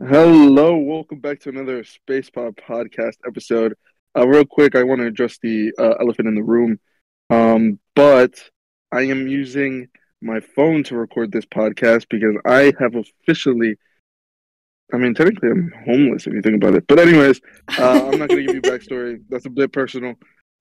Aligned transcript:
Hello, 0.00 0.76
welcome 0.76 1.18
back 1.18 1.40
to 1.40 1.48
another 1.48 1.82
Space 1.82 2.30
Pod 2.30 2.54
podcast 2.56 3.16
episode. 3.26 3.74
Uh, 4.16 4.28
real 4.28 4.44
quick, 4.44 4.76
I 4.76 4.84
want 4.84 5.00
to 5.00 5.08
address 5.08 5.38
the 5.42 5.72
uh, 5.76 5.94
elephant 6.00 6.28
in 6.28 6.36
the 6.36 6.42
room. 6.42 6.78
Um, 7.30 7.80
but 7.96 8.40
I 8.92 9.02
am 9.02 9.26
using 9.26 9.88
my 10.22 10.38
phone 10.38 10.84
to 10.84 10.96
record 10.96 11.32
this 11.32 11.46
podcast 11.46 12.06
because 12.08 12.36
I 12.46 12.72
have 12.78 12.94
officially. 12.94 13.76
I 14.94 14.98
mean, 14.98 15.14
technically, 15.14 15.50
I'm 15.50 15.72
homeless 15.84 16.28
if 16.28 16.32
you 16.32 16.42
think 16.42 16.62
about 16.62 16.76
it. 16.76 16.86
But 16.86 17.00
anyways, 17.00 17.40
uh, 17.76 18.08
I'm 18.12 18.20
not 18.20 18.28
going 18.28 18.46
to 18.46 18.52
give 18.52 18.54
you 18.54 18.62
backstory. 18.62 19.20
That's 19.28 19.46
a 19.46 19.50
bit 19.50 19.72
personal. 19.72 20.14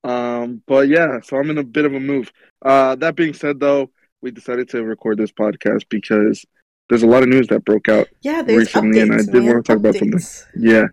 Um, 0.04 0.64
but 0.66 0.88
yeah, 0.88 1.20
so 1.22 1.38
I'm 1.38 1.52
in 1.52 1.60
a 1.60 1.64
bit 1.64 1.86
of 1.86 1.94
a 1.94 2.00
move. 2.00 2.32
Uh, 2.64 2.96
that 2.96 3.16
being 3.16 3.36
said, 3.36 3.60
though, 3.60 3.92
we 4.20 4.32
decided 4.32 4.70
to 4.70 4.84
record 4.84 5.20
this 5.20 5.32
podcast 5.32 5.84
because 5.90 6.44
there's 6.90 7.04
a 7.04 7.08
lot 7.08 7.24
of 7.24 7.30
news 7.30 7.48
that 7.48 7.66
broke 7.66 7.90
out 7.90 8.08
Yeah, 8.22 8.42
there's 8.42 8.60
recently, 8.60 9.00
updates, 9.00 9.04
and 9.04 9.14
I 9.14 9.32
did 9.32 9.44
want 9.44 9.66
to 9.66 9.72
talk 9.72 9.78
about 9.78 9.96
something. 9.96 10.20
Yeah. 10.56 10.86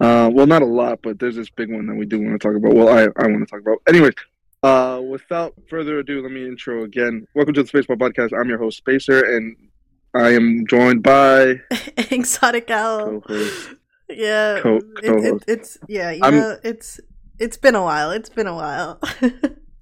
Uh, 0.00 0.30
well, 0.32 0.46
not 0.46 0.62
a 0.62 0.66
lot, 0.66 1.00
but 1.02 1.18
there's 1.18 1.36
this 1.36 1.50
big 1.50 1.70
one 1.72 1.86
that 1.86 1.94
we 1.94 2.06
do 2.06 2.20
want 2.20 2.40
to 2.40 2.48
talk 2.48 2.56
about. 2.56 2.74
Well, 2.74 2.88
I, 2.88 3.02
I 3.22 3.26
want 3.26 3.40
to 3.40 3.46
talk 3.46 3.60
about. 3.60 3.78
Anyways, 3.88 4.14
uh, 4.62 5.02
without 5.06 5.54
further 5.68 5.98
ado, 5.98 6.22
let 6.22 6.32
me 6.32 6.46
intro 6.46 6.84
again. 6.84 7.26
Welcome 7.34 7.54
to 7.54 7.62
the 7.62 7.68
Spaceball 7.70 7.98
Podcast. 7.98 8.38
I'm 8.38 8.48
your 8.48 8.58
host, 8.58 8.78
Spacer, 8.78 9.36
and 9.36 9.56
I 10.14 10.30
am 10.30 10.64
joined 10.66 11.02
by 11.02 11.60
Exotic 12.10 12.70
Owl. 12.70 13.20
co-host. 13.20 13.74
Yeah, 14.08 14.60
Co- 14.62 14.76
it, 14.76 15.24
it, 15.24 15.44
it's 15.48 15.78
yeah, 15.88 16.10
you 16.10 16.20
I'm, 16.22 16.36
know, 16.36 16.58
it's 16.62 17.00
it's 17.38 17.56
been 17.56 17.74
a 17.74 17.82
while. 17.82 18.10
It's 18.10 18.28
been 18.28 18.46
a 18.46 18.54
while. 18.54 19.00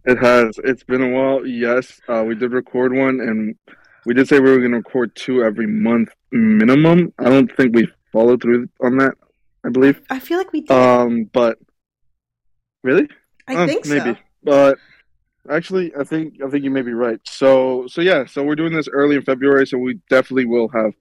It 0.06 0.16
has. 0.16 0.58
It's 0.64 0.82
been 0.82 1.02
a 1.02 1.08
while. 1.10 1.46
Yes, 1.46 2.00
uh, 2.08 2.24
we 2.26 2.34
did 2.34 2.52
record 2.52 2.94
one, 2.94 3.20
and 3.20 3.54
we 4.06 4.14
did 4.14 4.28
say 4.28 4.40
we 4.40 4.50
were 4.50 4.58
going 4.58 4.70
to 4.72 4.78
record 4.78 5.14
two 5.14 5.42
every 5.42 5.66
month 5.66 6.10
minimum. 6.32 7.12
I 7.18 7.24
don't 7.24 7.54
think 7.56 7.74
we 7.74 7.88
followed 8.12 8.42
through 8.42 8.68
on 8.82 8.96
that. 8.98 9.14
I 9.64 9.68
believe. 9.68 10.00
I 10.10 10.18
feel 10.20 10.38
like 10.38 10.52
we 10.52 10.62
did. 10.62 10.70
Um, 10.70 11.24
but 11.32 11.58
really, 12.82 13.08
I 13.46 13.56
Uh, 13.56 13.66
think 13.66 13.86
maybe, 13.86 14.12
so. 14.14 14.16
but 14.42 14.78
actually, 15.50 15.92
I 15.98 16.04
think 16.04 16.34
I 16.44 16.48
think 16.48 16.64
you 16.64 16.70
may 16.70 16.82
be 16.82 16.92
right. 16.94 17.20
So 17.26 17.86
so 17.88 18.00
yeah, 18.00 18.24
so 18.26 18.42
we're 18.42 18.56
doing 18.56 18.72
this 18.72 18.88
early 18.88 19.16
in 19.16 19.22
February, 19.22 19.66
so 19.66 19.76
we 19.78 20.00
definitely 20.08 20.46
will 20.46 20.68
have 20.68 20.92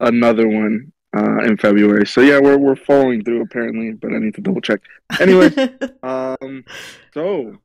another 0.00 0.48
one 0.48 0.92
uh, 1.16 1.38
in 1.44 1.56
February. 1.56 2.06
So 2.06 2.20
yeah, 2.20 2.40
we're 2.40 2.58
we're 2.58 2.76
following 2.76 3.22
through 3.22 3.42
apparently, 3.42 3.92
but 3.92 4.12
I 4.12 4.18
need 4.18 4.34
to 4.34 4.40
double 4.40 4.60
check. 4.60 4.80
Anyway, 5.20 5.50
um, 6.02 6.64
so 7.14 7.56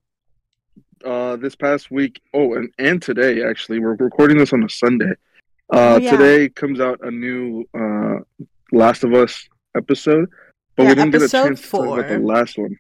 uh, 1.04 1.36
this 1.36 1.56
past 1.56 1.92
week, 1.92 2.22
oh, 2.34 2.54
and 2.54 2.72
and 2.78 3.02
today 3.02 3.44
actually, 3.44 3.80
we're 3.80 3.96
recording 3.96 4.38
this 4.38 4.54
on 4.54 4.64
a 4.64 4.70
Sunday. 4.70 5.12
Uh, 5.74 5.96
Oh, 5.96 5.98
yeah. 5.98 6.12
Today 6.12 6.50
comes 6.50 6.80
out 6.80 7.00
a 7.04 7.10
new 7.10 7.66
uh, 7.74 8.20
Last 8.72 9.04
of 9.04 9.14
Us 9.14 9.50
episode, 9.76 10.30
but 10.76 10.84
Yeah, 10.84 10.90
we 10.90 10.96
didn't 10.96 11.12
get 11.12 11.22
a 11.24 11.30
chance 11.30 11.62
to 11.62 11.70
talk 11.72 11.86
about 11.86 12.08
the 12.08 12.20
last 12.20 12.58
one. 12.58 12.78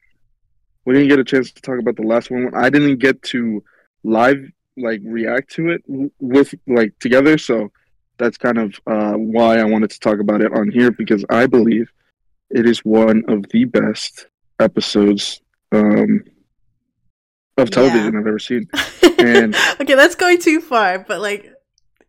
We 0.85 0.93
didn't 0.93 1.09
get 1.09 1.19
a 1.19 1.23
chance 1.23 1.51
to 1.51 1.61
talk 1.61 1.79
about 1.79 1.95
the 1.95 2.03
last 2.03 2.29
one. 2.29 2.51
I 2.53 2.69
didn't 2.69 2.99
get 2.99 3.21
to 3.23 3.63
live 4.03 4.37
like 4.77 5.01
react 5.03 5.51
to 5.53 5.69
it 5.69 5.83
with 6.19 6.53
like 6.67 6.97
together, 6.99 7.37
so 7.37 7.71
that's 8.17 8.37
kind 8.37 8.57
of 8.57 8.79
uh, 8.87 9.13
why 9.13 9.57
I 9.57 9.63
wanted 9.63 9.89
to 9.91 9.99
talk 9.99 10.19
about 10.19 10.41
it 10.41 10.53
on 10.53 10.69
here 10.69 10.91
because 10.91 11.25
I 11.29 11.47
believe 11.47 11.91
it 12.49 12.65
is 12.65 12.79
one 12.85 13.23
of 13.27 13.45
the 13.49 13.65
best 13.65 14.27
episodes 14.59 15.41
um, 15.71 16.23
of 17.57 17.69
television 17.71 18.15
I've 18.15 18.27
ever 18.27 18.39
seen. 18.39 18.67
And- 19.19 19.55
okay, 19.81 19.95
that's 19.95 20.15
going 20.15 20.39
too 20.39 20.61
far, 20.61 20.99
but 20.99 21.21
like, 21.21 21.51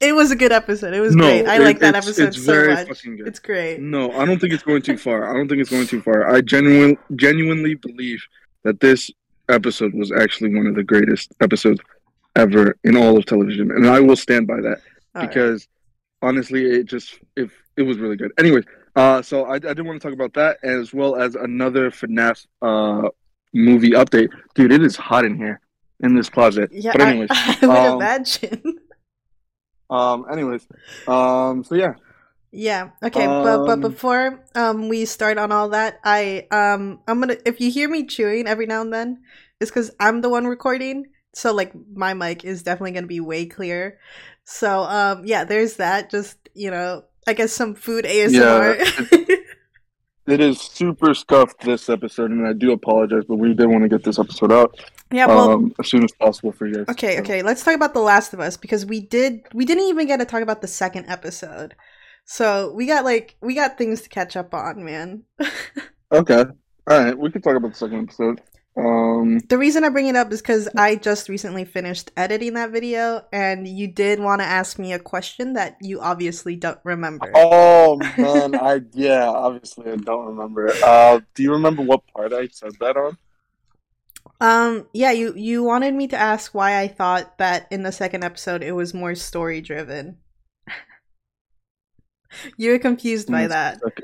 it 0.01 0.13
was 0.15 0.31
a 0.31 0.37
good 0.37 0.53
episode. 0.53 0.93
It 0.93 1.01
was 1.01 1.15
No, 1.17 1.25
great. 1.25 1.47
I 1.47 1.57
it- 1.57 1.63
like 1.63 1.79
that 1.81 1.95
episode 1.95 2.29
it's 2.29 2.45
so 2.45 2.53
very 2.53 2.75
much. 2.75 2.89
fucking 2.89 3.17
good. 3.17 3.29
It's 3.29 3.39
great. 3.39 3.81
No, 3.81 4.13
I 4.13 4.25
don't 4.27 4.39
think 4.41 4.53
it's 4.53 4.63
going 4.63 4.83
too 4.83 4.99
far. 4.99 5.31
I 5.31 5.33
don't 5.35 5.49
think 5.49 5.61
it's 5.61 5.71
going 5.71 5.87
too 5.87 6.03
far. 6.03 6.29
I 6.35 6.41
genuinely 6.41 6.99
genuinely 7.15 7.75
believe 7.75 8.23
that 8.65 8.81
this 8.81 9.11
episode 9.49 9.95
was 9.95 10.11
actually 10.13 10.55
one 10.55 10.67
of 10.67 10.75
the 10.75 10.83
greatest 10.83 11.33
episodes 11.41 11.81
ever 12.35 12.77
in 12.85 12.97
all 12.97 13.17
of 13.17 13.25
television, 13.25 13.71
and 13.71 13.87
I 13.87 14.01
will 14.01 14.17
stand 14.17 14.47
by 14.47 14.61
that 14.61 14.79
All 15.15 15.23
right. 15.23 15.29
because 15.29 15.67
honestly, 16.21 16.65
it 16.67 16.85
just 16.87 17.19
if 17.37 17.53
it 17.77 17.83
was 17.83 17.97
really 17.99 18.17
good. 18.17 18.33
Anyways, 18.39 18.65
uh, 18.97 19.23
so 19.23 19.45
I, 19.45 19.55
I 19.55 19.59
did 19.59 19.83
want 19.83 20.01
to 20.03 20.07
talk 20.07 20.13
about 20.15 20.35
that 20.35 20.59
as 20.63 20.93
well 20.93 21.17
as 21.17 21.37
another 21.37 21.91
FNAF 21.91 22.45
uh 22.61 23.09
movie 23.57 23.93
update. 23.93 24.29
Dude, 24.55 24.73
it 24.73 24.83
is 24.83 24.97
hot 24.97 25.25
in 25.25 25.37
here 25.37 25.61
in 26.01 26.15
this 26.15 26.29
closet. 26.31 26.71
yeah, 26.71 26.93
but 26.93 27.01
I- 27.01 27.11
anyways, 27.11 27.31
I, 27.31 27.67
would 27.67 27.85
um, 27.85 27.95
imagine. 27.95 28.63
um, 29.91 30.27
anyways, 30.31 30.67
um, 31.07 31.65
so 31.65 31.75
yeah, 31.75 31.95
Yeah. 32.53 32.91
Okay, 33.03 33.27
but 33.29 33.65
but 33.65 33.81
Um, 33.81 33.81
before 33.81 34.45
um 34.55 34.89
we 34.89 35.05
start 35.05 35.39
on 35.39 35.53
all 35.53 35.71
that, 35.71 35.99
I 36.05 36.47
um 36.51 37.01
I'm 37.09 37.21
gonna 37.21 37.37
if 37.45 37.61
you 37.61 37.71
hear 37.71 37.89
me 37.89 38.07
chewing 38.07 38.47
every 38.47 38.67
now 38.67 38.81
and 38.83 38.93
then, 38.93 39.23
it's 39.61 39.71
because 39.71 39.91
I'm 40.01 40.21
the 40.23 40.29
one 40.31 40.47
recording. 40.47 41.07
So 41.35 41.53
like 41.55 41.73
my 41.95 42.15
mic 42.15 42.45
is 42.45 42.63
definitely 42.63 42.93
gonna 42.93 43.07
be 43.07 43.21
way 43.21 43.47
clear. 43.47 43.99
So 44.45 44.83
um 44.83 45.25
yeah, 45.27 45.45
there's 45.45 45.77
that. 45.77 46.11
Just 46.11 46.39
you 46.55 46.71
know, 46.71 47.05
I 47.27 47.35
guess 47.35 47.53
some 47.53 47.75
food 47.75 48.05
ASMR. 48.07 48.79
It 50.27 50.41
is 50.41 50.61
super 50.61 51.15
scuffed 51.15 51.61
this 51.61 51.89
episode, 51.89 52.31
and 52.31 52.47
I 52.47 52.53
do 52.53 52.73
apologize, 52.73 53.25
but 53.29 53.37
we 53.37 53.55
did 53.55 53.67
want 53.67 53.83
to 53.83 53.89
get 53.89 54.03
this 54.03 54.19
episode 54.19 54.53
out 54.53 54.77
yeah. 55.13 55.27
Well. 55.27 55.51
um, 55.51 55.75
as 55.79 55.89
soon 55.89 56.05
as 56.05 56.13
possible 56.13 56.53
for 56.53 56.67
you 56.67 56.75
guys. 56.75 56.87
Okay, 56.91 57.21
okay. 57.21 57.43
Let's 57.43 57.63
talk 57.63 57.75
about 57.75 57.95
The 57.95 58.01
Last 58.01 58.33
of 58.33 58.41
Us 58.41 58.57
because 58.57 58.85
we 58.85 59.01
did 59.01 59.43
we 59.55 59.65
didn't 59.65 59.85
even 59.85 60.07
get 60.07 60.19
to 60.19 60.25
talk 60.25 60.43
about 60.43 60.63
the 60.63 60.69
second 60.69 61.07
episode. 61.07 61.75
So 62.25 62.73
we 62.73 62.87
got 62.87 63.05
like 63.05 63.37
we 63.41 63.55
got 63.55 63.79
things 63.79 64.03
to 64.03 64.09
catch 64.09 64.37
up 64.37 64.55
on, 64.55 64.85
man. 64.85 65.23
Okay. 66.13 66.45
All 66.89 67.03
right. 67.03 67.19
We 67.19 67.33
can 67.33 67.43
talk 67.43 67.57
about 67.57 67.73
the 67.73 67.77
second 67.77 68.05
episode. 68.05 68.41
Um, 68.77 69.39
The 69.49 69.57
reason 69.57 69.85
I 69.85 69.89
bring 69.89 70.07
it 70.07 70.17
up 70.17 70.31
is 70.33 70.43
because 70.43 70.69
I 70.77 70.97
just 70.97 71.29
recently 71.29 71.65
finished 71.65 72.11
editing 72.17 72.55
that 72.55 72.71
video, 72.71 73.25
and 73.33 73.67
you 73.67 73.89
did 73.89 74.21
want 74.21 74.43
to 74.43 74.47
ask 74.47 74.79
me 74.79 74.93
a 74.93 74.99
question 74.99 75.55
that 75.55 75.77
you 75.81 76.01
obviously 76.01 76.57
don't 76.57 76.79
remember. 76.85 77.31
oh 77.35 77.97
man, 78.19 78.55
I 78.55 78.83
yeah, 78.93 79.29
obviously 79.29 79.91
I 79.91 79.97
don't 79.97 80.27
remember. 80.27 80.71
Uh, 80.85 81.21
do 81.35 81.43
you 81.43 81.53
remember 81.53 81.83
what 81.83 82.07
part 82.15 82.33
I 82.35 82.49
said 82.49 82.73
that 82.81 82.97
on? 82.97 83.17
Um, 84.41 84.87
yeah, 84.93 85.13
you 85.13 85.35
you 85.35 85.63
wanted 85.63 85.95
me 85.95 86.09
to 86.09 86.17
ask 86.17 86.55
why 86.55 86.79
I 86.79 86.89
thought 86.89 87.39
that 87.39 87.69
in 87.71 87.83
the 87.83 87.93
second 87.93 88.25
episode 88.25 88.63
it 88.63 88.73
was 88.73 88.93
more 88.93 89.15
story 89.15 89.63
driven. 89.63 90.19
you 92.59 92.73
were 92.73 92.79
confused 92.79 93.31
by 93.31 93.47
that 93.47 93.81
okay. 93.83 94.03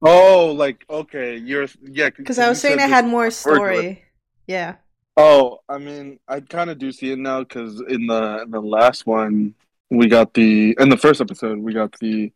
Oh, 0.00 0.52
like 0.56 0.84
okay, 0.88 1.36
you're 1.36 1.66
yeah. 1.82 2.10
because 2.10 2.38
I 2.38 2.48
was 2.48 2.60
saying 2.60 2.78
it 2.78 2.88
had 2.88 3.06
more 3.06 3.30
story. 3.30 4.04
Yeah. 4.46 4.76
Oh, 5.16 5.58
I 5.68 5.78
mean, 5.78 6.18
I 6.28 6.40
kind 6.40 6.70
of 6.70 6.78
do 6.78 6.90
see 6.92 7.12
it 7.12 7.18
now 7.18 7.40
because 7.40 7.80
in 7.88 8.06
the 8.06 8.42
in 8.42 8.50
the 8.50 8.60
last 8.60 9.06
one 9.06 9.54
we 9.90 10.08
got 10.08 10.34
the 10.34 10.76
in 10.80 10.88
the 10.88 10.96
first 10.96 11.20
episode 11.20 11.58
we 11.58 11.72
got 11.72 11.92
the 12.00 12.32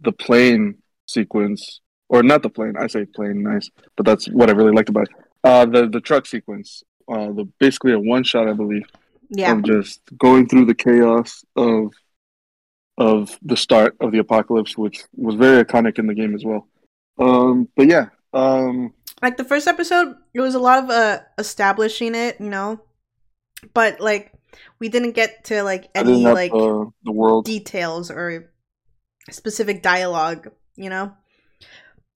the 0.00 0.12
plane 0.12 0.76
sequence 1.06 1.80
or 2.08 2.22
not 2.22 2.42
the 2.42 2.50
plane. 2.50 2.74
I 2.78 2.86
say 2.86 3.06
plane, 3.06 3.42
nice, 3.42 3.70
but 3.96 4.06
that's 4.06 4.26
what 4.28 4.48
I 4.50 4.52
really 4.52 4.72
liked 4.72 4.88
about 4.88 5.08
it. 5.08 5.16
Uh, 5.42 5.66
the 5.66 5.88
the 5.88 6.00
truck 6.00 6.26
sequence. 6.26 6.82
Uh, 7.08 7.32
the 7.32 7.44
basically 7.58 7.92
a 7.92 7.98
one 7.98 8.22
shot, 8.22 8.48
I 8.48 8.52
believe, 8.52 8.86
Yeah. 9.30 9.52
of 9.56 9.64
just 9.64 10.00
going 10.16 10.46
through 10.48 10.66
the 10.66 10.74
chaos 10.74 11.44
of 11.56 11.92
of 12.98 13.36
the 13.42 13.56
start 13.56 13.96
of 14.00 14.12
the 14.12 14.18
apocalypse, 14.18 14.76
which 14.78 15.02
was 15.16 15.34
very 15.34 15.64
iconic 15.64 15.98
in 15.98 16.06
the 16.06 16.14
game 16.14 16.34
as 16.34 16.44
well. 16.44 16.68
Um, 17.18 17.68
but 17.76 17.88
yeah, 17.88 18.06
um, 18.32 18.92
like 19.22 19.36
the 19.36 19.44
first 19.44 19.68
episode 19.68 20.16
it 20.34 20.40
was 20.40 20.54
a 20.54 20.60
lot 20.60 20.82
of 20.84 20.90
uh 20.90 21.20
establishing 21.38 22.14
it 22.14 22.40
you 22.40 22.50
know 22.50 22.80
but 23.74 24.00
like 24.00 24.32
we 24.80 24.88
didn't 24.88 25.12
get 25.12 25.44
to 25.44 25.62
like 25.62 25.90
any 25.94 26.24
have 26.24 26.32
like 26.32 26.52
the, 26.52 26.90
the 27.04 27.12
world. 27.12 27.44
details 27.44 28.10
or 28.10 28.50
specific 29.30 29.82
dialogue 29.82 30.50
you 30.76 30.90
know 30.90 31.12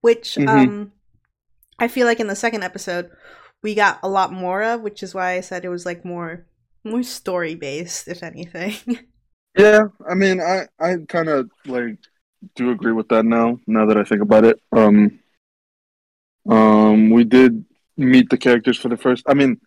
which 0.01 0.39
Mhm. 0.39 0.47
um 0.47 0.93
i 1.79 1.89
feel 1.89 2.07
like 2.07 2.21
in 2.21 2.29
the 2.29 2.37
second 2.37 2.63
episode 2.65 3.11
we 3.63 3.75
got 3.75 3.99
a 4.03 4.09
lot 4.09 4.33
more 4.33 4.63
of 4.63 4.81
which 4.83 5.03
is 5.03 5.15
why 5.15 5.33
i 5.33 5.41
said 5.41 5.65
it 5.65 5.71
was 5.71 5.87
like 5.87 6.05
more 6.05 6.47
more 6.85 7.03
story 7.03 7.55
based 7.55 8.09
if 8.09 8.23
anything 8.23 8.75
Yeah, 9.57 9.89
I 10.09 10.15
mean, 10.15 10.41
I 10.41 10.67
I 10.79 10.97
kind 11.09 11.29
of 11.29 11.51
like 11.67 11.99
do 12.57 12.71
agree 12.71 12.93
with 12.93 13.09
that 13.09 13.25
now. 13.25 13.59
Now 13.67 13.87
that 13.87 13.97
I 13.97 14.05
think 14.05 14.23
about 14.23 14.45
it, 14.45 14.61
um, 14.73 15.19
um, 16.49 17.11
we 17.11 17.25
did 17.25 17.65
meet 17.97 18.31
the 18.31 18.37
characters 18.37 18.79
for 18.79 18.89
the 18.89 18.97
first. 18.97 19.25
I 19.27 19.35
mean, 19.35 19.61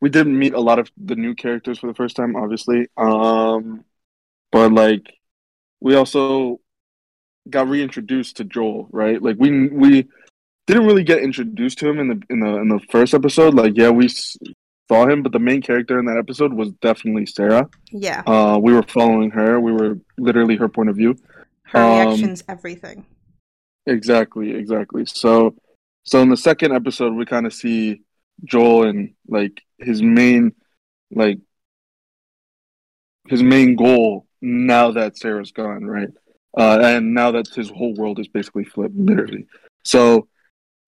we 0.00 0.08
did 0.10 0.26
meet 0.26 0.54
a 0.54 0.60
lot 0.60 0.78
of 0.78 0.90
the 0.96 1.16
new 1.16 1.34
characters 1.34 1.78
for 1.78 1.86
the 1.86 1.94
first 1.94 2.16
time, 2.16 2.36
obviously. 2.36 2.88
Um, 2.96 3.84
but 4.52 4.72
like, 4.72 5.02
we 5.80 5.94
also 5.94 6.60
got 7.48 7.68
reintroduced 7.68 8.36
to 8.38 8.44
Joel, 8.44 8.88
right? 8.90 9.20
Like, 9.20 9.36
we 9.38 9.68
we 9.68 10.08
didn't 10.66 10.86
really 10.86 11.04
get 11.04 11.18
introduced 11.18 11.78
to 11.78 11.88
him 11.88 11.98
in 11.98 12.08
the 12.08 12.22
in 12.30 12.40
the 12.40 12.56
in 12.56 12.68
the 12.68 12.80
first 12.90 13.14
episode. 13.14 13.54
Like, 13.54 13.76
yeah, 13.76 13.90
we 13.90 14.08
saw 14.08 15.08
him, 15.08 15.22
but 15.22 15.32
the 15.32 15.38
main 15.38 15.62
character 15.62 15.98
in 15.98 16.06
that 16.06 16.18
episode 16.18 16.52
was 16.52 16.70
definitely 16.82 17.26
Sarah. 17.26 17.68
yeah 17.90 18.22
Uh, 18.26 18.58
we 18.62 18.72
were 18.72 18.82
following 18.82 19.30
her. 19.30 19.60
We 19.60 19.72
were 19.72 19.98
literally 20.18 20.56
her 20.56 20.68
point 20.68 20.90
of 20.90 20.96
view. 20.96 21.16
her 21.64 21.80
um, 21.80 22.08
reactions 22.08 22.44
everything 22.48 23.06
Exactly, 23.86 24.54
exactly. 24.54 25.04
So, 25.06 25.54
so 26.04 26.20
in 26.20 26.28
the 26.28 26.36
second 26.36 26.72
episode, 26.72 27.14
we 27.14 27.26
kind 27.26 27.46
of 27.46 27.52
see 27.52 28.02
Joel 28.44 28.84
and 28.84 29.14
like 29.26 29.62
his 29.78 30.02
main, 30.02 30.52
like 31.10 31.38
his 33.28 33.42
main 33.42 33.74
goal 33.74 34.26
now 34.42 34.90
that 34.92 35.16
Sarah's 35.16 35.52
gone, 35.52 35.84
right? 35.84 36.10
Uh, 36.56 36.78
and 36.82 37.14
now 37.14 37.32
that 37.32 37.48
his 37.48 37.70
whole 37.70 37.94
world 37.94 38.20
is 38.20 38.28
basically 38.28 38.64
flipped, 38.64 38.94
literally. 38.94 39.46
So, 39.84 40.28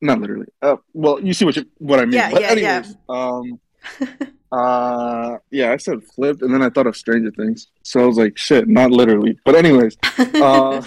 not 0.00 0.20
literally. 0.20 0.46
Uh, 0.62 0.76
well, 0.92 1.20
you 1.20 1.32
see 1.32 1.44
what 1.44 1.56
you, 1.56 1.64
what 1.78 1.98
I 1.98 2.04
mean. 2.04 2.12
Yeah, 2.12 2.30
but 2.30 2.42
yeah, 2.42 2.48
anyways, 2.48 2.96
yeah. 3.08 3.08
um, 3.08 3.60
uh, 4.52 5.38
yeah, 5.50 5.72
I 5.72 5.76
said 5.76 6.04
flipped, 6.04 6.42
and 6.42 6.52
then 6.52 6.62
I 6.62 6.70
thought 6.70 6.86
of 6.86 6.96
Stranger 6.96 7.30
Things. 7.30 7.68
So 7.82 8.00
I 8.00 8.06
was 8.06 8.16
like, 8.16 8.38
shit, 8.38 8.68
not 8.68 8.90
literally. 8.90 9.38
But 9.44 9.56
anyways, 9.56 9.96
uh, 10.18 10.82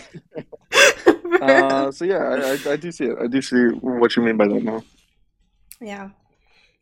uh, 1.41 1.91
so 1.91 2.06
yeah, 2.06 2.17
I, 2.17 2.69
I, 2.69 2.73
I 2.73 2.75
do 2.77 2.91
see 2.91 3.06
it. 3.06 3.17
I 3.21 3.27
do 3.27 3.41
see 3.41 3.67
what 3.81 4.15
you 4.15 4.23
mean 4.23 4.38
by 4.38 4.47
that 4.47 4.63
now. 4.63 4.83
yeah. 5.81 6.09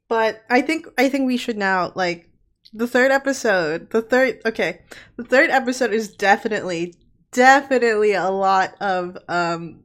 But 0.09 0.43
I 0.49 0.61
think 0.61 0.87
I 0.97 1.09
think 1.09 1.27
we 1.27 1.35
should 1.37 1.57
now 1.57 1.91
like 1.95 2.29
the 2.73 2.87
third 2.87 3.11
episode. 3.11 3.89
The 3.89 4.01
third 4.01 4.41
okay. 4.45 4.81
The 5.17 5.23
third 5.23 5.49
episode 5.49 5.91
is 5.91 6.15
definitely 6.15 6.95
definitely 7.31 8.13
a 8.13 8.29
lot 8.29 8.75
of 8.79 9.17
um 9.27 9.83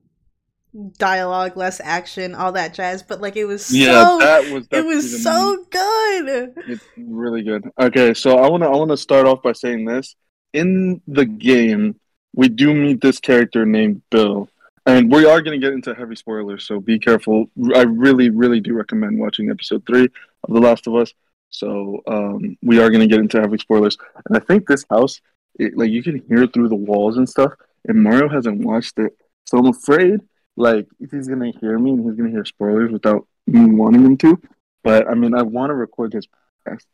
dialogue, 0.97 1.57
less 1.57 1.81
action, 1.81 2.35
all 2.35 2.53
that 2.53 2.75
jazz, 2.75 3.03
but 3.03 3.21
like 3.21 3.37
it 3.37 3.45
was 3.45 3.67
so 3.67 3.75
Yeah, 3.75 4.17
that 4.21 4.53
was 4.53 4.67
it 4.71 4.85
was 4.85 5.23
so 5.23 5.65
good. 5.71 6.55
It's 6.69 6.85
really 6.97 7.43
good. 7.43 7.71
Okay, 7.79 8.15
so 8.15 8.39
I 8.39 8.49
wanna 8.49 8.71
I 8.71 8.77
wanna 8.77 8.97
start 8.97 9.27
off 9.27 9.43
by 9.43 9.53
saying 9.53 9.85
this. 9.85 10.17
In 10.53 11.01
the 11.07 11.25
game, 11.25 11.99
we 12.35 12.49
do 12.49 12.75
meet 12.75 13.01
this 13.01 13.19
character 13.19 13.65
named 13.67 14.03
Bill. 14.11 14.49
And 14.85 15.13
we 15.13 15.25
are 15.27 15.41
gonna 15.41 15.59
get 15.59 15.75
into 15.75 15.95
heavy 15.95 16.17
spoilers, 16.17 16.65
so 16.65 16.81
be 16.81 16.99
careful. 16.99 17.49
I 17.75 17.83
really, 17.83 18.31
really 18.31 18.61
do 18.61 18.75
recommend 18.75 19.19
watching 19.19 19.51
episode 19.51 19.87
three 19.87 20.09
of 20.45 20.55
The 20.55 20.61
Last 20.61 20.87
of 20.87 20.95
Us. 20.97 21.13
So 21.51 22.03
um, 22.07 22.57
we 22.63 22.81
are 22.81 22.91
gonna 22.91 23.07
get 23.07 23.21
into 23.21 23.41
heavy 23.41 23.59
spoilers. 23.59 23.97
And 24.27 24.37
I 24.37 24.41
think 24.41 24.67
this 24.67 24.85
house, 24.91 25.21
it, 25.59 25.77
like 25.77 25.91
you 25.91 26.03
can 26.03 26.23
hear 26.29 26.47
through 26.47 26.69
the 26.69 26.75
walls 26.75 27.17
and 27.19 27.29
stuff, 27.29 27.53
and 27.87 28.03
Mario 28.03 28.29
hasn't 28.29 28.65
watched 28.65 28.99
it. 28.99 29.17
So 29.45 29.59
I'm 29.59 29.67
afraid 29.67 30.21
like 30.57 30.87
he's 30.99 31.29
gonna 31.29 31.53
hear 31.61 31.79
me 31.79 31.93
and 31.93 32.05
he's 32.05 32.17
gonna 32.17 32.31
hear 32.31 32.45
spoilers 32.45 32.91
without 32.93 33.27
me 33.47 33.71
wanting 33.71 34.05
him 34.05 34.17
to. 34.19 34.41
But 34.85 35.09
I 35.09 35.15
mean, 35.15 35.35
I 35.35 35.43
want 35.43 35.71
to 35.71 35.75
record 35.75 36.13
this 36.13 36.27
podcast. 36.67 36.85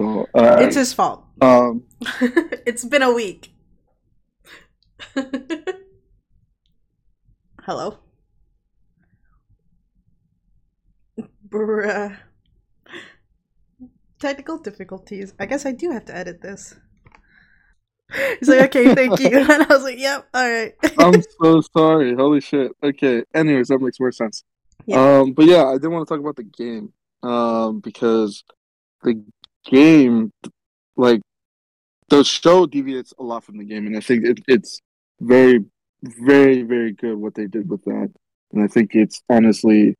So 0.00 0.26
uh, 0.34 0.56
It's 0.60 0.76
his 0.76 0.92
fault. 0.92 1.24
um, 1.40 1.84
it's 2.66 2.84
been 2.84 3.02
a 3.02 3.12
week. 3.12 3.52
Hello. 7.64 7.98
Bruh. 11.48 12.16
Technical 14.18 14.58
difficulties. 14.58 15.34
I 15.38 15.46
guess 15.46 15.66
I 15.66 15.72
do 15.72 15.90
have 15.90 16.04
to 16.06 16.16
edit 16.16 16.40
this. 16.42 16.74
He's 18.38 18.48
like, 18.48 18.74
okay, 18.74 18.94
thank 18.94 19.20
you. 19.20 19.38
And 19.50 19.62
I 19.62 19.66
was 19.68 19.82
like, 19.82 19.98
yep, 19.98 20.28
alright. 20.36 20.74
I'm 20.98 21.22
so 21.42 21.60
sorry. 21.76 22.14
Holy 22.14 22.40
shit. 22.40 22.72
Okay. 22.82 23.24
Anyways, 23.34 23.68
that 23.68 23.78
makes 23.80 23.98
more 24.00 24.12
sense. 24.12 24.44
Yeah. 24.86 25.18
Um, 25.20 25.32
but 25.32 25.46
yeah, 25.46 25.64
I 25.66 25.78
did 25.78 25.88
want 25.88 26.06
to 26.06 26.12
talk 26.14 26.20
about 26.20 26.36
the 26.36 26.44
game. 26.44 26.92
Um, 27.22 27.80
because 27.80 28.42
the 29.02 29.22
game, 29.64 30.32
like, 30.96 31.20
the 32.08 32.24
show 32.24 32.66
deviates 32.66 33.14
a 33.18 33.22
lot 33.22 33.44
from 33.44 33.58
the 33.58 33.64
game, 33.64 33.86
and 33.86 33.96
I 33.96 34.00
think 34.00 34.24
it, 34.24 34.40
it's 34.48 34.80
very, 35.20 35.64
very, 36.02 36.62
very 36.62 36.92
good 36.92 37.16
what 37.16 37.34
they 37.34 37.46
did 37.46 37.68
with 37.70 37.84
that. 37.84 38.10
And 38.52 38.62
I 38.62 38.66
think 38.66 38.94
it's 38.94 39.22
honestly, 39.30 39.94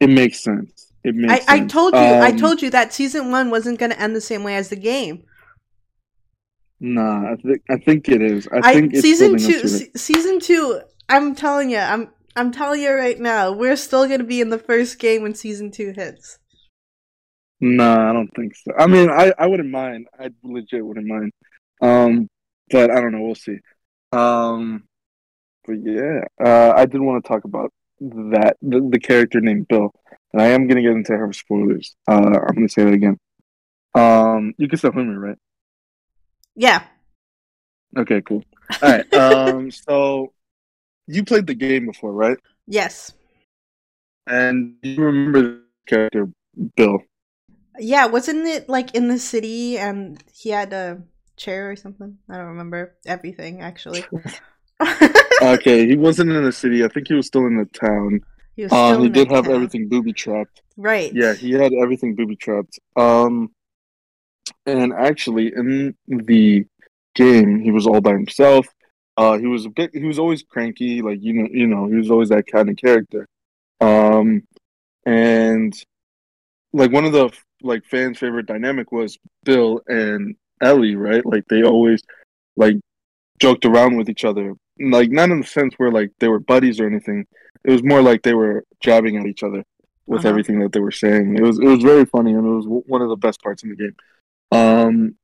it 0.00 0.08
makes 0.08 0.42
sense. 0.42 0.92
It 1.02 1.10
I, 1.10 1.18
makes 1.18 1.48
I 1.48 1.58
sense. 1.58 1.72
told 1.72 1.94
you, 1.94 2.00
I 2.00 2.30
Um, 2.30 2.36
told 2.38 2.62
you 2.62 2.70
that 2.70 2.94
season 2.94 3.30
one 3.30 3.50
wasn't 3.50 3.78
going 3.78 3.90
to 3.90 4.00
end 4.00 4.14
the 4.16 4.20
same 4.20 4.44
way 4.44 4.54
as 4.56 4.68
the 4.70 4.76
game. 4.76 5.24
Nah, 6.80 7.32
I 7.32 7.36
think 7.36 7.62
I 7.70 7.76
think 7.78 8.08
it 8.08 8.20
is. 8.20 8.48
I 8.48 8.58
I, 8.58 8.74
think 8.74 8.92
it's 8.92 9.02
season 9.02 9.38
two, 9.38 9.68
se- 9.68 9.92
season 9.96 10.40
two. 10.40 10.80
I'm 11.08 11.34
telling 11.34 11.70
you, 11.70 11.78
I'm, 11.78 12.10
I'm 12.36 12.50
telling 12.50 12.82
you 12.82 12.92
right 12.92 13.18
now, 13.18 13.52
we're 13.52 13.76
still 13.76 14.06
going 14.06 14.20
to 14.20 14.24
be 14.24 14.40
in 14.40 14.50
the 14.50 14.58
first 14.58 14.98
game 14.98 15.22
when 15.22 15.34
season 15.34 15.70
two 15.70 15.92
hits. 15.94 16.38
Nah, 17.60 18.10
I 18.10 18.12
don't 18.12 18.30
think 18.34 18.54
so. 18.56 18.72
I 18.76 18.86
mean, 18.86 19.08
I, 19.08 19.32
I 19.38 19.46
wouldn't 19.46 19.70
mind. 19.70 20.08
I 20.18 20.30
legit 20.42 20.84
wouldn't 20.84 21.06
mind. 21.06 21.32
Um, 21.80 22.28
but 22.70 22.90
I 22.90 23.00
don't 23.00 23.12
know. 23.12 23.22
We'll 23.22 23.34
see. 23.34 23.58
Um, 24.12 24.84
but 25.66 25.76
yeah, 25.82 26.24
uh, 26.44 26.72
I 26.76 26.86
did 26.86 27.00
want 27.00 27.24
to 27.24 27.28
talk 27.28 27.44
about 27.44 27.72
that 28.00 28.56
the, 28.60 28.86
the 28.90 28.98
character 28.98 29.40
named 29.40 29.68
Bill, 29.68 29.92
and 30.32 30.42
I 30.42 30.48
am 30.48 30.66
gonna 30.66 30.82
get 30.82 30.92
into 30.92 31.16
her 31.16 31.32
spoilers. 31.32 31.94
Uh, 32.08 32.38
I'm 32.46 32.54
gonna 32.54 32.68
say 32.68 32.84
that 32.84 32.94
again. 32.94 33.18
Um, 33.94 34.52
you 34.58 34.68
can 34.68 34.78
still 34.78 34.92
hear 34.92 35.04
me, 35.04 35.14
right? 35.14 35.38
Yeah, 36.56 36.84
Okay, 37.96 38.22
cool. 38.22 38.42
All 38.82 38.90
right. 38.90 39.14
Um, 39.14 39.70
so 39.70 40.32
you 41.08 41.24
played 41.24 41.46
the 41.48 41.54
game 41.54 41.86
before, 41.86 42.12
right? 42.12 42.38
yes, 42.66 43.12
And 44.26 44.76
you 44.82 45.02
remember 45.02 45.42
the 45.42 45.62
character 45.86 46.28
Bill? 46.76 47.00
yeah. 47.78 48.06
Wasn't 48.06 48.46
it 48.46 48.68
like 48.68 48.94
in 48.94 49.08
the 49.08 49.18
city 49.18 49.78
and 49.78 50.22
he 50.32 50.50
had 50.50 50.72
a 50.72 51.02
chair 51.36 51.70
or 51.70 51.76
something? 51.76 52.18
I 52.28 52.36
don't 52.36 52.46
remember 52.48 52.96
everything 53.06 53.60
actually. 53.60 54.06
Okay, 55.40 55.86
he 55.86 55.96
wasn't 55.96 56.30
in 56.30 56.44
the 56.44 56.52
city. 56.52 56.84
I 56.84 56.88
think 56.88 57.08
he 57.08 57.14
was 57.14 57.26
still 57.26 57.46
in 57.46 57.56
the 57.56 57.66
town. 57.66 58.20
he 58.56 58.62
was 58.64 58.76
still 58.76 58.98
Um, 58.98 59.02
he 59.02 59.08
in 59.08 59.12
the 59.12 59.22
did 59.22 59.30
have 59.30 59.48
town. 59.48 59.48
everything 59.48 59.88
booby 59.88 60.12
trapped. 60.12 60.62
right. 60.76 61.16
Yeah, 61.16 61.34
he 61.34 61.52
had 61.52 61.72
everything 61.72 62.14
booby 62.14 62.36
trapped. 62.36 62.78
Um, 62.96 63.50
and 64.66 64.92
actually, 64.92 65.52
in 65.54 65.94
the 66.06 66.64
game, 67.14 67.60
he 67.60 67.70
was 67.70 67.86
all 67.86 68.00
by 68.00 68.12
himself. 68.12 68.66
Uh, 69.16 69.38
he 69.38 69.46
was 69.46 69.64
a 69.64 69.70
bit. 69.70 69.90
He 69.94 70.04
was 70.04 70.18
always 70.18 70.42
cranky, 70.42 71.00
like 71.02 71.22
you 71.22 71.32
know, 71.34 71.48
you 71.50 71.66
know, 71.66 71.86
he 71.88 71.94
was 71.94 72.10
always 72.10 72.28
that 72.30 72.46
kind 72.46 72.68
of 72.68 72.76
character. 72.76 73.26
Um, 73.80 74.42
and 75.06 75.72
like 76.72 76.90
one 76.92 77.04
of 77.04 77.12
the 77.12 77.30
like 77.62 77.84
fans' 77.84 78.18
favorite 78.18 78.46
dynamic 78.46 78.92
was 78.92 79.18
Bill 79.44 79.80
and 79.86 80.34
Ellie, 80.60 80.96
right? 80.96 81.24
Like 81.24 81.44
they 81.48 81.62
always 81.62 82.02
like 82.56 82.76
joked 83.38 83.64
around 83.64 83.96
with 83.96 84.08
each 84.08 84.24
other, 84.24 84.54
like 84.80 85.10
not 85.10 85.30
in 85.30 85.40
the 85.40 85.46
sense 85.46 85.74
where 85.76 85.90
like 85.92 86.10
they 86.18 86.28
were 86.28 86.40
buddies 86.40 86.80
or 86.80 86.86
anything. 86.86 87.26
It 87.64 87.70
was 87.70 87.82
more 87.82 88.02
like 88.02 88.22
they 88.22 88.34
were 88.34 88.64
jabbing 88.80 89.16
at 89.16 89.26
each 89.26 89.42
other 89.42 89.64
with 90.06 90.20
Uh-huh. 90.20 90.28
everything 90.28 90.58
that 90.60 90.72
they 90.72 90.80
were 90.80 90.90
saying. 90.90 91.36
It 91.36 91.42
was 91.42 91.58
it 91.58 91.64
was 91.66 91.82
very 91.82 92.04
funny 92.04 92.32
and 92.32 92.44
it 92.46 92.50
was 92.50 92.64
w- 92.64 92.84
one 92.86 93.00
of 93.02 93.08
the 93.08 93.16
best 93.16 93.40
parts 93.42 93.62
in 93.62 93.70
the 93.70 93.76
game. 93.76 93.94
Um, 94.50 95.16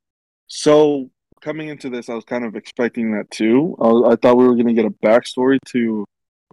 so 0.47 1.11
coming 1.41 1.69
into 1.69 1.91
this, 1.91 2.09
I 2.09 2.15
was 2.15 2.25
kind 2.25 2.45
of 2.45 2.57
expecting 2.57 3.13
that 3.13 3.31
too. 3.31 3.77
I, 3.81 3.87
was, 3.87 4.13
I 4.13 4.17
thought 4.17 4.37
we 4.37 4.47
were 4.47 4.55
going 4.55 4.69
to 4.69 4.75
get 4.75 4.85
a 4.85 4.91
backstory 4.91 5.59
to 5.69 6.05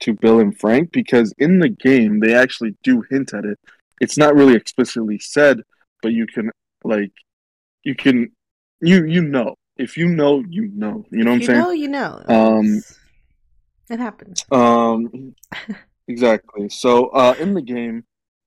to 0.02 0.14
Bill 0.14 0.40
and 0.40 0.58
Frank 0.58 0.92
because 0.92 1.34
in 1.40 1.60
the 1.60 1.70
game 1.70 2.20
they 2.20 2.36
actually 2.36 2.76
do 2.84 3.04
hint 3.10 3.34
at 3.34 3.46
it. 3.46 3.60
It's 4.00 4.18
not 4.18 4.36
really 4.36 4.54
explicitly 4.54 5.18
said, 5.18 5.62
but 6.04 6.12
you 6.14 6.28
can 6.28 6.52
like 6.84 7.12
you 7.84 7.96
can 7.96 8.32
you 8.80 9.06
you 9.06 9.24
know 9.24 9.56
if 9.78 9.98
you 9.98 10.08
know 10.08 10.44
you 10.48 10.68
know 10.68 11.06
you 11.10 11.24
know 11.24 11.32
what 11.32 11.36
I'm 11.36 11.42
you 11.42 11.48
saying. 11.48 11.60
know, 11.60 11.72
you 11.72 11.88
know. 11.88 12.22
Um, 12.28 12.82
it 13.90 14.00
happens. 14.00 14.46
Um, 14.52 15.36
exactly. 16.08 16.70
So, 16.70 17.08
uh, 17.08 17.36
in 17.40 17.54
the 17.54 17.62
game, 17.62 18.04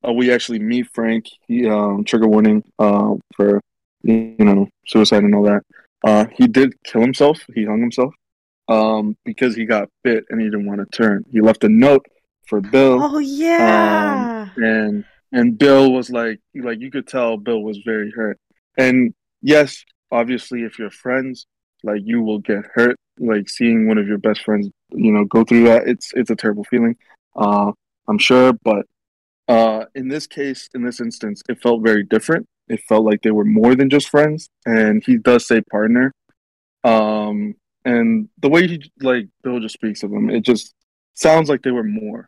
uh, 0.07 0.13
we 0.13 0.33
actually 0.33 0.59
meet 0.59 0.89
Frank. 0.93 1.27
He, 1.47 1.69
um, 1.69 2.05
trigger 2.05 2.29
warning, 2.29 2.63
uh, 2.79 3.15
for, 3.35 3.61
you 4.03 4.35
know, 4.39 4.69
suicide 4.87 5.25
and 5.25 5.35
all 5.35 5.45
that. 5.45 5.63
Uh, 6.05 6.27
he 6.37 6.47
did 6.47 6.73
kill 6.85 7.01
himself. 7.03 7.39
He 7.55 7.65
hung 7.65 7.81
himself, 7.81 8.15
um, 8.69 9.17
because 9.25 9.55
he 9.55 9.65
got 9.67 9.89
bit 10.03 10.25
and 10.31 10.41
he 10.41 10.47
didn't 10.47 10.67
want 10.67 10.81
to 10.81 10.97
turn. 10.97 11.25
He 11.31 11.41
left 11.41 11.65
a 11.65 11.69
note 11.69 12.05
for 12.47 12.61
Bill, 12.61 12.99
Oh 13.03 13.19
yeah. 13.19 14.49
and, 14.57 15.05
and 15.33 15.59
Bill 15.59 15.93
was 15.93 16.11
like, 16.11 16.41
like, 16.55 16.81
you 16.81 16.91
could 16.91 17.07
tell 17.07 17.37
Bill 17.37 17.63
was 17.63 17.79
very 17.85 18.11
hurt. 18.11 18.39
And 18.77 19.15
yes, 19.43 19.85
obviously, 20.11 20.63
if 20.65 20.79
you're 20.79 20.91
friends, 20.91 21.47
like, 21.83 22.01
you 22.05 22.23
will 22.23 22.39
get 22.41 22.65
hurt. 22.75 22.97
Like, 23.19 23.49
seeing 23.49 23.87
one 23.87 23.99
of 23.99 24.09
your 24.09 24.19
best 24.19 24.43
friends 24.43 24.71
you 24.93 25.13
know 25.13 25.25
go 25.25 25.45
through 25.45 25.63
that 25.63 25.87
it's 25.87 26.11
it's 26.15 26.31
a 26.31 26.35
terrible 26.35 26.65
feeling 26.65 26.97
uh 27.37 27.71
i'm 28.09 28.19
sure 28.19 28.53
but 28.65 28.85
uh 29.55 29.81
in 29.95 30.07
this 30.15 30.27
case 30.39 30.69
in 30.75 30.83
this 30.87 31.01
instance 31.01 31.43
it 31.49 31.59
felt 31.63 31.83
very 31.91 32.05
different. 32.05 32.47
It 32.69 32.81
felt 32.89 33.05
like 33.05 33.21
they 33.23 33.33
were 33.39 33.45
more 33.61 33.75
than 33.79 33.91
just 33.91 34.09
friends 34.17 34.49
and 34.67 35.03
he 35.05 35.15
does 35.19 35.43
say 35.51 35.61
partner. 35.77 36.07
Um 36.85 37.55
and 37.85 38.29
the 38.43 38.51
way 38.55 38.63
he 38.67 38.77
like 39.01 39.27
bill 39.43 39.61
just 39.61 39.75
speaks 39.81 40.03
of 40.05 40.13
him 40.13 40.31
it 40.31 40.43
just 40.53 40.75
sounds 41.15 41.49
like 41.51 41.63
they 41.63 41.73
were 41.79 41.91
more. 42.05 42.23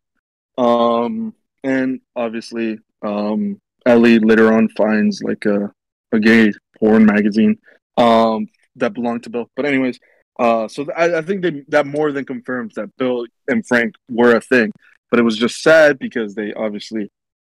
Um 0.59 1.35
and 1.64 2.00
obviously 2.17 2.79
um 3.02 3.59
ellie 3.87 4.19
later 4.19 4.52
on 4.52 4.69
finds 4.81 5.23
like 5.23 5.45
a 5.47 5.71
a 6.12 6.19
gay 6.21 6.52
porn 6.79 7.05
magazine 7.07 7.55
um 7.97 8.47
that 8.76 8.95
belonged 8.95 9.23
to 9.25 9.31
bill. 9.31 9.49
But 9.57 9.67
anyways 9.67 9.99
Uh, 10.38 10.67
so 10.75 10.81
th- 10.87 10.97
I, 11.02 11.19
I 11.21 11.23
think 11.23 11.43
they, 11.43 11.52
that 11.69 11.87
more 11.87 12.11
than 12.11 12.25
confirms 12.25 12.73
that 12.75 12.88
Bill 12.99 13.19
and 13.52 13.61
Frank 13.69 13.91
were 14.09 14.35
a 14.35 14.41
thing, 14.41 14.73
but 15.12 15.21
it 15.21 15.25
was 15.25 15.37
just 15.37 15.62
sad 15.62 15.99
because 15.99 16.35
they 16.35 16.54
obviously 16.54 17.11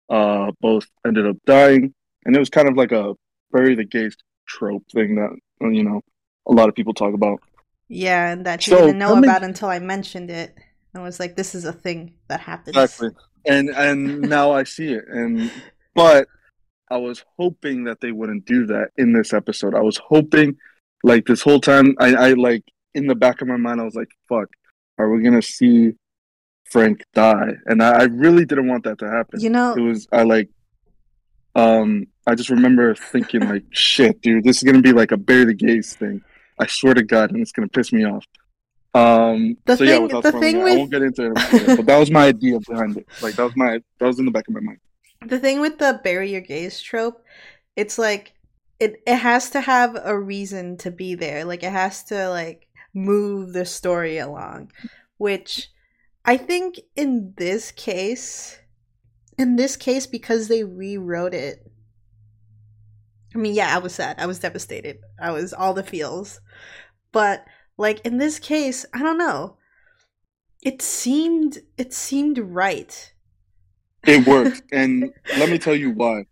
uh, 0.09 0.51
both 0.61 0.87
ended 1.05 1.27
up 1.27 1.37
dying, 1.45 1.93
and 2.25 2.35
it 2.35 2.39
was 2.39 2.49
kind 2.49 2.67
of 2.67 2.75
like 2.75 2.91
a 2.91 3.13
bury 3.51 3.75
the 3.75 3.85
gays 3.85 4.17
trope 4.47 4.83
thing 4.91 5.15
that 5.15 5.29
you 5.71 5.83
know 5.83 6.01
a 6.47 6.51
lot 6.51 6.67
of 6.67 6.73
people 6.73 6.91
talk 6.91 7.13
about. 7.13 7.39
Yeah, 7.87 8.31
and 8.31 8.43
that 8.47 8.65
you 8.65 8.71
so, 8.75 8.87
didn't 8.87 8.97
know 8.97 9.15
about 9.15 9.43
until 9.43 9.69
I 9.69 9.77
mentioned 9.77 10.31
it. 10.31 10.57
I 10.95 11.01
was 11.01 11.19
like, 11.19 11.35
"This 11.35 11.53
is 11.53 11.65
a 11.65 11.71
thing 11.71 12.15
that 12.29 12.39
happens." 12.39 12.75
Exactly, 12.75 13.09
and 13.45 13.69
and 13.69 14.21
now 14.21 14.51
I 14.51 14.63
see 14.63 14.93
it, 14.93 15.05
and 15.07 15.51
but 15.93 16.27
I 16.89 16.97
was 16.97 17.23
hoping 17.37 17.83
that 17.83 18.01
they 18.01 18.11
wouldn't 18.11 18.45
do 18.45 18.65
that 18.65 18.89
in 18.97 19.13
this 19.13 19.33
episode. 19.33 19.75
I 19.75 19.81
was 19.81 19.97
hoping, 19.97 20.57
like 21.03 21.27
this 21.27 21.43
whole 21.43 21.61
time, 21.61 21.93
I, 21.99 22.15
I 22.15 22.33
like 22.33 22.63
in 22.95 23.05
the 23.05 23.13
back 23.13 23.41
of 23.41 23.47
my 23.47 23.57
mind, 23.57 23.79
I 23.79 23.83
was 23.83 23.93
like, 23.93 24.09
"Fuck, 24.27 24.49
are 24.97 25.11
we 25.11 25.21
gonna 25.21 25.43
see 25.43 25.93
Frank 26.71 27.05
die?" 27.13 27.53
And 27.65 27.83
I, 27.83 28.01
I 28.01 28.03
really 28.03 28.45
didn't 28.45 28.67
want 28.67 28.83
that 28.85 28.99
to 28.99 29.09
happen. 29.09 29.39
You 29.39 29.49
know, 29.49 29.73
it 29.73 29.81
was 29.81 30.07
I 30.11 30.23
like, 30.23 30.49
um, 31.55 32.07
I 32.25 32.35
just 32.35 32.49
remember 32.49 32.95
thinking 32.95 33.47
like, 33.47 33.63
"Shit, 33.71 34.21
dude, 34.21 34.43
this 34.43 34.57
is 34.57 34.63
gonna 34.63 34.81
be 34.81 34.93
like 34.93 35.11
a 35.11 35.17
bury 35.17 35.45
the 35.45 35.53
gays 35.53 35.95
thing." 35.95 36.21
I 36.59 36.67
swear 36.67 36.93
to 36.93 37.03
God, 37.03 37.31
and 37.31 37.41
it's 37.41 37.51
gonna 37.51 37.67
piss 37.67 37.91
me 37.91 38.05
off. 38.05 38.25
Um, 38.93 39.57
the 39.65 39.77
so 39.77 39.85
thing, 39.85 40.09
yeah, 40.09 40.19
the 40.21 40.31
thing 40.33 40.57
it, 40.57 40.63
with... 40.63 40.73
I 40.73 40.77
won't 40.77 40.91
get 40.91 41.01
into 41.01 41.31
it, 41.33 41.77
but 41.77 41.85
that 41.85 41.97
was 41.97 42.11
my 42.11 42.25
idea 42.25 42.59
behind 42.59 42.97
it. 42.97 43.07
Like 43.21 43.35
that 43.35 43.43
was 43.43 43.55
my 43.55 43.79
that 43.99 44.05
was 44.05 44.19
in 44.19 44.25
the 44.25 44.31
back 44.31 44.47
of 44.47 44.53
my 44.53 44.59
mind 44.59 44.79
the 45.25 45.39
thing 45.39 45.61
with 45.61 45.77
the 45.77 45.99
bury 46.03 46.31
your 46.31 46.41
gays 46.41 46.81
trope, 46.81 47.23
it's 47.75 47.97
like 47.97 48.33
it 48.79 49.01
it 49.05 49.17
has 49.17 49.51
to 49.51 49.61
have 49.61 49.97
a 50.03 50.17
reason 50.17 50.77
to 50.77 50.91
be 50.91 51.15
there. 51.15 51.45
Like 51.45 51.63
it 51.63 51.71
has 51.71 52.03
to 52.05 52.29
like 52.29 52.67
move 52.93 53.53
the 53.53 53.65
story 53.65 54.17
along, 54.17 54.71
which 55.17 55.69
I 56.25 56.37
think 56.37 56.79
in 56.95 57.33
this 57.37 57.71
case 57.71 58.59
in 59.37 59.55
this 59.55 59.75
case 59.75 60.05
because 60.05 60.47
they 60.47 60.63
rewrote 60.63 61.33
it. 61.33 61.71
I 63.33 63.37
mean, 63.37 63.55
yeah, 63.55 63.73
I 63.73 63.79
was 63.79 63.95
sad. 63.95 64.17
I 64.19 64.25
was 64.27 64.39
devastated. 64.39 64.99
I 65.19 65.31
was 65.31 65.53
all 65.53 65.73
the 65.73 65.83
feels. 65.83 66.41
But 67.11 67.45
like 67.77 68.05
in 68.05 68.17
this 68.17 68.39
case, 68.39 68.85
I 68.93 68.99
don't 68.99 69.17
know. 69.17 69.57
It 70.61 70.81
seemed 70.81 71.59
it 71.77 71.93
seemed 71.93 72.37
right 72.37 73.11
it 74.05 74.27
worked, 74.27 74.63
and 74.71 75.11
let 75.37 75.49
me 75.49 75.57
tell 75.57 75.75
you 75.75 75.91
why. 75.91 76.25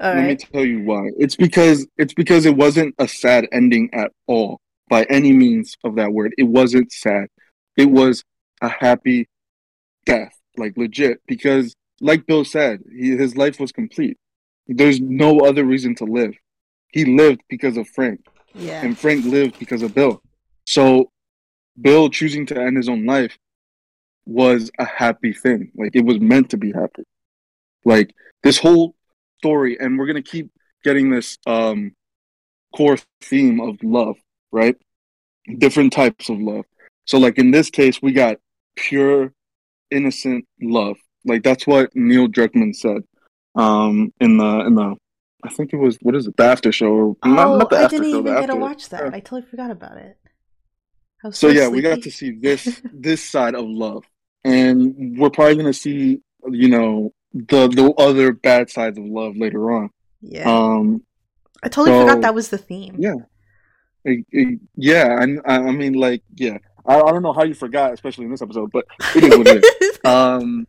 All 0.00 0.14
let 0.14 0.16
right. 0.16 0.26
me 0.28 0.36
tell 0.36 0.64
you 0.64 0.82
why. 0.82 1.10
It's 1.18 1.36
because 1.36 1.86
it's 1.96 2.14
because 2.14 2.46
it 2.46 2.56
wasn't 2.56 2.94
a 2.98 3.08
sad 3.08 3.46
ending 3.52 3.90
at 3.92 4.12
all, 4.26 4.60
by 4.88 5.04
any 5.04 5.32
means 5.32 5.76
of 5.84 5.96
that 5.96 6.12
word. 6.12 6.34
It 6.38 6.44
wasn't 6.44 6.92
sad. 6.92 7.28
It 7.76 7.90
was 7.90 8.24
a 8.60 8.68
happy 8.68 9.28
death, 10.06 10.34
like 10.56 10.76
legit. 10.76 11.20
Because, 11.26 11.74
like 12.00 12.26
Bill 12.26 12.44
said, 12.44 12.80
he, 12.90 13.16
his 13.16 13.36
life 13.36 13.58
was 13.60 13.72
complete. 13.72 14.16
There's 14.66 15.00
no 15.00 15.40
other 15.40 15.64
reason 15.64 15.94
to 15.96 16.04
live. 16.04 16.34
He 16.92 17.04
lived 17.04 17.40
because 17.48 17.76
of 17.76 17.88
Frank, 17.88 18.20
Yeah. 18.54 18.84
and 18.84 18.98
Frank 18.98 19.24
lived 19.24 19.58
because 19.58 19.82
of 19.82 19.94
Bill. 19.94 20.22
So, 20.66 21.10
Bill 21.80 22.08
choosing 22.10 22.46
to 22.46 22.60
end 22.60 22.76
his 22.76 22.88
own 22.88 23.06
life 23.06 23.38
was 24.26 24.70
a 24.78 24.84
happy 24.84 25.32
thing. 25.32 25.70
Like 25.74 25.94
it 25.94 26.04
was 26.04 26.18
meant 26.20 26.50
to 26.50 26.56
be 26.56 26.72
happy. 26.72 27.04
Like 27.84 28.12
this 28.42 28.58
whole 28.58 28.94
story, 29.38 29.78
and 29.78 29.98
we're 29.98 30.06
gonna 30.06 30.22
keep 30.22 30.50
getting 30.84 31.10
this 31.10 31.38
um 31.46 31.92
core 32.76 32.98
theme 33.22 33.60
of 33.60 33.82
love, 33.82 34.16
right? 34.52 34.76
Different 35.58 35.92
types 35.92 36.28
of 36.28 36.38
love. 36.40 36.64
So 37.06 37.18
like 37.18 37.38
in 37.38 37.52
this 37.52 37.70
case, 37.70 38.02
we 38.02 38.12
got 38.12 38.36
pure, 38.78 39.32
innocent 39.90 40.46
love. 40.60 40.96
Like 41.24 41.42
that's 41.42 41.66
what 41.66 41.94
Neil 41.94 42.28
Druckmann 42.28 42.74
said. 42.74 43.02
Um 43.54 44.12
in 44.20 44.38
the 44.38 44.60
in 44.66 44.74
the 44.74 44.94
I 45.44 45.50
think 45.50 45.72
it 45.72 45.76
was 45.76 45.96
what 46.02 46.14
is 46.14 46.26
it, 46.26 46.36
the 46.36 46.44
after 46.44 46.72
show 46.72 46.86
or 46.92 47.16
oh, 47.22 47.28
not, 47.28 47.58
not 47.58 47.70
the 47.70 47.76
I 47.76 47.82
after 47.82 47.98
didn't 47.98 48.10
even 48.20 48.24
get 48.24 48.46
to 48.46 48.56
watch 48.56 48.88
that. 48.90 49.02
yeah. 49.04 49.10
I 49.12 49.20
totally 49.20 49.42
forgot 49.42 49.70
about 49.70 49.96
it. 49.96 50.16
So 51.22 51.30
so, 51.30 51.48
yeah, 51.48 51.68
we 51.68 51.80
got 51.80 52.02
to 52.02 52.10
see 52.10 52.30
this 52.30 52.80
this 52.92 53.28
side 53.28 53.54
of 53.56 53.64
love, 53.66 54.04
and 54.44 55.18
we're 55.18 55.30
probably 55.30 55.56
gonna 55.56 55.72
see 55.72 56.20
you 56.50 56.68
know 56.68 57.12
the 57.34 57.66
the 57.68 57.92
other 57.98 58.32
bad 58.32 58.70
sides 58.70 58.98
of 58.98 59.04
love 59.04 59.36
later 59.36 59.72
on. 59.72 59.90
Yeah. 60.20 60.48
Um, 60.48 61.02
I 61.62 61.68
totally 61.68 61.96
so- 61.98 62.06
forgot 62.06 62.20
that 62.22 62.34
was 62.34 62.48
the 62.50 62.58
theme. 62.58 62.94
yeah, 62.98 63.14
It- 64.04 64.26
it- 64.30 64.60
yeah, 64.76 65.20
and 65.20 65.40
I, 65.44 65.56
I 65.56 65.70
mean 65.72 65.94
like 65.94 66.22
yeah, 66.36 66.58
I, 66.88 67.00
I 67.00 67.12
don't 67.12 67.22
know 67.22 67.32
how 67.32 67.44
you 67.44 67.54
forgot, 67.54 67.92
especially 67.92 68.24
in 68.24 68.30
this 68.30 68.42
episode, 68.42 68.70
but 68.72 68.86
it 69.14 69.24
is 69.24 69.36
what 69.38 69.46
it 69.46 69.64
is. 69.64 69.98
Um, 70.04 70.66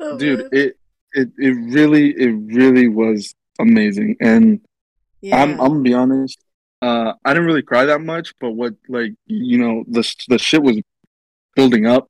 Oh, 0.00 0.18
dude, 0.18 0.38
man. 0.40 0.48
it 0.52 0.76
it 1.12 1.28
it 1.38 1.50
really 1.50 2.10
it 2.10 2.30
really 2.54 2.88
was 2.88 3.34
amazing, 3.58 4.16
and 4.20 4.60
yeah. 5.20 5.42
I'm 5.42 5.52
I'm 5.60 5.68
gonna 5.68 5.80
be 5.80 5.94
honest. 5.94 6.38
Uh, 6.80 7.14
I 7.24 7.32
didn't 7.32 7.46
really 7.46 7.62
cry 7.62 7.86
that 7.86 8.00
much, 8.00 8.34
but 8.40 8.52
what 8.52 8.74
like 8.88 9.14
you 9.26 9.58
know 9.58 9.84
the 9.88 10.08
the 10.28 10.38
shit 10.38 10.62
was 10.62 10.76
building 11.56 11.86
up, 11.86 12.08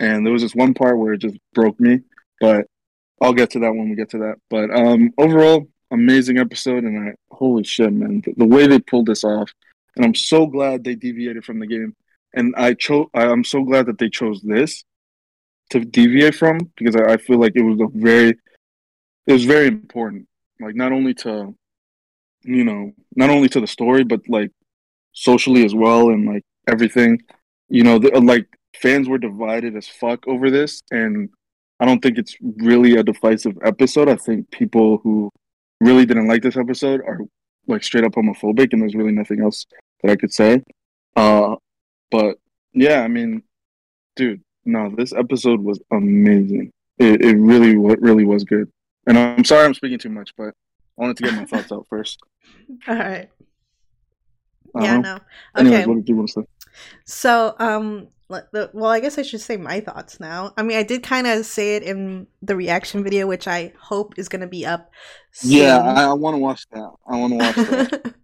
and 0.00 0.24
there 0.24 0.32
was 0.32 0.42
this 0.42 0.54
one 0.54 0.72
part 0.74 0.98
where 0.98 1.12
it 1.12 1.18
just 1.18 1.36
broke 1.52 1.78
me. 1.78 2.00
But 2.40 2.66
I'll 3.20 3.34
get 3.34 3.50
to 3.50 3.58
that 3.60 3.74
when 3.74 3.90
we 3.90 3.96
get 3.96 4.10
to 4.10 4.18
that. 4.18 4.36
But 4.48 4.70
um, 4.74 5.10
overall, 5.18 5.68
amazing 5.90 6.38
episode, 6.38 6.84
and 6.84 7.10
I 7.10 7.14
holy 7.30 7.64
shit, 7.64 7.92
man, 7.92 8.22
the, 8.24 8.32
the 8.36 8.46
way 8.46 8.66
they 8.66 8.78
pulled 8.78 9.06
this 9.06 9.24
off, 9.24 9.52
and 9.96 10.04
I'm 10.04 10.14
so 10.14 10.46
glad 10.46 10.84
they 10.84 10.94
deviated 10.94 11.44
from 11.44 11.58
the 11.58 11.66
game, 11.66 11.94
and 12.34 12.54
I 12.56 12.74
chose. 12.74 13.06
I'm 13.14 13.44
so 13.44 13.62
glad 13.62 13.86
that 13.86 13.98
they 13.98 14.08
chose 14.08 14.40
this 14.42 14.84
to 15.70 15.80
deviate 15.80 16.34
from 16.34 16.58
because 16.76 16.96
I, 16.96 17.14
I 17.14 17.16
feel 17.16 17.38
like 17.38 17.52
it 17.56 17.62
was 17.62 17.80
a 17.80 17.88
very, 17.92 18.36
it 19.26 19.32
was 19.32 19.44
very 19.44 19.68
important. 19.68 20.26
Like 20.60 20.74
not 20.74 20.92
only 20.92 21.14
to 21.14 21.54
you 22.46 22.64
know, 22.64 22.92
not 23.14 23.30
only 23.30 23.48
to 23.50 23.60
the 23.60 23.66
story, 23.66 24.04
but 24.04 24.20
like 24.28 24.50
socially 25.12 25.64
as 25.64 25.74
well, 25.74 26.10
and 26.10 26.26
like 26.26 26.44
everything. 26.68 27.20
You 27.68 27.82
know, 27.82 27.98
the, 27.98 28.10
like 28.20 28.46
fans 28.80 29.08
were 29.08 29.18
divided 29.18 29.76
as 29.76 29.88
fuck 29.88 30.26
over 30.28 30.50
this, 30.50 30.80
and 30.90 31.28
I 31.80 31.84
don't 31.84 32.00
think 32.00 32.18
it's 32.18 32.36
really 32.40 32.96
a 32.96 33.02
divisive 33.02 33.58
episode. 33.64 34.08
I 34.08 34.16
think 34.16 34.50
people 34.50 34.98
who 34.98 35.30
really 35.80 36.06
didn't 36.06 36.28
like 36.28 36.42
this 36.42 36.56
episode 36.56 37.00
are 37.00 37.18
like 37.66 37.82
straight 37.82 38.04
up 38.04 38.12
homophobic, 38.12 38.72
and 38.72 38.80
there's 38.80 38.94
really 38.94 39.12
nothing 39.12 39.42
else 39.42 39.66
that 40.02 40.12
I 40.12 40.16
could 40.16 40.32
say. 40.32 40.62
Uh, 41.16 41.56
but 42.10 42.38
yeah, 42.72 43.00
I 43.02 43.08
mean, 43.08 43.42
dude, 44.16 44.42
no, 44.64 44.92
this 44.96 45.12
episode 45.12 45.60
was 45.60 45.80
amazing. 45.90 46.72
It, 46.98 47.22
it 47.24 47.36
really, 47.36 47.76
really 47.76 48.24
was 48.24 48.44
good. 48.44 48.70
And 49.06 49.18
I'm 49.18 49.44
sorry 49.44 49.64
I'm 49.64 49.74
speaking 49.74 49.98
too 49.98 50.08
much, 50.10 50.32
but 50.36 50.48
I 50.48 50.52
wanted 50.96 51.16
to 51.18 51.22
get 51.24 51.34
my 51.34 51.44
thoughts 51.46 51.72
out 51.72 51.86
first. 51.88 52.18
All 52.88 52.94
right. 52.94 53.28
Uh-huh. 54.74 54.84
Yeah, 54.84 54.98
no. 54.98 55.18
Anyways, 55.56 55.78
Okay. 55.80 55.86
what 55.86 55.94
did 55.96 56.08
you 56.08 56.16
want 56.16 56.28
to 56.28 56.40
say? 56.42 56.46
So, 57.04 57.54
um, 57.58 58.08
well, 58.28 58.86
I 58.86 59.00
guess 59.00 59.18
I 59.18 59.22
should 59.22 59.40
say 59.40 59.56
my 59.56 59.80
thoughts 59.80 60.18
now. 60.18 60.52
I 60.56 60.62
mean, 60.62 60.76
I 60.76 60.82
did 60.82 61.02
kind 61.02 61.26
of 61.26 61.46
say 61.46 61.76
it 61.76 61.82
in 61.84 62.26
the 62.42 62.56
reaction 62.56 63.04
video, 63.04 63.26
which 63.26 63.46
I 63.46 63.72
hope 63.80 64.18
is 64.18 64.28
going 64.28 64.40
to 64.40 64.46
be 64.48 64.66
up. 64.66 64.90
Soon. 65.32 65.52
Yeah, 65.52 65.78
I, 65.78 66.04
I 66.04 66.12
want 66.12 66.34
to 66.34 66.38
watch 66.38 66.66
that. 66.72 66.90
I 67.08 67.16
want 67.16 67.32
to 67.32 67.36
watch 67.38 67.54
that. 67.56 68.14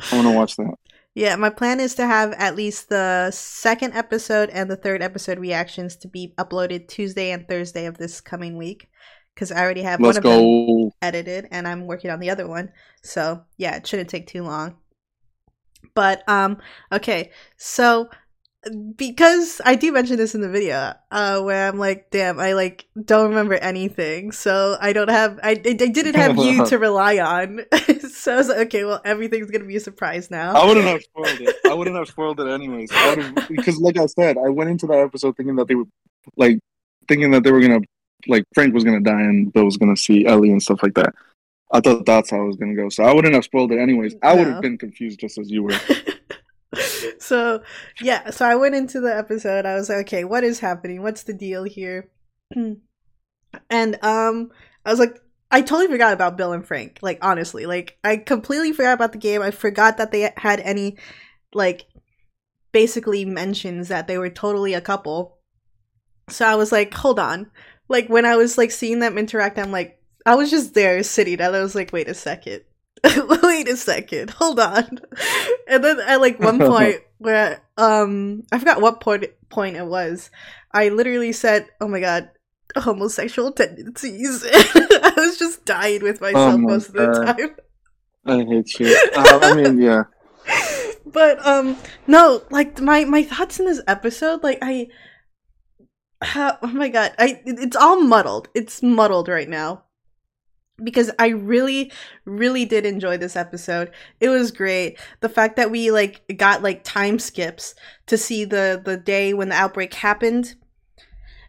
I 0.12 0.16
want 0.16 0.26
to 0.28 0.34
watch 0.34 0.56
that. 0.56 0.74
Yeah, 1.14 1.36
my 1.36 1.50
plan 1.50 1.80
is 1.80 1.94
to 1.96 2.06
have 2.06 2.32
at 2.32 2.54
least 2.56 2.88
the 2.88 3.30
second 3.32 3.94
episode 3.94 4.48
and 4.50 4.70
the 4.70 4.76
third 4.76 5.02
episode 5.02 5.38
reactions 5.38 5.96
to 5.96 6.08
be 6.08 6.34
uploaded 6.38 6.88
Tuesday 6.88 7.32
and 7.32 7.48
Thursday 7.48 7.86
of 7.86 7.98
this 7.98 8.20
coming 8.20 8.56
week 8.56 8.88
because 9.34 9.50
I 9.50 9.62
already 9.62 9.82
have 9.82 10.00
Let's 10.00 10.18
one 10.18 10.26
of 10.26 10.40
them 10.40 10.90
edited 11.02 11.48
and 11.50 11.66
I'm 11.66 11.86
working 11.86 12.10
on 12.10 12.20
the 12.20 12.30
other 12.30 12.46
one. 12.46 12.70
So, 13.02 13.42
yeah, 13.56 13.76
it 13.76 13.86
shouldn't 13.86 14.10
take 14.10 14.26
too 14.26 14.44
long. 14.44 14.76
But 15.94 16.22
um 16.28 16.58
okay, 16.92 17.32
so 17.56 18.10
because 18.96 19.60
I 19.64 19.74
do 19.74 19.90
mention 19.90 20.16
this 20.16 20.34
in 20.34 20.42
the 20.42 20.48
video, 20.48 20.92
uh 21.10 21.40
where 21.40 21.68
I'm 21.68 21.78
like, 21.78 22.10
damn, 22.10 22.38
I 22.38 22.52
like 22.52 22.86
don't 23.02 23.30
remember 23.30 23.54
anything. 23.54 24.32
So 24.32 24.76
I 24.80 24.92
don't 24.92 25.08
have 25.08 25.40
I 25.42 25.50
I 25.50 25.54
didn't 25.54 26.14
have 26.14 26.36
you 26.36 26.66
to 26.66 26.78
rely 26.78 27.18
on. 27.18 27.60
so 28.10 28.34
I 28.34 28.36
was 28.36 28.48
like, 28.48 28.58
okay, 28.66 28.84
well 28.84 29.00
everything's 29.04 29.50
going 29.50 29.62
to 29.62 29.66
be 29.66 29.76
a 29.76 29.80
surprise 29.80 30.30
now. 30.30 30.52
I 30.52 30.66
wouldn't 30.66 30.86
have 30.86 31.02
spoiled 31.02 31.40
it. 31.40 31.56
I 31.68 31.74
wouldn't 31.74 31.96
have 31.96 32.08
spoiled 32.08 32.40
it 32.40 32.48
anyways. 32.48 32.90
Because, 33.48 33.78
like 33.78 33.98
I 33.98 34.06
said, 34.06 34.36
I 34.36 34.48
went 34.50 34.70
into 34.70 34.86
that 34.88 34.98
episode 34.98 35.36
thinking 35.36 35.56
that 35.56 35.68
they 35.68 35.74
were 35.74 35.86
like 36.36 36.58
thinking 37.08 37.30
that 37.30 37.44
they 37.44 37.52
were 37.52 37.60
gonna 37.60 37.80
like 38.26 38.44
Frank 38.54 38.74
was 38.74 38.84
gonna 38.84 39.00
die 39.00 39.22
and 39.22 39.52
Bill 39.52 39.64
was 39.64 39.78
gonna 39.78 39.96
see 39.96 40.26
Ellie 40.26 40.50
and 40.50 40.62
stuff 40.62 40.82
like 40.82 40.94
that. 40.94 41.14
I 41.72 41.80
thought 41.80 42.04
that's 42.04 42.30
how 42.30 42.42
it 42.42 42.46
was 42.46 42.56
gonna 42.56 42.74
go. 42.74 42.88
So 42.90 43.04
I 43.04 43.14
wouldn't 43.14 43.34
have 43.34 43.44
spoiled 43.44 43.72
it 43.72 43.78
anyways. 43.78 44.16
I 44.22 44.34
would 44.34 44.48
have 44.48 44.60
been 44.60 44.76
confused 44.76 45.20
just 45.20 45.38
as 45.38 45.50
you 45.50 45.62
were. 45.62 45.72
so 47.18 47.62
yeah, 48.00 48.30
so 48.30 48.46
I 48.46 48.54
went 48.56 48.74
into 48.74 49.00
the 49.00 49.14
episode. 49.14 49.66
I 49.66 49.74
was 49.74 49.88
like, 49.88 50.06
okay, 50.06 50.24
what 50.24 50.44
is 50.44 50.60
happening? 50.60 51.02
What's 51.02 51.24
the 51.24 51.32
deal 51.32 51.64
here? 51.64 52.10
and 52.54 54.04
um, 54.04 54.50
I 54.84 54.90
was 54.90 55.00
like, 55.00 55.20
I 55.50 55.62
totally 55.62 55.88
forgot 55.88 56.12
about 56.12 56.36
Bill 56.36 56.52
and 56.52 56.66
Frank. 56.66 56.98
Like 57.02 57.18
honestly, 57.22 57.66
like 57.66 57.98
I 58.04 58.16
completely 58.16 58.72
forgot 58.72 58.94
about 58.94 59.12
the 59.12 59.18
game. 59.18 59.42
I 59.42 59.50
forgot 59.50 59.98
that 59.98 60.12
they 60.12 60.32
had 60.36 60.60
any 60.60 60.96
like 61.52 61.86
basically 62.72 63.24
mentions 63.24 63.88
that 63.88 64.06
they 64.06 64.18
were 64.18 64.30
totally 64.30 64.74
a 64.74 64.80
couple. 64.80 65.38
So 66.28 66.46
I 66.46 66.54
was 66.54 66.70
like, 66.70 66.94
hold 66.94 67.18
on. 67.18 67.50
Like 67.88 68.08
when 68.08 68.24
I 68.24 68.36
was 68.36 68.56
like 68.56 68.70
seeing 68.70 69.00
them 69.00 69.18
interact, 69.18 69.58
I'm 69.58 69.72
like, 69.72 70.00
I 70.24 70.36
was 70.36 70.50
just 70.50 70.74
there 70.74 71.02
sitting 71.02 71.40
and 71.40 71.56
I 71.56 71.62
was 71.62 71.74
like, 71.74 71.92
wait 71.92 72.08
a 72.08 72.14
second. 72.14 72.62
wait 73.42 73.68
a 73.68 73.76
second. 73.76 74.30
Hold 74.30 74.60
on. 74.60 75.00
And 75.68 75.82
then 75.82 76.00
at 76.00 76.20
like 76.20 76.38
one 76.38 76.58
point 76.72 77.00
where 77.18 77.62
um 77.76 78.44
I 78.52 78.58
forgot 78.58 78.80
what 78.80 79.00
point 79.00 79.24
point 79.48 79.76
it 79.76 79.86
was, 79.86 80.30
I 80.72 80.88
literally 80.88 81.32
said, 81.32 81.68
Oh 81.80 81.88
my 81.88 82.00
god, 82.00 82.30
homosexual 82.76 83.52
tendencies. 83.52 84.44
I 84.52 85.12
was 85.16 85.38
just 85.38 85.64
dying 85.64 86.02
with 86.02 86.20
myself 86.20 86.54
Oh 86.54 86.58
my 86.58 86.72
most 86.72 86.88
of 86.88 86.94
the 86.94 87.24
time. 87.24 87.56
I 88.26 88.44
hate 88.44 88.78
you. 88.78 89.10
Uh, 89.16 89.38
I 89.42 89.54
mean, 89.54 89.80
yeah. 89.80 90.04
but 91.06 91.44
um 91.46 91.76
no 92.06 92.42
like 92.50 92.80
my 92.80 93.04
my 93.04 93.22
thoughts 93.22 93.58
in 93.58 93.66
this 93.66 93.80
episode 93.86 94.42
like 94.42 94.58
i 94.62 94.86
ha- 96.22 96.58
oh 96.62 96.68
my 96.68 96.88
god 96.88 97.12
i 97.18 97.40
it's 97.46 97.76
all 97.76 98.00
muddled 98.00 98.48
it's 98.54 98.82
muddled 98.82 99.28
right 99.28 99.48
now 99.48 99.84
because 100.84 101.10
i 101.18 101.28
really 101.28 101.90
really 102.30 102.64
did 102.64 102.86
enjoy 102.86 103.16
this 103.16 103.36
episode. 103.36 103.90
It 104.20 104.28
was 104.28 104.50
great. 104.50 104.98
The 105.20 105.28
fact 105.28 105.56
that 105.56 105.70
we 105.70 105.90
like 105.90 106.22
got 106.36 106.62
like 106.62 106.84
time 106.84 107.18
skips 107.18 107.74
to 108.06 108.16
see 108.16 108.44
the 108.44 108.80
the 108.82 108.96
day 108.96 109.34
when 109.34 109.48
the 109.48 109.56
outbreak 109.56 109.92
happened. 109.94 110.54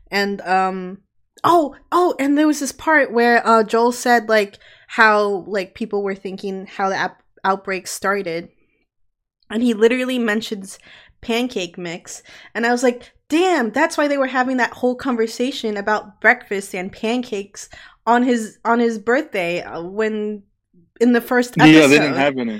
And 0.10 0.42
um 0.42 1.00
oh 1.44 1.76
oh 1.92 2.16
and 2.20 2.38
there 2.38 2.48
was 2.48 2.60
this 2.60 2.72
part 2.72 3.12
where 3.12 3.46
uh 3.48 3.64
joel 3.64 3.92
said 3.92 4.30
like 4.30 4.60
how 4.88 5.44
like 5.48 5.74
people 5.74 6.04
were 6.04 6.14
thinking 6.14 6.68
how 6.68 6.90
the 6.90 6.96
ap- 6.96 7.24
outbreak 7.44 7.88
started. 7.88 8.50
And 9.50 9.64
he 9.64 9.74
literally 9.74 10.20
mentions 10.20 10.80
pancake 11.22 11.78
mix. 11.78 12.24
And 12.54 12.66
i 12.66 12.72
was 12.72 12.84
like 12.84 13.14
damn 13.30 13.72
that's 13.72 13.98
why 13.98 14.10
they 14.10 14.18
were 14.18 14.28
having 14.28 14.58
that 14.58 14.74
whole 14.74 14.96
conversation 14.96 15.78
about 15.78 16.20
breakfast 16.20 16.76
and 16.76 16.92
pancakes 16.92 17.70
on 18.14 18.22
his 18.24 18.60
on 18.72 18.78
his 18.80 18.96
birthday 19.00 19.62
uh, 19.62 19.82
when 20.00 20.44
in 21.00 21.14
the 21.14 21.22
first 21.32 21.52
episode 21.58 21.72
Yeah, 21.80 21.88
they 21.88 22.00
didn't 22.00 22.20
have 22.26 22.38
any. 22.38 22.58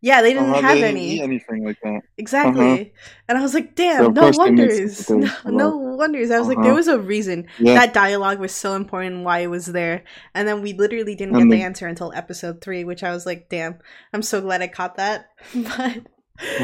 yeah 0.00 0.20
they 0.24 0.32
didn't 0.34 0.50
Uh-huh, 0.50 0.60
have 0.62 0.74
they 0.76 0.80
didn't 0.82 0.96
any. 0.96 1.10
eat 1.16 1.22
anything 1.30 1.60
like 1.68 1.80
that. 1.86 2.00
exactly. 2.24 2.92
And 3.28 3.38
i 3.38 3.42
was 3.46 3.54
like 3.58 3.74
damn 3.74 4.04
So, 4.04 4.08
no 4.10 4.20
course 4.22 4.38
they 4.38 4.50
made 4.50 4.58
wonders. 4.68 5.10
no, 5.10 5.30
no 5.62 5.68
wonders. 6.02 6.30
I 6.30 6.38
was 6.38 6.48
like 6.48 6.58
Uh-huh. 6.58 6.66
there 6.66 6.74
was 6.82 6.88
a 6.88 6.98
reason. 6.98 7.38
Yeah. 7.58 7.74
that 7.80 7.94
dialogue 7.94 8.38
was 8.40 8.52
so 8.64 8.70
important 8.82 9.24
why 9.24 9.38
it 9.46 9.50
was 9.56 9.66
there. 9.78 10.04
And 10.34 10.46
then 10.48 10.58
we 10.62 10.72
literally 10.82 11.14
didn't 11.14 11.36
And 11.36 11.44
get 11.50 11.54
the 11.56 11.60
the- 11.62 11.68
answer 11.68 11.86
until 11.92 12.12
episode 12.22 12.60
three 12.64 12.82
which 12.90 13.02
i 13.08 13.10
was 13.16 13.24
like 13.30 13.48
damn 13.48 13.78
i'm 14.12 14.22
so 14.32 14.40
glad 14.46 14.62
i 14.62 14.68
caught 14.78 14.96
that. 15.02 15.18
But 15.70 15.98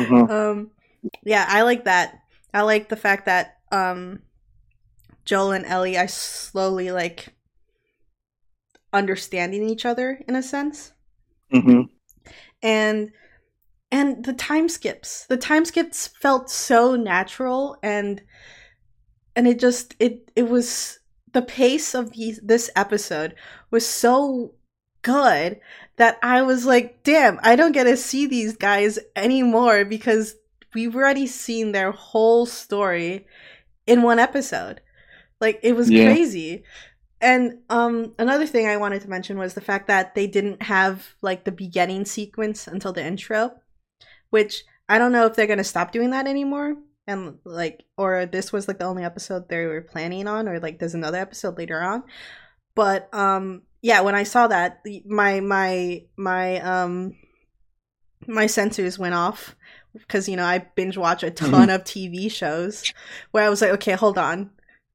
Uh-huh. 0.00 0.26
um 0.36 0.56
yeah 1.32 1.44
i 1.48 1.62
like 1.70 1.84
that. 1.84 2.06
I 2.52 2.62
like 2.72 2.88
the 2.88 3.00
fact 3.06 3.22
that 3.30 3.44
um 3.80 4.20
joel 5.24 5.52
and 5.52 5.64
ellie 5.66 5.96
are 5.96 6.08
slowly 6.10 6.90
like 6.90 7.20
understanding 8.92 9.68
each 9.68 9.84
other 9.86 10.20
in 10.26 10.34
a 10.36 10.42
sense. 10.42 10.92
Hmm 11.50 11.82
and 12.62 13.10
and 13.92 14.24
the 14.24 14.32
time 14.32 14.68
skips. 14.68 15.26
The 15.26 15.36
time 15.36 15.64
skips 15.64 16.06
felt 16.06 16.50
so 16.50 16.94
natural 16.94 17.76
and 17.82 18.22
and 19.34 19.48
it 19.48 19.58
just 19.58 19.94
it 19.98 20.30
it 20.36 20.48
was 20.48 20.98
the 21.32 21.42
pace 21.42 21.94
of 21.94 22.12
these 22.12 22.40
this 22.42 22.70
episode 22.76 23.34
was 23.70 23.86
so 23.86 24.54
good 25.02 25.58
that 25.96 26.18
i 26.22 26.42
was 26.42 26.66
like 26.66 27.02
damn 27.04 27.38
i 27.42 27.56
don't 27.56 27.72
get 27.72 27.84
to 27.84 27.96
see 27.96 28.26
these 28.26 28.54
guys 28.56 28.98
anymore 29.16 29.82
because 29.84 30.34
we've 30.74 30.94
already 30.94 31.26
seen 31.26 31.72
their 31.72 31.90
whole 31.92 32.44
story 32.46 33.26
in 33.86 34.02
one 34.02 34.18
episode. 34.18 34.80
Like 35.40 35.58
it 35.62 35.74
was 35.74 35.90
Yeah. 35.90 36.04
crazy 36.04 36.64
and 37.20 37.58
um 37.68 38.14
another 38.18 38.46
thing 38.46 38.66
I 38.66 38.76
wanted 38.76 39.02
to 39.02 39.10
mention 39.10 39.38
was 39.38 39.54
the 39.54 39.60
fact 39.60 39.86
that 39.88 40.14
they 40.14 40.26
didn't 40.26 40.62
have 40.62 41.14
like 41.22 41.44
the 41.44 41.52
beginning 41.52 42.04
sequence 42.04 42.66
until 42.66 42.92
the 42.92 43.04
intro, 43.04 43.52
which 44.30 44.64
I 44.88 44.98
don't 44.98 45.12
know 45.12 45.26
if 45.26 45.36
they're 45.36 45.46
gonna 45.46 45.64
stop 45.64 45.92
doing 45.92 46.10
that 46.10 46.26
anymore. 46.26 46.76
And 47.06 47.38
like 47.44 47.84
or 47.96 48.26
this 48.26 48.52
was 48.52 48.68
like 48.68 48.78
the 48.78 48.84
only 48.84 49.04
episode 49.04 49.48
they 49.48 49.66
were 49.66 49.80
planning 49.82 50.26
on, 50.26 50.48
or 50.48 50.60
like 50.60 50.78
there's 50.78 50.94
another 50.94 51.18
episode 51.18 51.58
later 51.58 51.80
on. 51.80 52.04
But 52.74 53.12
um 53.12 53.62
yeah, 53.82 54.02
when 54.02 54.14
I 54.14 54.24
saw 54.24 54.46
that, 54.48 54.84
my 55.06 55.40
my 55.40 56.04
my 56.16 56.60
um 56.60 57.16
my 58.26 58.44
sensors 58.44 58.98
went 58.98 59.14
off 59.14 59.56
because 59.92 60.28
you 60.28 60.36
know 60.36 60.44
I 60.44 60.58
binge 60.58 60.96
watch 60.96 61.22
a 61.22 61.30
ton 61.30 61.70
of 61.70 61.84
TV 61.84 62.30
shows 62.30 62.84
where 63.30 63.44
I 63.44 63.48
was 63.48 63.60
like, 63.60 63.72
okay, 63.72 63.92
hold 63.92 64.18
on. 64.18 64.50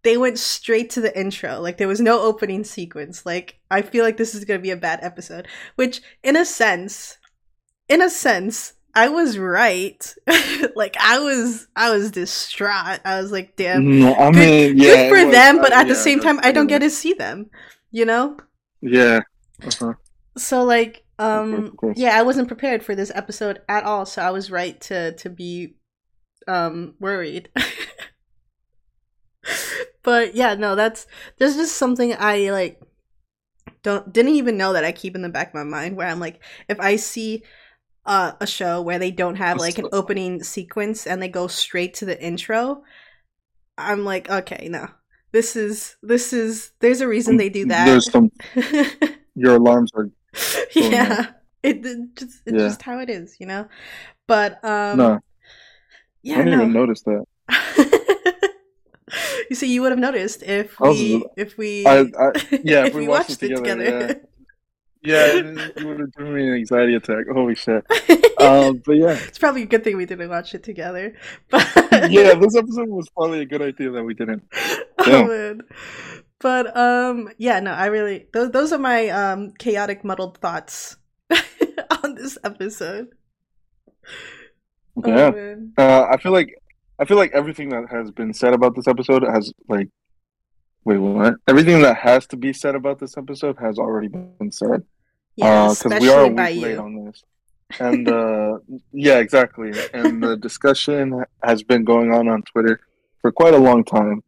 They 0.06 0.16
went 0.18 0.40
straight 0.40 0.90
to 0.92 1.02
the 1.02 1.18
intro. 1.20 1.60
Like 1.60 1.78
there 1.78 1.88
was 1.90 2.00
no 2.00 2.22
opening 2.22 2.64
sequence. 2.64 3.26
Like 3.26 3.60
I 3.70 3.82
feel 3.82 4.06
like 4.06 4.18
this 4.18 4.34
is 4.36 4.46
going 4.46 4.60
to 4.60 4.64
be 4.64 4.72
a 4.72 4.78
bad 4.78 5.00
episode, 5.02 5.48
which 5.76 6.02
in 6.24 6.38
a 6.38 6.46
sense, 6.46 7.18
in 7.90 8.02
a 8.02 8.10
sense, 8.10 8.74
I 8.94 9.10
was 9.10 9.38
right. 9.38 10.16
like 10.76 10.96
I 11.02 11.20
was 11.20 11.68
I 11.76 11.90
was 11.90 12.12
distraught. 12.12 13.02
I 13.04 13.20
was 13.22 13.32
like, 13.32 13.56
damn. 13.58 14.00
No, 14.00 14.14
I 14.16 14.32
Good, 14.32 14.40
mean, 14.40 14.78
yeah, 14.78 14.84
good 14.96 15.10
for 15.10 15.26
was- 15.26 15.36
them, 15.36 15.58
but 15.58 15.74
uh, 15.74 15.78
at 15.82 15.88
the 15.88 15.96
same 15.96 16.20
time 16.22 16.40
I 16.44 16.52
don't 16.54 16.68
get 16.68 16.80
to 16.80 16.90
see 16.90 17.14
them, 17.14 17.50
you 17.92 18.06
know? 18.06 18.38
Yeah. 18.82 19.22
Uh-huh. 19.64 19.94
so 20.38 20.64
like 20.66 21.04
um 21.18 21.78
yeah 21.96 22.20
i 22.20 22.22
wasn't 22.22 22.50
prepared 22.50 22.84
for 22.84 22.94
this 22.94 23.10
episode 23.16 23.62
at 23.70 23.86
all 23.86 24.06
so 24.06 24.22
i 24.22 24.30
was 24.32 24.52
right 24.52 24.82
to 24.82 25.14
to 25.14 25.30
be 25.30 25.78
um 26.46 26.94
worried 27.00 27.48
but 30.06 30.36
yeah 30.36 30.54
no 30.54 30.76
that's 30.76 31.08
there's 31.38 31.56
just 31.56 31.76
something 31.76 32.16
i 32.20 32.50
like 32.52 32.80
don't 33.84 34.14
didn't 34.14 34.34
even 34.34 34.56
know 34.56 34.72
that 34.72 34.86
i 34.86 34.92
keep 34.92 35.16
in 35.16 35.22
the 35.22 35.30
back 35.30 35.50
of 35.50 35.54
my 35.56 35.64
mind 35.64 35.98
where 35.98 36.08
i'm 36.08 36.20
like 36.20 36.42
if 36.70 36.80
i 36.80 36.96
see 36.96 37.44
uh, 38.08 38.34
a 38.40 38.46
show 38.46 38.84
where 38.84 39.00
they 39.00 39.10
don't 39.10 39.38
have 39.38 39.58
like 39.58 39.80
an 39.80 39.90
opening 39.92 40.44
sequence 40.44 41.08
and 41.08 41.22
they 41.24 41.28
go 41.28 41.48
straight 41.48 41.96
to 41.96 42.06
the 42.06 42.22
intro 42.24 42.84
i'm 43.80 44.06
like 44.06 44.30
okay 44.30 44.68
no 44.70 44.88
this 45.32 45.56
is 45.56 45.98
this 46.04 46.32
is 46.32 46.72
there's 46.82 47.02
a 47.02 47.08
reason 47.08 47.38
they 47.38 47.50
do 47.50 47.66
that 47.66 47.88
There's 47.88 48.12
some 48.12 48.32
your 49.36 49.56
alarms 49.56 49.92
are 49.96 50.10
yeah 50.76 51.32
it, 51.64 51.84
it 51.84 52.16
just 52.16 52.42
it's 52.46 52.56
Yeah. 52.58 52.68
just 52.68 52.82
how 52.84 53.00
it 53.00 53.10
is 53.10 53.38
you 53.40 53.48
know 53.48 53.68
but 54.28 54.64
um 54.64 54.98
no. 54.98 55.20
I 56.28 56.30
didn't 56.30 56.54
no 56.54 56.62
even 56.62 56.74
notice 56.74 57.02
that. 57.04 57.26
you 59.50 59.56
see 59.56 59.72
you 59.74 59.82
would 59.82 59.92
have 59.92 60.00
noticed 60.00 60.44
if 60.44 60.80
we 60.80 61.26
if 61.38 61.58
we 61.58 61.86
I, 61.86 62.00
I 62.02 62.32
yeah, 62.64 62.82
if 62.84 62.88
if 62.88 62.94
we 62.96 63.08
watched, 63.08 63.42
it 63.44 63.56
together. 63.56 64.22
Yeah, 65.04 65.34
yeah 65.36 65.40
it 65.76 65.86
would 65.86 66.00
have 66.00 66.14
given 66.16 66.34
me 66.34 66.48
an 66.48 66.54
anxiety 66.56 66.96
attack. 66.96 67.26
Holy 67.32 67.56
shit. 67.56 67.86
Um, 68.40 68.82
but 68.86 68.94
yeah, 68.94 69.18
it's 69.28 69.38
probably 69.38 69.64
a 69.64 69.68
good 69.68 69.84
thing 69.84 69.96
we 69.98 70.06
didn't 70.06 70.30
watch 70.30 70.54
it 70.54 70.64
together 70.64 71.16
but 71.50 71.66
yeah, 72.12 72.34
this 72.36 72.56
episode 72.56 72.90
was 72.90 73.10
probably 73.10 73.42
a 73.42 73.46
good 73.46 73.62
idea 73.62 73.92
that 73.92 74.04
we 74.04 74.14
didn't. 74.14 74.44
oh 75.00 75.26
man 75.28 75.62
but 76.40 76.76
um 76.76 77.30
yeah 77.38 77.60
no 77.62 77.72
i 77.72 77.86
really 77.86 78.28
those, 78.34 78.52
those 78.52 78.74
are 78.74 78.78
my 78.78 79.08
um 79.10 79.52
chaotic 79.58 80.04
muddled 80.04 80.38
thoughts 80.40 80.98
on 82.04 82.16
this 82.16 82.38
episode 82.44 83.10
Oh, 84.98 85.10
Yeah. 85.10 85.30
man. 85.32 85.74
Uh, 85.78 86.08
I 86.10 86.18
feel 86.18 86.32
like 86.32 86.56
I 87.00 87.06
feel 87.06 87.18
like 87.18 87.32
everything 87.34 87.70
that 87.70 87.90
has 87.92 88.12
been 88.12 88.34
said 88.34 88.54
about 88.54 88.76
this 88.76 88.88
episode 88.88 89.24
has 89.24 89.54
like 89.68 89.90
wait 90.86 90.98
what? 90.98 91.36
Everything 91.48 91.82
that 91.82 91.98
has 91.98 92.26
to 92.28 92.38
be 92.38 92.54
said 92.54 92.76
about 92.76 93.00
this 93.00 93.18
episode 93.18 93.58
has 93.60 93.78
already 93.78 94.08
been 94.08 94.52
said. 94.52 94.84
yeah 95.36 95.64
because 95.64 95.86
especially 95.86 96.08
we 96.08 96.14
are 96.14 96.26
a 96.26 96.28
week 96.28 96.64
late 96.64 96.78
on 96.78 97.06
this. 97.06 97.24
And 97.80 98.08
uh, 98.08 98.60
yeah, 98.92 99.18
exactly. 99.18 99.72
And 99.94 100.24
the 100.24 100.38
discussion 100.38 101.24
has 101.44 101.64
been 101.64 101.84
going 101.84 102.14
on 102.14 102.28
on 102.28 102.44
Twitter 102.44 102.80
for 103.22 103.32
quite 103.32 103.54
a 103.54 103.58
long 103.60 103.84
time. 103.84 104.24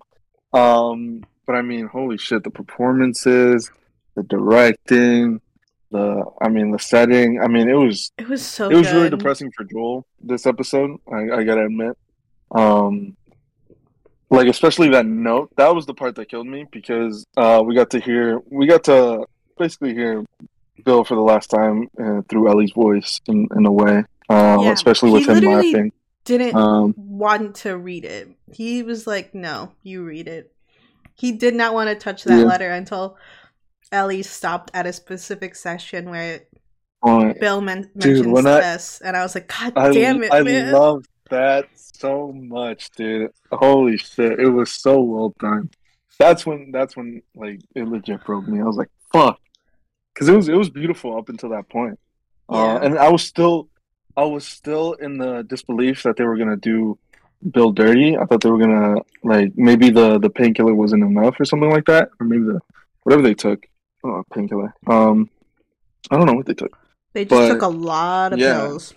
Um, 0.54 1.24
but 1.46 1.56
I 1.56 1.62
mean, 1.62 1.88
holy 1.88 2.18
shit, 2.18 2.44
the 2.44 2.50
performances, 2.50 3.72
the 4.16 4.24
directing, 4.24 5.40
the 5.92 6.26
I 6.42 6.50
mean, 6.50 6.72
the 6.72 6.80
setting. 6.80 7.40
I 7.42 7.48
mean, 7.48 7.70
it 7.70 7.76
was 7.76 8.12
it 8.18 8.28
was 8.28 8.46
so 8.46 8.70
it 8.70 8.76
was 8.76 8.92
really 8.92 9.10
depressing 9.10 9.52
for 9.56 9.64
Joel 9.64 10.06
this 10.20 10.46
episode. 10.46 11.00
I, 11.12 11.38
I 11.38 11.44
gotta 11.44 11.66
admit. 11.66 11.98
Um, 12.52 13.16
like 14.30 14.48
especially 14.48 14.90
that 14.90 15.06
note. 15.06 15.52
That 15.58 15.74
was 15.74 15.86
the 15.86 15.94
part 15.94 16.16
that 16.16 16.30
killed 16.30 16.48
me 16.48 16.66
because 16.72 17.26
uh, 17.38 17.62
we 17.66 17.76
got 17.76 17.90
to 17.92 18.00
hear 18.00 18.40
we 18.50 18.68
got 18.68 18.84
to 18.86 19.26
basically 19.58 19.94
hear 19.94 20.26
Bill 20.84 21.04
for 21.04 21.16
the 21.16 21.22
last 21.22 21.50
time 21.50 21.88
uh, 22.02 22.22
through 22.30 22.50
Ellie's 22.50 22.72
voice 22.74 23.20
in, 23.28 23.48
in 23.56 23.66
a 23.66 23.72
way. 23.72 24.04
Um, 24.30 24.60
Yeah, 24.62 24.72
especially 24.72 25.12
with 25.12 25.26
he 25.26 25.32
him 25.32 25.44
laughing. 25.54 25.92
didn't 26.26 26.56
Um, 26.56 26.94
want 26.98 27.56
to 27.58 27.78
read 27.78 28.04
it. 28.04 28.30
He 28.52 28.84
was 28.84 29.08
like, 29.08 29.34
"No, 29.34 29.72
you 29.84 30.04
read 30.04 30.28
it." 30.28 30.52
He 31.16 31.32
did 31.32 31.56
not 31.56 31.74
want 31.74 31.90
to 31.90 31.96
touch 31.96 32.26
that 32.26 32.40
Yeah. 32.40 32.44
letter 32.46 32.70
until 32.70 33.18
Ellie 33.92 34.24
stopped 34.24 34.70
at 34.74 34.86
a 34.86 34.92
specific 34.94 35.56
session 35.56 36.10
where 36.10 36.42
uh, 37.02 37.34
Bill 37.40 37.62
men- 37.62 37.90
Dude, 37.98 38.18
mentions 38.18 38.28
when 38.28 38.46
I- 38.48 38.60
this, 38.60 39.02
and 39.04 39.16
I, 39.16 39.24
was 39.24 39.36
like, 39.36 39.48
"God 39.48 39.74
I, 39.78 39.92
damn 39.94 40.22
it, 40.22 40.34
I 40.34 40.42
man!" 40.44 40.74
loved 40.74 41.08
that 41.30 41.68
so 41.76 42.32
much, 42.32 42.92
dude. 42.92 43.32
Holy 43.52 43.98
shit, 43.98 44.40
it 44.40 44.50
was 44.50 44.74
so 44.74 45.00
well 45.02 45.34
done. 45.40 45.70
That's 46.20 46.46
when 46.46 46.72
that's 46.72 46.96
when 46.98 47.22
like 47.36 47.62
it 47.76 47.88
legit 47.88 48.24
broke 48.26 48.48
me. 48.48 48.60
I 48.60 48.64
was 48.64 48.78
like, 48.78 48.90
fuck, 49.12 49.40
because 50.14 50.30
it 50.30 50.36
was 50.36 50.50
it 50.50 50.56
was 50.56 50.70
beautiful 50.70 51.18
up 51.18 51.30
until 51.30 51.50
that 51.50 51.70
point, 51.70 52.00
uh, 52.50 52.78
and 52.78 52.98
I 52.98 53.10
was 53.10 53.24
still 53.24 53.70
I 54.16 54.24
was 54.24 54.46
still 54.46 54.94
in 54.94 55.18
the 55.18 55.44
disbelief 55.44 56.04
that 56.04 56.18
they 56.18 56.24
were 56.24 56.38
gonna 56.38 56.58
do 56.58 56.98
Bill 57.52 57.72
dirty. 57.72 58.18
I 58.18 58.26
thought 58.26 58.42
they 58.42 58.50
were 58.50 58.58
gonna 58.58 58.96
like 59.24 59.54
maybe 59.56 59.92
the 59.92 60.18
the 60.18 60.30
painkiller 60.30 60.74
wasn't 60.74 61.04
enough 61.04 61.40
or 61.40 61.46
something 61.46 61.70
like 61.70 61.86
that, 61.86 62.10
or 62.20 62.26
maybe 62.26 62.46
the 62.46 62.60
whatever 63.04 63.22
they 63.22 63.36
took, 63.36 63.66
oh, 64.04 64.24
painkiller. 64.34 64.74
Um, 64.88 65.30
I 66.10 66.18
don't 66.18 66.26
know 66.26 66.34
what 66.34 66.48
they 66.48 66.56
took. 66.56 66.78
They 67.14 67.26
just 67.26 67.32
But, 67.32 67.48
took 67.50 67.62
a 67.62 67.68
lot 67.68 68.34
of 68.34 68.40
yeah. 68.40 68.58
pills. 68.58 68.94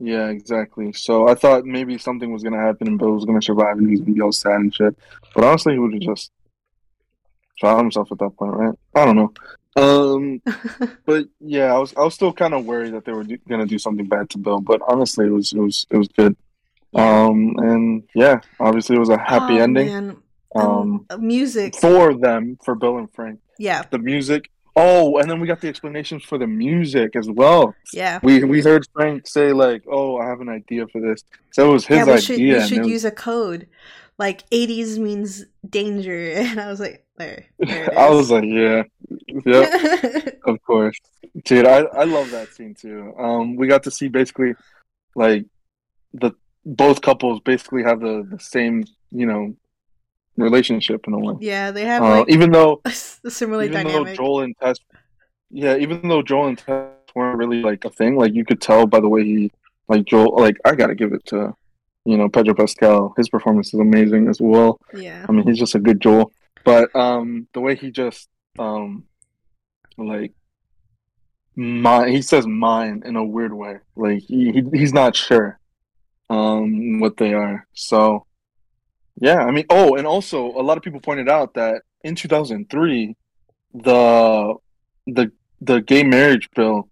Yeah, 0.00 0.28
exactly. 0.28 0.92
So 0.92 1.28
I 1.28 1.34
thought 1.34 1.64
maybe 1.64 1.98
something 1.98 2.32
was 2.32 2.42
gonna 2.42 2.60
happen 2.60 2.86
and 2.88 2.98
Bill 2.98 3.12
was 3.12 3.24
gonna 3.24 3.42
survive 3.42 3.78
and 3.78 3.86
he 3.88 3.92
was 3.92 4.00
gonna 4.02 4.12
be 4.14 4.20
all 4.20 4.32
sad 4.32 4.60
and 4.60 4.74
shit. 4.74 4.96
But 5.34 5.44
honestly, 5.44 5.72
he 5.74 5.78
would 5.78 5.92
have 5.94 6.02
just 6.02 6.30
shot 7.56 7.78
himself 7.78 8.10
at 8.12 8.18
that 8.18 8.36
point, 8.36 8.54
right? 8.54 8.74
I 8.94 9.04
don't 9.04 9.16
know. 9.16 9.32
Um, 9.76 10.42
but 11.06 11.26
yeah, 11.40 11.74
I 11.74 11.78
was 11.78 11.94
I 11.96 12.00
was 12.02 12.14
still 12.14 12.32
kind 12.32 12.54
of 12.54 12.64
worried 12.64 12.94
that 12.94 13.04
they 13.04 13.12
were 13.12 13.24
do- 13.24 13.38
gonna 13.48 13.66
do 13.66 13.78
something 13.78 14.06
bad 14.06 14.30
to 14.30 14.38
Bill. 14.38 14.60
But 14.60 14.80
honestly, 14.88 15.26
it 15.26 15.30
was 15.32 15.52
it 15.52 15.58
was 15.58 15.86
it 15.90 15.96
was 15.96 16.08
good. 16.08 16.36
Um, 16.94 17.54
and 17.58 18.02
yeah, 18.14 18.40
obviously 18.60 18.96
it 18.96 19.00
was 19.00 19.10
a 19.10 19.18
happy 19.18 19.58
Oh, 19.58 19.62
ending. 19.62 19.86
man. 19.86 20.16
Um, 20.54 21.04
And 21.10 21.22
music. 21.22 21.76
for 21.76 22.14
them, 22.14 22.56
for 22.64 22.74
Bill 22.74 22.96
and 22.98 23.12
Frank. 23.12 23.40
Yeah, 23.58 23.82
The 23.90 23.98
music. 23.98 24.48
Oh, 24.80 25.18
and 25.18 25.28
then 25.30 25.40
we 25.40 25.46
got 25.46 25.60
the 25.60 25.68
explanations 25.68 26.22
for 26.24 26.38
the 26.38 26.46
music 26.46 27.16
as 27.16 27.28
well. 27.30 27.74
yeah. 27.92 28.20
We 28.22 28.44
we 28.44 28.62
heard 28.62 28.86
Frank 28.94 29.26
say 29.26 29.52
like, 29.52 29.82
"Oh, 29.90 30.18
I 30.22 30.26
have 30.30 30.40
an 30.40 30.48
idea 30.48 30.86
for 30.92 31.00
this." 31.00 31.20
So 31.52 31.68
it 31.68 31.72
was 31.72 31.86
his 31.86 31.96
yeah, 31.98 32.04
we 32.04 32.12
idea. 32.12 32.20
should 32.20 32.38
we 32.38 32.60
should 32.68 32.78
was- 32.80 32.88
use 32.88 33.04
a 33.04 33.10
code. 33.10 33.66
Like 34.26 34.40
80s 34.50 34.98
means 34.98 35.44
danger, 35.68 36.32
and 36.36 36.58
I 36.60 36.66
was 36.68 36.80
like, 36.80 37.06
there, 37.18 37.44
there 37.60 37.84
it 37.84 37.92
is. 37.92 37.96
I 37.98 38.08
was 38.10 38.30
like, 38.32 38.44
"Yeah, 38.46 38.82
yep, 39.46 40.38
of 40.50 40.56
course, 40.64 40.96
dude." 41.44 41.66
I 41.66 41.78
I 42.02 42.04
love 42.04 42.30
that 42.32 42.48
scene 42.54 42.74
too. 42.74 43.14
Um, 43.18 43.54
we 43.56 43.68
got 43.68 43.82
to 43.84 43.90
see 43.92 44.08
basically 44.08 44.54
like 45.14 45.44
the 46.14 46.32
both 46.66 47.00
couples 47.00 47.38
basically 47.44 47.84
have 47.84 48.00
the 48.00 48.26
the 48.28 48.40
same 48.40 48.84
you 49.12 49.26
know 49.26 49.54
relationship 50.38 51.06
in 51.06 51.14
a 51.14 51.18
way. 51.18 51.34
yeah, 51.40 51.70
they 51.70 51.84
have 51.84 52.02
Uh, 52.02 52.18
like 52.20 52.30
even 52.30 52.50
though 52.52 52.80
a 52.84 52.90
similar 52.90 53.64
even 53.64 53.84
dynamic. 53.84 54.16
though 54.16 54.24
Joel 54.24 54.40
and 54.42 54.56
Tess, 54.58 54.78
yeah, 55.50 55.76
even 55.76 56.06
though 56.08 56.22
Joel 56.22 56.48
and 56.48 56.58
Tess 56.58 56.88
weren't 57.14 57.38
really 57.38 57.62
like 57.62 57.84
a 57.84 57.90
thing, 57.90 58.16
like 58.16 58.34
you 58.34 58.44
could 58.44 58.60
tell 58.60 58.86
by 58.86 59.00
the 59.00 59.08
way 59.08 59.24
he, 59.24 59.50
like 59.88 60.04
Joel, 60.06 60.36
like 60.40 60.56
I 60.64 60.74
gotta 60.74 60.94
give 60.94 61.12
it 61.12 61.24
to, 61.26 61.54
you 62.04 62.16
know, 62.16 62.28
Pedro 62.28 62.54
Pascal. 62.54 63.14
His 63.16 63.28
performance 63.28 63.74
is 63.74 63.80
amazing 63.80 64.28
as 64.28 64.40
well. 64.40 64.80
yeah, 64.94 65.26
I 65.28 65.32
mean, 65.32 65.46
he's 65.46 65.58
just 65.58 65.74
a 65.74 65.80
good 65.80 66.00
Joel, 66.00 66.32
but 66.64 66.94
um, 66.94 67.48
the 67.54 67.60
way 67.60 67.74
he 67.74 67.90
just 67.90 68.28
um, 68.58 69.04
like, 69.96 70.32
mine, 71.56 72.08
he 72.08 72.22
says 72.22 72.46
mine 72.46 73.02
in 73.04 73.16
a 73.16 73.24
weird 73.24 73.52
way. 73.52 73.78
Like 73.96 74.20
he, 74.20 74.52
he 74.52 74.62
he's 74.72 74.92
not 74.92 75.16
sure, 75.16 75.58
um, 76.30 77.00
what 77.00 77.16
they 77.16 77.34
are. 77.34 77.66
So, 77.74 78.26
yeah, 79.20 79.38
I 79.38 79.50
mean, 79.50 79.64
oh, 79.70 79.96
and 79.96 80.06
also 80.06 80.46
a 80.46 80.62
lot 80.62 80.76
of 80.76 80.82
people 80.82 81.00
pointed 81.00 81.28
out 81.28 81.54
that 81.54 81.82
in 82.04 82.14
2003, 82.14 83.16
the 83.74 84.54
the 85.06 85.32
the 85.60 85.80
gay 85.82 86.02
marriage 86.04 86.48
bill 86.54 86.88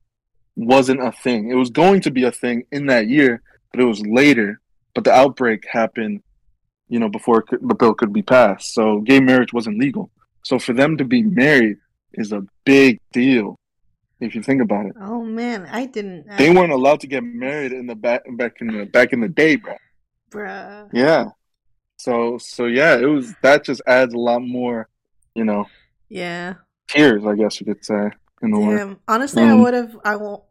wasn't 0.57 1.03
a 1.03 1.13
thing. 1.13 1.51
It 1.51 1.55
was 1.55 1.71
going 1.71 2.01
to 2.03 2.11
be 2.11 2.25
a 2.25 2.33
thing 2.33 2.65
in 2.73 2.87
that 2.87 3.09
year, 3.09 3.43
but 3.73 3.81
it 3.81 3.85
was 3.85 4.01
later. 4.07 4.61
But 4.95 5.05
the 5.05 5.13
outbreak 5.13 5.65
happened, 5.71 6.23
you 6.89 6.99
know, 6.99 7.09
before 7.11 7.43
could- 7.43 7.61
the 7.69 7.75
bill 7.75 7.93
could 7.95 8.13
be 8.13 8.23
passed. 8.23 8.73
So 8.73 9.01
gay 9.01 9.21
marriage 9.21 9.53
wasn't 9.53 9.79
legal. 9.79 10.11
So 10.43 10.59
for 10.59 10.73
them 10.73 10.97
to 10.97 11.05
be 11.05 11.23
married 11.23 11.77
is 12.15 12.33
a 12.33 12.43
big 12.65 12.99
deal, 13.13 13.59
if 14.21 14.35
you 14.35 14.43
think 14.43 14.63
about 14.63 14.87
it. 14.87 14.93
Oh 15.01 15.23
man, 15.23 15.69
I 15.71 15.85
didn't. 15.87 16.27
They 16.39 16.51
weren't 16.51 16.73
allowed 16.73 17.01
to 17.01 17.07
get 17.07 17.23
married 17.23 17.73
in 17.73 17.87
the 17.87 17.95
back 17.95 18.23
back 18.37 18.55
in 18.61 18.69
the 18.69 18.85
back 18.87 19.13
in 19.13 19.21
the 19.21 19.29
day, 19.29 19.57
bro. 19.57 19.75
bruh. 20.31 20.89
Yeah. 20.93 21.27
So 21.97 22.39
so 22.39 22.67
yeah, 22.67 22.97
it 22.97 23.07
was 23.07 23.35
that 23.43 23.65
just 23.65 23.83
adds 23.87 24.15
a 24.15 24.19
lot 24.19 24.41
more, 24.43 24.89
you 25.35 25.45
know, 25.45 25.67
Yeah. 26.09 26.55
tears, 26.89 27.25
I 27.25 27.35
guess 27.35 27.59
you 27.61 27.67
could 27.67 27.85
say, 27.85 28.11
in 28.43 28.59
way. 28.61 28.77
Damn. 28.77 28.99
Honestly, 29.09 29.43
I 29.43 29.53
Um, 29.53 29.63
would 29.63 29.75
have. 29.75 29.97
I 30.05 30.17
won't 30.17 30.43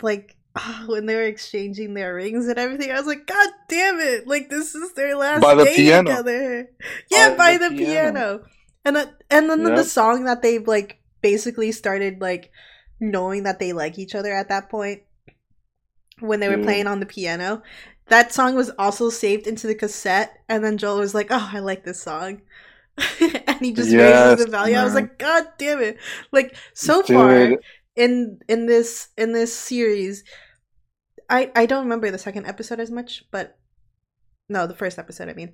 like 0.00 0.36
when 0.86 1.06
they 1.06 1.14
were 1.14 1.22
exchanging 1.22 1.94
their 1.94 2.14
rings 2.14 2.46
and 2.46 2.58
everything. 2.58 2.90
I 2.90 2.98
was 2.98 3.06
like, 3.06 3.26
God 3.26 3.48
damn 3.68 3.98
it! 4.00 4.26
Like 4.28 4.48
this 4.48 4.74
is 4.74 4.92
their 4.94 5.16
last 5.16 5.42
By 5.42 5.54
the 5.54 5.64
day 5.64 5.76
piano. 5.76 6.10
together. 6.10 6.70
Yeah, 7.10 7.30
By 7.30 7.36
by 7.36 7.52
the 7.58 7.70
the, 7.70 7.76
piano. 7.76 8.12
piano. 8.12 8.40
And 8.84 8.96
that, 8.96 9.14
and 9.30 9.48
then 9.48 9.62
the 9.62 9.84
song 9.84 10.24
that 10.24 10.42
they've 10.42 10.66
like 10.66 10.98
basically 11.20 11.70
started 11.72 12.20
like 12.20 12.50
knowing 12.98 13.44
that 13.44 13.58
they 13.60 13.72
like 13.72 13.96
each 13.98 14.14
other 14.14 14.32
at 14.32 14.48
that 14.48 14.68
point 14.70 15.02
when 16.20 16.40
they 16.40 16.48
were 16.48 16.56
Dude. 16.56 16.64
playing 16.64 16.86
on 16.86 17.00
the 17.00 17.06
piano. 17.06 17.62
That 18.08 18.32
song 18.32 18.54
was 18.54 18.70
also 18.78 19.10
saved 19.10 19.46
into 19.46 19.66
the 19.66 19.74
cassette, 19.74 20.38
and 20.48 20.64
then 20.64 20.78
Joel 20.78 20.98
was 20.98 21.14
like, 21.14 21.28
"Oh, 21.30 21.50
I 21.52 21.60
like 21.60 21.84
this 21.84 22.02
song," 22.02 22.42
and 23.20 23.58
he 23.60 23.72
just 23.72 23.90
Yes, 23.90 24.38
raises 24.38 24.44
the 24.44 24.50
value. 24.50 24.76
I 24.76 24.84
was 24.84 24.94
like, 24.94 25.18
"God 25.18 25.44
damn 25.58 25.80
it!" 25.80 25.98
Like 26.32 26.56
so 26.74 27.02
far, 27.02 27.52
in 27.96 28.40
in 28.48 28.66
this 28.66 29.08
in 29.18 29.32
this 29.32 29.54
series 29.54 30.24
i 31.28 31.50
i 31.54 31.66
don't 31.66 31.84
remember 31.84 32.10
the 32.10 32.18
second 32.18 32.46
episode 32.46 32.80
as 32.80 32.90
much 32.90 33.24
but 33.30 33.58
no 34.48 34.66
the 34.66 34.74
first 34.74 34.98
episode 34.98 35.28
i 35.28 35.34
mean. 35.34 35.52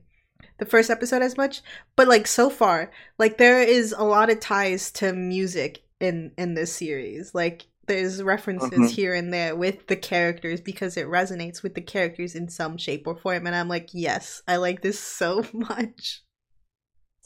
The 0.59 0.67
first 0.67 0.89
episode 0.89 1.23
as 1.23 1.37
much 1.37 1.63
but 1.97 2.07
like 2.07 2.27
so 2.29 2.49
far 2.49 2.93
like 3.19 3.39
there 3.39 3.61
is 3.61 3.93
a 3.97 4.05
lot 4.05 4.31
of 4.31 4.39
ties 4.39 4.91
to 4.93 5.13
music 5.13 5.83
in 6.01 6.33
in 6.39 6.55
this 6.55 6.73
series. 6.73 7.35
Like 7.35 7.67
there's 7.89 8.23
references 8.23 8.71
Mhm. 8.79 8.91
here 8.91 9.15
and 9.15 9.33
there 9.33 9.57
with 9.57 9.87
the 9.89 9.97
characters 9.97 10.61
because 10.61 10.97
it 10.97 11.07
resonates 11.07 11.63
with 11.63 11.75
the 11.75 11.81
characters 11.81 12.35
in 12.37 12.49
some 12.49 12.77
shape 12.79 13.07
or 13.07 13.17
form 13.17 13.47
and 13.47 13.57
i'm 13.57 13.69
like 13.69 13.89
yes 13.93 14.41
i 14.47 14.57
like 14.57 14.81
this 14.83 14.99
so 15.19 15.45
much 15.53 16.23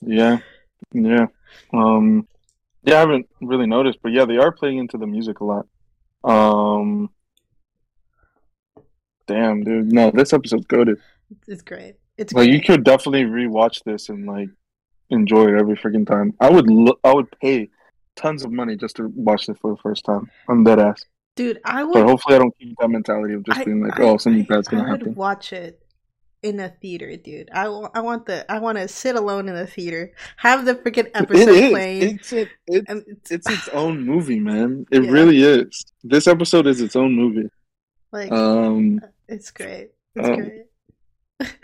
yeah, 0.05 0.39
yeah. 0.93 1.27
Um, 1.73 2.27
yeah, 2.83 2.97
I 2.97 2.99
haven't 2.99 3.27
really 3.41 3.67
noticed, 3.69 3.99
but 4.03 4.11
yeah, 4.11 4.25
they 4.25 4.37
are 4.39 4.51
playing 4.51 4.79
into 4.79 4.99
the 4.99 5.07
music 5.07 5.39
a 5.39 5.45
lot. 5.45 5.67
Um, 6.25 7.11
damn, 9.29 9.63
dude. 9.63 9.93
No, 9.93 10.11
this 10.11 10.33
episode's 10.33 10.67
goaded. 10.67 10.99
it's 11.47 11.63
great 11.63 11.95
it's 12.19 12.33
Like, 12.33 12.47
great. 12.49 12.55
you 12.55 12.61
could 12.61 12.83
definitely 12.85 13.23
rewatch 13.25 13.85
this 13.85 14.09
and 14.09 14.27
like 14.27 14.49
enjoy 15.11 15.49
it 15.55 15.59
every 15.61 15.77
freaking 15.77 16.07
time. 16.07 16.33
I 16.41 16.51
would, 16.51 16.69
lo- 16.69 16.99
I 17.05 17.15
would 17.15 17.29
pay 17.41 17.71
tons 18.17 18.45
of 18.45 18.53
money 18.53 18.77
just 18.77 18.97
to 18.97 19.09
watch 19.15 19.47
this 19.47 19.59
for 19.59 19.73
the 19.73 19.81
first 19.83 20.05
time. 20.05 20.31
I'm 20.49 20.65
dead 20.65 20.79
ass. 20.79 21.05
dude 21.37 21.61
i 21.65 21.83
would 21.85 21.95
But 21.95 22.05
hopefully, 22.07 22.37
I 22.37 22.39
don't 22.39 22.57
keep 22.59 22.77
that 22.79 22.89
mentality 22.89 23.35
of 23.35 23.43
just 23.45 23.61
I- 23.61 23.65
being 23.65 23.83
like, 23.83 23.99
I- 23.99 24.03
"Oh, 24.05 24.17
something 24.19 24.45
bad's 24.45 24.69
gonna 24.69 24.83
happen. 24.83 24.91
I 24.91 24.93
would 24.93 25.01
happen." 25.03 25.15
watch 25.15 25.53
it 25.53 25.79
in 26.43 26.59
a 26.61 26.69
theater, 26.69 27.17
dude. 27.17 27.49
I, 27.55 27.65
I 27.95 28.01
want 28.01 28.27
the 28.27 28.45
I 28.51 28.59
want 28.59 28.77
to 28.79 28.89
sit 28.89 29.15
alone 29.17 29.49
in 29.49 29.55
the 29.55 29.67
theater, 29.67 30.13
have 30.37 30.65
the 30.65 30.75
freaking 30.75 31.09
episode 31.15 31.49
is. 31.55 31.71
playing. 31.71 32.03
It's 32.17 32.33
it, 32.33 32.49
it's 32.67 32.91
and 32.91 33.05
it's, 33.07 33.31
it's 33.31 33.49
its 33.51 33.69
own 33.73 34.05
movie, 34.05 34.41
man. 34.41 34.85
It 34.91 35.05
Yeah. 35.05 35.11
really 35.11 35.43
is. 35.43 35.85
This 36.03 36.27
episode 36.27 36.67
is 36.67 36.81
its 36.81 36.97
own 36.97 37.13
movie. 37.15 37.49
like 38.13 38.31
Um. 38.33 39.01
it's 39.29 39.51
great. 39.53 39.91
It's 40.17 40.29
um, 40.29 40.35
great. 40.37 40.63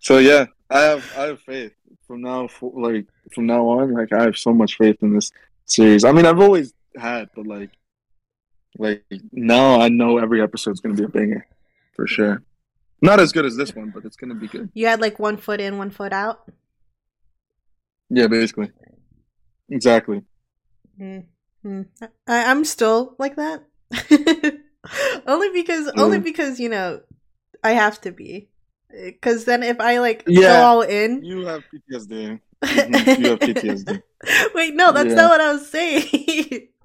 So 0.00 0.18
yeah, 0.18 0.46
I 0.70 0.80
have 0.82 1.12
I 1.18 1.22
have 1.22 1.40
faith 1.40 1.72
from 2.06 2.20
now 2.20 2.46
for, 2.46 2.70
like 2.76 3.06
from 3.34 3.46
now 3.46 3.66
on. 3.68 3.92
Like 3.92 4.12
I 4.12 4.22
have 4.22 4.36
so 4.38 4.52
much 4.54 4.76
faith 4.76 4.98
in 5.02 5.12
this 5.14 5.32
series. 5.66 6.04
I 6.04 6.12
mean, 6.12 6.26
I've 6.26 6.40
always 6.40 6.72
had, 6.96 7.28
but 7.34 7.46
like 7.46 7.70
like 8.78 9.04
now 9.32 9.80
I 9.80 9.88
know 9.88 10.18
every 10.18 10.40
episode's 10.42 10.80
gonna 10.80 10.94
be 10.94 11.04
a 11.04 11.08
banger 11.08 11.46
for 11.94 12.06
sure. 12.06 12.42
Not 13.02 13.20
as 13.20 13.32
good 13.32 13.44
as 13.44 13.56
this 13.56 13.74
one, 13.74 13.90
but 13.90 14.04
it's 14.04 14.16
gonna 14.16 14.34
be 14.34 14.48
good. 14.48 14.70
You 14.74 14.86
had 14.86 15.00
like 15.00 15.18
one 15.18 15.36
foot 15.36 15.60
in, 15.60 15.78
one 15.78 15.90
foot 15.90 16.12
out. 16.12 16.50
Yeah, 18.08 18.26
basically. 18.28 18.70
Exactly. 19.68 20.22
Mm. 21.00 21.24
Mm. 21.64 21.86
I, 22.26 22.50
I'm 22.50 22.64
still 22.64 23.14
like 23.18 23.36
that. 23.36 23.64
only 25.26 25.50
because 25.50 25.90
only 25.96 26.18
Mm. 26.18 26.24
because 26.24 26.60
you 26.60 26.68
know 26.68 27.00
I 27.64 27.72
have 27.72 28.00
to 28.02 28.12
be. 28.12 28.48
Because 28.90 29.44
then 29.44 29.62
if 29.62 29.80
I 29.80 29.98
like 29.98 30.24
go 30.24 30.32
Yeah. 30.32 30.62
all 30.62 30.82
in, 30.82 31.24
You 31.24 31.44
have 31.46 31.64
PTSD. 31.72 32.40
Mhm, 32.64 33.10
you 33.16 33.30
have 33.30 33.42
PTSD. 33.42 34.02
Wait, 34.54 34.74
no, 34.74 34.92
that's 34.92 35.14
Yeah. 35.14 35.14
not 35.14 35.30
what 35.30 35.40
I 35.40 35.52
was 35.52 35.68
saying. 35.70 36.68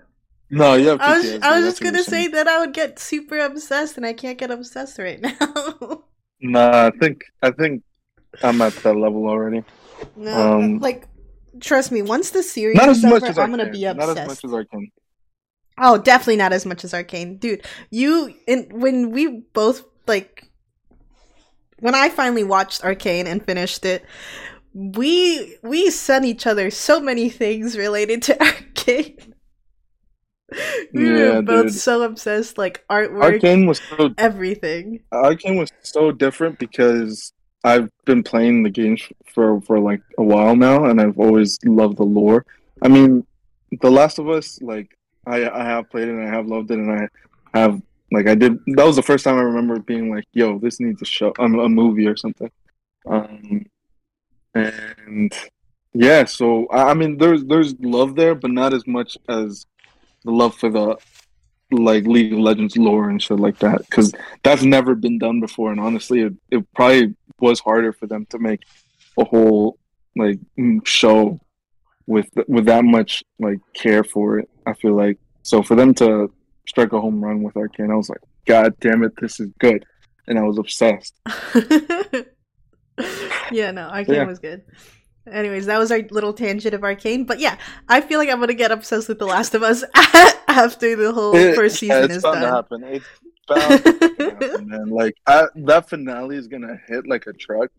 No, 0.52 0.76
you 0.76 0.88
have 0.90 1.02
PTSD. 1.02 1.06
I 1.06 1.18
was 1.18 1.38
I 1.42 1.56
was 1.58 1.66
just 1.66 1.82
gonna 1.82 2.04
say 2.04 2.28
that 2.30 2.48
I 2.48 2.60
would 2.60 2.74
get 2.74 3.00
super 3.00 3.40
obsessed, 3.40 3.98
and 3.98 4.06
I 4.06 4.14
can't 4.14 4.38
get 4.38 4.52
obsessed 4.52 5.00
right 5.00 5.20
now. 5.20 6.04
Nah, 6.42 6.88
I 6.88 6.92
think 7.00 7.24
I 7.42 7.52
think 7.52 7.84
I'm 8.44 8.62
at 8.62 8.76
that 8.84 8.96
level 8.96 9.28
already. 9.28 9.64
no, 10.16 10.52
Um, 10.58 10.80
like 10.80 11.08
trust 11.60 11.92
me, 11.92 12.02
once 12.02 12.32
the 12.32 12.44
series 12.44 12.78
Not 12.78 12.90
as 12.90 13.04
much 13.04 13.24
over, 13.24 13.30
as 13.30 13.38
I'm 13.38 13.52
gonna 13.52 13.66
be 13.70 13.86
obsessed. 13.86 13.98
Not 13.98 14.10
as 14.10 14.26
much 14.28 14.46
as 14.46 14.54
Arcane. 14.54 14.92
oh, 15.78 15.98
definitely 15.98 16.38
not 16.38 16.54
as 16.54 16.66
much 16.66 16.84
as 16.84 16.94
Arcane, 16.94 17.38
dude. 17.38 17.66
You 17.90 18.34
and 18.48 18.72
when 18.74 19.12
we 19.12 19.28
both 19.54 19.84
like 20.08 20.50
when 21.80 21.96
I 21.96 22.10
finally 22.10 22.44
watched 22.44 22.84
Arcane 22.84 23.28
and 23.28 23.44
finished 23.44 23.86
it, 23.86 24.06
we 24.74 25.58
we 25.64 25.90
sent 25.90 26.26
each 26.26 26.48
other 26.48 26.70
so 26.72 27.00
many 27.02 27.30
things 27.30 27.78
related 27.78 28.22
to 28.24 28.42
Arcane. 28.42 29.36
we 30.94 31.12
Yeah, 31.14 31.14
were 31.14 31.42
both 31.42 31.72
dude. 31.72 31.74
so 31.74 32.04
obsessed, 32.04 32.58
like 32.58 32.86
artwork, 32.90 33.22
Arcane 33.22 33.66
was 33.66 33.82
so 33.90 34.16
everything. 34.18 35.04
Arcane 35.12 35.58
was 35.58 35.72
so 35.84 36.12
different 36.12 36.60
because 36.60 37.34
I've 37.64 37.90
been 38.06 38.24
playing 38.24 38.64
the 38.64 38.70
games 38.70 39.04
for 39.34 39.62
for 39.62 39.80
like 39.80 40.02
a 40.18 40.24
while 40.24 40.56
now, 40.56 40.86
and 40.86 41.02
I've 41.02 41.20
always 41.20 41.58
loved 41.66 41.98
the 41.98 42.04
lore. 42.04 42.46
I 42.82 42.88
mean, 42.88 43.26
The 43.82 43.92
Last 43.92 44.20
of 44.20 44.30
Us, 44.30 44.60
like 44.62 44.98
I 45.26 45.50
I 45.50 45.64
have 45.66 45.90
played 45.90 46.08
it 46.08 46.12
and 46.16 46.28
I 46.28 46.32
have 46.36 46.48
loved 46.48 46.72
it, 46.72 46.80
and 46.80 46.92
I 46.92 47.08
have 47.60 47.82
like 48.12 48.28
I 48.28 48.36
did. 48.36 48.58
That 48.76 48.86
was 48.86 48.96
the 48.96 49.04
first 49.04 49.24
time 49.26 49.38
I 49.38 49.42
remember 49.44 49.80
being 49.80 50.10
like, 50.10 50.26
"Yo, 50.34 50.60
this 50.60 50.80
needs 50.80 51.02
a 51.02 51.06
show, 51.06 51.34
um, 51.40 51.60
a 51.60 51.70
movie 51.70 52.08
or 52.08 52.18
something." 52.18 52.52
Um, 53.08 53.66
and 54.54 55.34
yeah, 55.94 56.26
so 56.26 56.68
I, 56.72 56.94
mean, 56.94 57.18
there's 57.18 57.44
there's 57.44 57.76
love 57.80 58.16
there, 58.16 58.36
but 58.36 58.52
not 58.52 58.74
as 58.74 58.88
much 58.88 59.18
as 59.28 59.66
the 60.24 60.32
love 60.32 60.56
for 60.56 60.70
the 60.70 60.98
like 61.72 62.06
League 62.06 62.34
of 62.34 62.40
Legends 62.40 62.78
lore 62.78 63.10
and 63.10 63.22
shit 63.22 63.40
like 63.40 63.60
that, 63.60 63.80
because 63.80 64.14
that's 64.44 64.64
never 64.64 64.96
been 64.96 65.18
done 65.18 65.40
before. 65.40 65.72
And 65.72 65.80
honestly, 65.80 66.22
it, 66.22 66.34
it 66.50 66.74
probably 66.74 67.16
was 67.40 67.60
harder 67.60 67.92
for 67.92 68.08
them 68.08 68.26
to 68.28 68.40
make 68.40 68.62
a 69.18 69.26
whole 69.26 69.78
like 70.16 70.40
show 70.86 71.40
with 72.08 72.30
with 72.48 72.66
that 72.66 72.86
much 72.86 73.24
like 73.40 73.60
care 73.74 74.04
for 74.04 74.40
it. 74.40 74.50
I 74.66 74.74
feel 74.74 74.96
like 74.96 75.18
so 75.44 75.62
for 75.62 75.76
them 75.76 75.94
to 75.96 76.32
strike 76.68 76.94
a 76.94 77.02
home 77.02 77.24
run 77.24 77.44
with 77.44 77.58
Arcane, 77.58 77.92
I 77.92 77.96
was 77.96 78.10
like, 78.10 78.22
God 78.46 78.76
damn 78.80 79.04
it, 79.04 79.14
this 79.20 79.40
is 79.40 79.52
good, 79.60 79.86
and 80.28 80.40
I 80.40 80.44
was 80.44 80.58
obsessed. 80.58 81.16
yeah, 83.52 83.72
no, 83.72 83.84
Arcane 83.90 84.16
Yeah. 84.16 84.24
was 84.26 84.40
good. 84.40 84.64
Anyways, 85.30 85.68
that 85.68 85.78
was 85.78 85.92
our 85.92 86.00
little 86.10 86.34
tangent 86.34 86.74
of 86.74 86.84
Arcane. 86.84 87.26
But 87.26 87.40
yeah, 87.40 87.58
I 87.88 88.02
feel 88.02 88.18
like 88.20 88.30
I'm 88.30 88.40
gonna 88.40 88.54
get 88.56 88.72
obsessed 88.72 89.08
with 89.08 89.20
The 89.20 89.28
Last 89.28 89.54
of 89.54 89.62
Us 89.64 89.84
after 90.48 90.96
the 90.96 91.12
whole 91.14 91.34
first 91.54 91.82
yeah, 91.82 91.96
season 92.02 92.04
it's 92.06 92.16
is 92.18 92.24
bound 92.24 92.36
to 92.38 92.42
done. 92.42 92.54
happen. 92.56 92.84
It's 92.86 93.06
bound 93.48 93.84
to 93.84 94.16
happen, 94.42 94.68
man. 94.68 94.90
Like 94.90 95.16
I, 95.28 95.46
that 95.56 95.88
finale 95.90 96.38
is 96.38 96.48
gonna 96.48 96.78
hit 96.88 97.08
like 97.08 97.28
a 97.28 97.34
truck, 97.34 97.70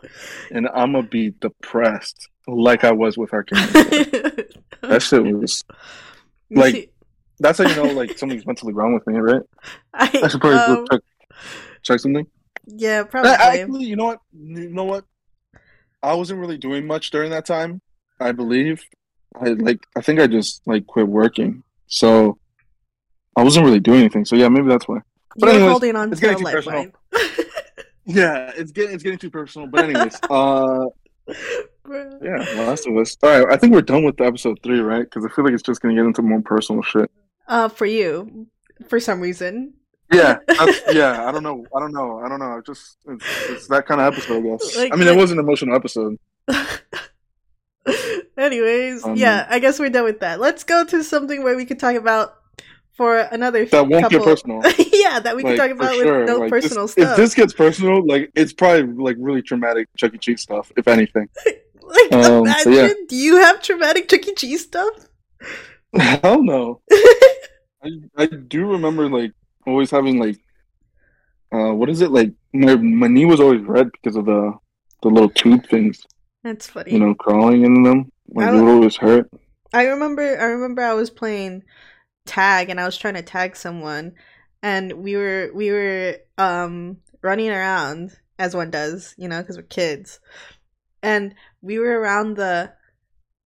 and 0.53 0.69
I'm 0.69 0.93
gonna 0.93 1.07
be 1.07 1.31
depressed, 1.41 2.29
like 2.47 2.85
I 2.85 2.93
was 2.93 3.19
with 3.19 3.33
Arcane. 3.33 3.59
that 4.83 5.03
shit 5.03 5.25
was. 5.25 5.65
Like, 6.51 6.93
That's 7.41 7.59
how 7.59 7.67
you 7.69 7.75
know 7.75 7.93
like 7.93 8.19
something's 8.19 8.47
mentally 8.47 8.73
wrong 8.73 8.95
with 8.95 9.07
me, 9.07 9.19
right? 9.19 9.43
I 9.95 10.11
I, 10.23 10.29
should 10.29 10.41
probably 10.41 10.59
um, 10.59 10.87
check, 10.93 11.01
check 11.83 11.99
something. 11.99 12.27
Yeah, 12.67 13.05
probably. 13.05 13.31
Actually, 13.33 13.85
you 13.85 13.97
know 13.97 14.07
what? 14.07 14.21
You 14.33 14.71
know 14.71 14.85
what? 14.85 15.05
I 16.03 16.15
wasn't 16.15 16.41
really 16.41 16.59
doing 16.59 16.87
much 16.87 17.11
during 17.11 17.31
that 17.31 17.47
time. 17.47 17.81
I 18.21 18.33
believe. 18.33 18.83
I 19.35 19.51
like. 19.51 19.87
I 19.97 20.01
think 20.01 20.21
I 20.21 20.27
just 20.27 20.63
like 20.67 20.87
quit 20.87 21.09
working, 21.09 21.63
so 21.87 22.39
I 23.37 23.43
wasn't 23.43 23.65
really 23.67 23.81
doing 23.81 24.01
anything. 24.01 24.25
So 24.25 24.37
yeah, 24.37 24.49
maybe 24.49 24.69
that's 24.69 24.87
why. 24.87 24.99
But 25.37 25.47
You're 25.47 25.55
anyways, 25.55 25.71
holding 25.71 25.97
on 25.97 26.13
it's 26.13 26.21
to 26.21 26.27
getting 26.27 26.45
too 26.45 26.53
personal. 26.53 26.87
Yeah, 28.05 28.51
it's 28.57 28.73
getting 28.73 28.95
it's 28.95 29.03
getting 29.03 29.19
too 29.19 29.31
personal. 29.31 29.69
But 29.69 29.85
anyways, 29.85 30.19
uh, 30.29 30.87
yeah, 31.29 32.37
Last 32.57 32.87
of 32.87 32.97
Us. 32.97 33.17
All 33.23 33.31
right, 33.31 33.53
I 33.53 33.57
think 33.57 33.73
we're 33.73 33.83
done 33.83 34.05
with 34.05 34.21
episode 34.21 34.59
three, 34.63 34.81
right? 34.81 35.05
Because 35.05 35.25
I 35.25 35.29
feel 35.29 35.45
like 35.45 35.55
it's 35.55 35.63
just 35.63 35.81
gonna 35.81 35.95
get 35.95 36.05
into 36.05 36.23
more 36.23 36.43
personal 36.43 36.83
shit. 36.83 37.11
Uh, 37.47 37.69
for 37.69 37.87
you, 37.87 38.49
for 38.89 38.99
some 38.99 39.21
reason. 39.21 39.75
Yeah, 40.13 40.39
yeah. 40.93 41.27
I 41.27 41.33
don't 41.33 41.43
know. 41.43 41.65
I 41.75 41.81
don't 41.81 41.93
know. 41.93 42.21
I 42.25 42.29
don't 42.29 42.39
know. 42.39 42.59
It's 42.59 42.67
just 42.67 42.97
it's, 43.09 43.25
it's 43.51 43.69
that 43.69 43.87
kind 43.87 44.01
of 44.01 44.13
episode, 44.13 44.39
I 44.47 44.51
guess. 44.51 44.77
Like- 44.77 44.93
I 44.93 44.97
mean, 44.97 45.09
it 45.09 45.17
was 45.17 45.31
an 45.31 45.39
emotional 45.39 45.75
episode. 45.75 46.17
Anyways, 48.37 49.05
Um, 49.05 49.17
yeah, 49.17 49.47
I 49.51 49.59
guess 49.59 49.79
we're 49.79 49.91
done 49.91 50.05
with 50.05 50.21
that. 50.21 50.41
Let's 50.41 50.65
go 50.65 50.85
to 50.85 51.03
something 51.05 51.43
where 51.43 51.57
we 51.57 51.65
could 51.67 51.79
talk 51.79 51.97
about 51.97 52.35
for 52.95 53.19
another 53.19 53.65
That 53.67 53.89
won't 53.89 54.05
couple. 54.05 54.19
get 54.21 54.25
personal. 54.25 54.63
yeah, 54.93 55.19
that 55.21 55.35
we 55.37 55.43
can 55.43 55.57
talk 55.57 55.71
about 55.71 55.95
sure. 55.95 56.21
with 56.21 56.29
no 56.29 56.39
Like, 56.39 56.51
personal 56.51 56.85
this- 56.85 56.93
stuff. 56.93 57.11
If 57.13 57.17
this 57.17 57.35
gets 57.35 57.53
personal, 57.53 58.07
like 58.07 58.31
it's 58.35 58.53
probably 58.53 58.85
like 59.03 59.17
really 59.19 59.43
traumatic 59.43 59.89
Chuck 59.97 60.15
E. 60.15 60.19
Cheese 60.19 60.43
stuff, 60.43 60.71
if 60.77 60.87
anything. 60.89 61.29
like, 61.83 62.13
um, 62.13 62.23
so 62.23 62.39
imagine. 62.45 62.73
yeah. 62.73 62.93
Do 63.09 63.17
you 63.17 63.37
have 63.37 63.63
traumatic 63.63 64.09
Chuck 64.09 64.27
E. 64.29 64.35
Cheese 64.35 64.63
stuff? 64.65 64.95
Hell 65.99 66.43
no. 66.43 66.81
I 67.85 67.91
I 68.17 68.27
do 68.27 68.65
remember 68.67 69.09
like 69.09 69.33
always 69.67 69.91
having 69.91 70.19
like 70.19 70.39
uh 71.53 71.73
what 71.73 71.89
is 71.89 72.01
it 72.01 72.11
like 72.11 72.33
my 72.53 72.77
my 72.77 73.09
knee 73.09 73.25
was 73.25 73.41
always 73.41 73.63
red 73.63 73.91
because 73.93 74.17
of 74.17 74.27
the 74.27 74.53
the 75.03 75.09
little 75.09 75.29
tube 75.31 75.67
things 75.69 76.07
That's 76.45 76.69
funny. 76.69 76.93
you 76.93 76.99
know 76.99 77.15
crawling 77.15 77.65
in 77.65 77.83
them 77.83 78.11
like 78.35 78.49
it 78.49 78.53
would 78.53 78.69
always 78.69 78.97
hurt. 78.97 79.31
I 79.75 79.87
remember 79.87 80.23
I 80.23 80.45
remember 80.45 80.83
I 80.83 80.95
was 80.95 81.11
playing 81.11 81.65
tag 82.27 82.71
and 82.71 82.81
I 82.81 82.85
was 82.87 82.97
trying 82.97 83.15
to 83.15 83.23
tag 83.23 83.57
someone 83.57 84.13
and 84.63 84.93
we 84.93 85.17
were 85.17 85.51
we 85.55 85.71
were 85.71 86.17
um 86.39 86.99
running 87.23 87.51
around 87.51 88.17
as 88.39 88.55
one 88.55 88.71
does, 88.71 89.15
you 89.19 89.29
know, 89.29 89.43
cuz 89.43 89.57
we're 89.57 89.63
kids. 89.65 90.21
And 91.03 91.35
we 91.61 91.79
were 91.79 92.01
around 92.01 92.37
the 92.37 92.73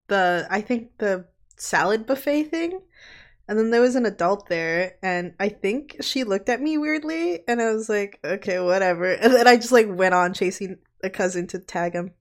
the 0.07 0.47
I 0.49 0.61
think 0.61 0.97
the 0.97 1.25
salad 1.57 2.05
buffet 2.05 2.43
thing. 2.45 2.81
And 3.47 3.59
then 3.59 3.69
there 3.69 3.81
was 3.81 3.95
an 3.95 4.05
adult 4.07 4.49
there 4.49 4.95
and 5.03 5.33
I 5.39 5.49
think 5.49 5.97
she 6.01 6.23
looked 6.23 6.49
at 6.49 6.61
me 6.61 6.77
weirdly 6.79 7.41
and 7.47 7.61
I 7.61 7.71
was 7.73 7.87
like, 7.89 8.19
"Okay, 8.25 8.59
whatever." 8.59 9.05
And 9.13 9.31
then 9.33 9.47
I 9.47 9.55
just 9.57 9.71
like 9.71 9.87
went 9.87 10.15
on 10.15 10.33
chasing 10.33 10.77
a 11.03 11.09
cousin 11.11 11.45
to 11.47 11.59
tag 11.59 11.93
him. 11.93 12.11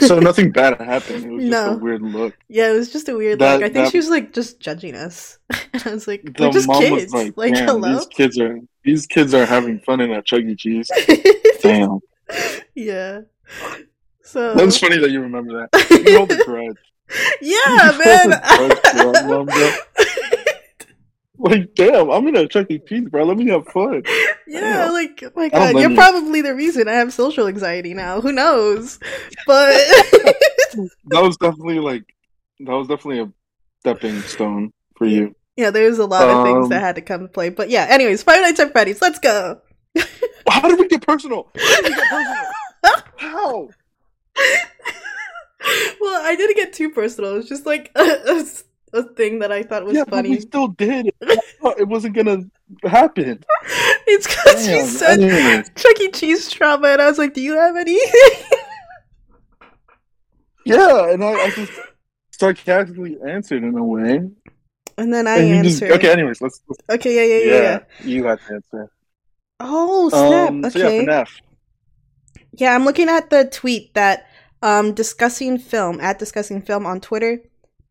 so 0.00 0.18
nothing 0.20 0.50
bad 0.52 0.80
happened. 0.80 1.24
It 1.24 1.30
was 1.30 1.42
just 1.44 1.50
No. 1.50 1.72
a 1.74 1.76
weird 1.78 2.02
look. 2.02 2.34
Yeah, 2.48 2.70
it 2.72 2.74
was 2.76 2.92
just 2.92 3.08
a 3.08 3.16
weird 3.16 3.38
That- 3.38 3.54
look. 3.54 3.62
I 3.62 3.66
think 3.66 3.86
that- 3.86 3.90
she 3.92 3.98
was 3.98 4.08
like 4.10 4.32
just 4.32 4.60
judging 4.60 4.94
us, 4.94 5.38
and 5.72 5.82
I 5.86 5.90
was 5.90 6.06
like, 6.08 6.22
The 6.24 6.44
"We're 6.46 6.50
just 6.52 6.66
mom 6.68 6.82
kids." 6.82 7.12
was 7.12 7.14
like, 7.14 7.36
like, 7.36 7.54
"Damn, 7.54 7.66
hello. 7.68 7.94
these 7.96 8.06
kids 8.06 8.38
are 8.38 8.58
these 8.84 9.06
kids 9.06 9.34
are 9.34 9.46
having 9.46 9.78
fun 9.80 10.00
in 10.00 10.10
a 10.12 10.22
Chuck 10.22 10.40
E. 10.40 10.54
Cheese." 10.56 10.90
Damn, 11.62 12.00
yeah. 12.74 13.20
So 14.22 14.54
that's 14.54 14.78
funny 14.78 14.98
that 14.98 15.10
you 15.10 15.20
remember 15.20 15.68
that. 15.70 15.90
You 16.06 16.16
hold 16.18 16.32
a 16.32 16.44
grudge. 16.44 16.76
Yeah, 17.40 17.98
man. 18.04 18.40
hold 18.44 18.72
a 18.72 18.76
grudge 18.76 18.82
to 18.82 18.96
your 19.04 19.22
mom, 19.44 19.46
bro. 19.46 19.70
Like, 21.36 21.74
damn, 21.74 22.10
I'm 22.10 22.26
in 22.28 22.36
a 22.36 22.46
Chuck 22.46 22.70
E. 22.70 22.78
Cheese, 22.78 23.08
bro. 23.10 23.24
Let 23.24 23.36
me 23.36 23.48
have 23.50 23.66
fun. 23.66 24.02
yeah, 24.46 24.88
like 24.90 25.20
oh 25.26 25.30
my 25.34 25.48
god, 25.48 25.74
you're 25.74 25.90
you. 25.90 25.96
probably 25.96 26.40
the 26.42 26.54
reason 26.54 26.86
I 26.88 26.92
have 26.92 27.12
social 27.12 27.48
anxiety 27.48 27.92
now. 27.92 28.20
Who 28.20 28.32
knows? 28.32 28.98
But 29.46 29.74
That 31.06 31.20
was 31.22 31.36
definitely 31.36 31.80
like 31.80 32.04
that 32.60 32.72
was 32.72 32.86
definitely 32.86 33.20
a 33.20 33.32
stepping 33.80 34.20
stone 34.22 34.72
for 34.96 35.06
you. 35.06 35.34
yeah, 35.56 35.70
there's 35.70 35.98
a 35.98 36.06
lot 36.06 36.28
of 36.28 36.44
things 36.46 36.64
Um, 36.64 36.68
that 36.70 36.80
had 36.80 36.94
to 36.94 37.02
come 37.02 37.22
to 37.22 37.28
play. 37.28 37.48
But 37.50 37.68
yeah, 37.68 37.88
anyways, 37.90 38.22
Five 38.22 38.40
Nights 38.40 38.60
at 38.60 38.70
Freddy's. 38.72 39.02
Let's 39.02 39.18
go. 39.18 39.60
How 40.48 40.68
did 40.68 40.78
we 40.78 40.86
get 40.88 41.02
personal? 41.06 41.50
How 43.18 43.68
well, 46.00 46.24
I 46.26 46.34
didn't 46.36 46.56
get 46.56 46.72
too 46.72 46.90
personal. 46.90 47.36
It's 47.36 47.48
just 47.48 47.66
like 47.66 47.90
a, 47.96 48.00
a, 48.02 48.44
a 48.98 49.02
thing 49.14 49.38
that 49.40 49.50
I 49.52 49.62
thought 49.62 49.84
was 49.84 49.94
yeah, 49.96 50.04
but 50.04 50.16
funny. 50.16 50.30
we 50.30 50.40
still 50.40 50.68
did. 50.68 51.10
It 51.78 51.88
wasn't 51.88 52.14
gonna 52.14 52.38
happen. 52.84 53.42
It's 54.06 54.26
because 54.28 54.68
you 54.68 54.84
said. 54.84 55.64
Chuck 55.74 56.00
E. 56.00 56.10
Cheese 56.10 56.50
trauma, 56.50 56.88
and 56.88 57.00
I 57.02 57.08
was 57.08 57.16
like, 57.18 57.32
"Do 57.34 57.40
you 57.40 57.54
have 57.54 57.74
any?" 57.76 57.98
Yeah, 60.66 61.10
and 61.10 61.22
I, 61.24 61.32
I 61.32 61.50
just 61.50 61.72
sarcastically 62.30 63.16
answered 63.26 63.64
in 63.64 63.76
a 63.76 63.84
way. 63.84 64.20
and 64.98 65.12
then 65.12 65.26
I 65.26 65.36
And 65.38 65.48
you 65.48 65.62
just- 65.64 65.82
answered. 65.82 65.98
okay, 65.98 66.12
anyways, 66.12 66.40
let's. 66.40 66.60
let's 66.68 66.80
Okay, 66.90 67.14
yeah, 67.16 67.34
yeah, 67.38 67.44
yeah, 67.54 67.62
yeah. 67.62 68.06
you 68.06 68.24
have 68.24 68.46
to 68.46 68.54
answer. 68.54 68.90
Oh 69.60 70.08
snap! 70.10 70.50
Um, 70.50 70.70
so 70.70 70.86
okay. 70.86 71.24
Yeah, 72.52 72.74
I'm 72.74 72.84
looking 72.84 73.08
at 73.08 73.30
the 73.30 73.44
tweet 73.46 73.94
that 73.94 74.26
um 74.64 74.94
discussing 74.94 75.58
film 75.58 76.00
at 76.00 76.18
discussing 76.18 76.62
film 76.62 76.86
on 76.86 77.00
Twitter 77.00 77.40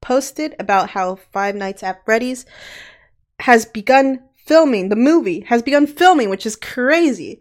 posted 0.02 0.56
about 0.60 0.90
how 0.90 1.16
Five 1.16 1.56
Nights 1.56 1.84
at 1.84 2.04
Freddy's 2.04 2.46
has 3.40 3.66
begun 3.66 4.22
filming 4.46 4.90
the 4.90 4.98
movie 4.98 5.42
has 5.42 5.62
begun 5.62 5.88
filming, 5.88 6.30
which 6.30 6.46
is 6.46 6.58
crazy. 6.58 7.40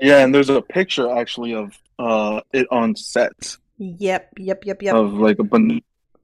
Yeah, 0.00 0.18
and 0.18 0.34
there's 0.34 0.50
a 0.50 0.60
picture 0.60 1.08
actually 1.16 1.54
of 1.54 1.78
uh 1.98 2.40
it 2.52 2.66
on 2.70 2.96
set 2.96 3.56
Yep, 3.78 4.34
yep, 4.38 4.64
yep, 4.64 4.82
yep. 4.82 4.94
of 4.94 5.14
like 5.14 5.38
a 5.38 5.44
bunch. 5.44 5.82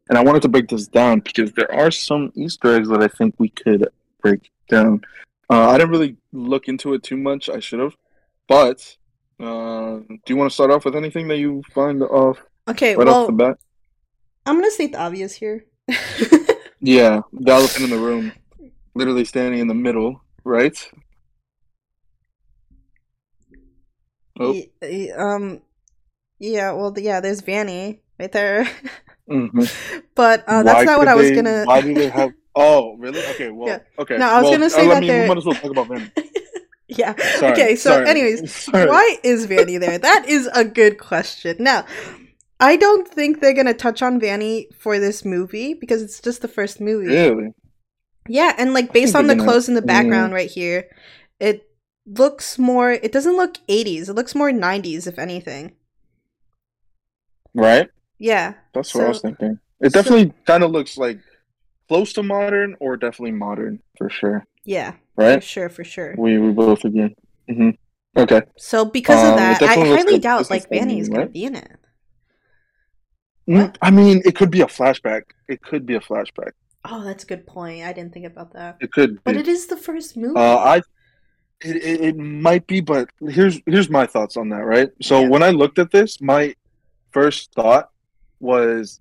And 0.09 0.17
I 0.17 0.23
wanted 0.23 0.43
to 0.43 0.49
break 0.49 0.69
this 0.69 0.87
down 0.87 1.21
because 1.21 1.53
there 1.53 1.73
are 1.73 1.91
some 1.91 2.33
Easter 2.35 2.75
eggs 2.77 2.89
that 2.89 3.03
I 3.03 3.09
think 3.09 3.35
we 3.39 3.49
could 3.49 3.89
break 4.23 4.51
down. 4.69 5.03
Uh, 5.51 5.69
I 5.71 5.79
didn't 5.79 5.91
really 5.91 6.17
look 6.33 6.69
into 6.69 6.95
it 6.95 7.03
too 7.03 7.17
much. 7.17 7.49
I 7.49 7.61
should 7.61 7.81
have, 7.81 7.97
but 8.49 8.97
uh, 9.40 9.98
do 10.07 10.27
you 10.29 10.37
want 10.37 10.51
to 10.51 10.55
start 10.55 10.70
off 10.70 10.85
with 10.85 10.96
anything 10.96 11.29
that 11.29 11.38
you 11.38 11.62
find 11.74 12.03
off 12.03 12.38
okay, 12.68 12.96
right 12.96 13.07
well, 13.07 13.22
off 13.22 13.27
the 13.29 13.33
bat? 13.33 13.59
I'm 14.46 14.57
gonna 14.57 14.70
state 14.70 14.92
the 14.92 15.01
obvious 15.01 15.35
here. 15.35 15.64
Yeah, 16.81 17.22
the 17.33 17.51
elephant 17.53 17.85
in 17.87 17.90
the 17.90 17.98
room, 17.98 18.31
literally 18.94 19.24
standing 19.24 19.59
in 19.59 19.66
the 19.66 19.74
middle, 19.74 20.22
right? 20.44 20.79
Oh. 24.38 24.53
Y- 24.81 25.11
um, 25.16 25.61
yeah. 26.38 26.72
Well, 26.72 26.94
yeah. 26.96 27.20
There's 27.20 27.40
Vanny 27.40 28.01
right 28.18 28.31
there, 28.31 28.68
Mhm. 29.29 30.03
but 30.14 30.44
uh, 30.46 30.62
that's 30.62 30.79
Why 30.79 30.85
not 30.85 30.98
what 31.01 31.09
I 31.09 31.16
was 31.16 31.29
they- 31.31 31.35
gonna. 31.35 31.64
Why 31.64 31.81
do 31.81 31.92
they 31.94 32.09
have? 32.09 32.31
Oh, 32.55 32.94
really? 32.96 33.24
Okay. 33.35 33.51
Well. 33.59 33.68
Yeah. 33.68 33.79
Okay. 33.98 34.16
No, 34.16 34.29
I 34.29 34.37
was 34.40 34.44
well, 34.44 34.53
gonna 34.53 34.70
say 34.70 34.83
I 34.87 34.94
that 34.94 35.01
mean, 35.03 35.22
we 35.22 35.29
might 35.29 35.38
as 35.38 35.44
well 35.44 35.55
talk 35.57 35.70
about 35.72 35.88
Vanny. 35.88 36.11
Yeah. 36.88 37.14
Sorry, 37.37 37.53
okay. 37.53 37.77
So, 37.77 37.90
sorry. 37.90 38.09
anyways, 38.09 38.53
Sorry. 38.64 38.88
why 38.88 39.16
is 39.22 39.44
Vanny 39.46 39.79
there? 39.79 39.98
That 39.98 40.24
is 40.29 40.48
a 40.55 40.64
good 40.64 40.98
question. 40.98 41.57
Now, 41.61 41.85
I 42.61 42.77
don't 42.77 43.07
think 43.07 43.40
they're 43.40 43.55
gonna 43.55 43.74
touch 43.74 44.03
on 44.03 44.18
Vanny 44.18 44.68
for 44.79 44.98
this 44.98 45.24
movie 45.24 45.74
because 45.74 46.03
it's 46.03 46.20
just 46.20 46.42
the 46.42 46.48
first 46.48 46.81
movie. 46.81 47.09
Really? 47.09 47.53
Yeah, 48.29 48.55
and 48.59 48.74
like 48.74 48.92
based 48.92 49.14
on 49.14 49.27
the 49.27 49.35
gonna- 49.37 49.48
clothes 49.48 49.68
in 49.68 49.74
the 49.74 49.83
background 49.83 50.33
right 50.35 50.51
here, 50.51 50.87
it 51.40 51.68
looks 52.07 52.59
more. 52.59 52.90
It 52.92 53.12
doesn't 53.12 53.37
look 53.37 53.59
80s. 53.68 54.09
It 54.09 54.14
looks 54.14 54.35
more 54.35 54.51
90s, 54.51 55.07
if 55.07 55.18
anything. 55.18 55.72
Right. 57.55 57.88
Yeah. 58.18 58.55
That's 58.74 58.94
what 58.94 59.05
I 59.05 59.09
was 59.09 59.20
thinking. 59.20 59.59
It 59.81 59.92
so- 59.92 60.03
definitely 60.03 60.33
kind 60.46 60.62
of 60.64 60.70
looks 60.70 60.96
like 60.98 61.18
close 61.88 62.12
to 62.14 62.22
modern, 62.22 62.77
or 62.81 62.96
definitely 62.96 63.33
modern 63.33 63.81
for 63.96 64.11
sure. 64.11 64.44
Yeah. 64.64 64.94
For 65.25 65.25
Right? 65.25 65.43
sure. 65.43 65.69
For 65.69 65.85
sure. 65.85 66.17
We 66.17 66.39
we 66.39 66.53
both 66.53 66.85
agree. 66.85 67.15
hmm 67.49 67.71
Okay. 68.17 68.43
So 68.59 68.85
because 68.85 69.23
Um, 69.23 69.31
of 69.31 69.37
that, 69.37 69.63
I 69.65 69.77
highly 69.77 70.15
like 70.15 70.23
doubt 70.23 70.51
like 70.51 70.71
Vanny 70.71 70.99
is 70.99 71.09
movie, 71.09 71.15
gonna 71.23 71.27
be 71.27 71.45
in 71.45 71.55
it. 71.55 71.79
Mm, 73.49 73.65
What? 73.65 73.79
I 73.83 73.91
mean, 73.91 74.23
it 74.25 74.37
could 74.37 74.51
be 74.51 74.61
a 74.61 74.67
flashback. 74.67 75.23
It 75.49 75.63
could 75.63 75.87
be 75.87 75.95
a 75.95 76.01
flashback. 76.01 76.53
Oh, 76.85 77.05
that's 77.05 77.25
a 77.25 77.27
good 77.27 77.47
point. 77.47 77.85
I 77.85 77.93
didn't 77.93 78.13
think 78.15 78.27
about 78.27 78.53
that. 78.53 78.79
It 78.81 78.93
could 78.93 79.19
But 79.25 79.37
it 79.37 79.49
is 79.49 79.67
the 79.67 79.77
first 79.77 80.17
movie. 80.17 80.37
Uh, 80.41 80.57
I 80.59 80.77
it, 81.63 81.77
it, 81.77 82.01
it 82.03 82.17
might 82.17 82.67
be, 82.67 82.81
but 82.81 83.09
here's 83.29 83.61
here's 83.67 83.91
my 83.91 84.07
thoughts 84.07 84.37
on 84.37 84.49
that. 84.51 84.65
Right. 84.65 84.91
So 85.03 85.23
Yeah. 85.23 85.29
when 85.29 85.43
I 85.43 85.51
looked 85.51 85.79
at 85.79 85.91
this, 85.91 86.21
my 86.21 86.55
first 87.13 87.53
thought 87.55 87.91
was 88.41 89.01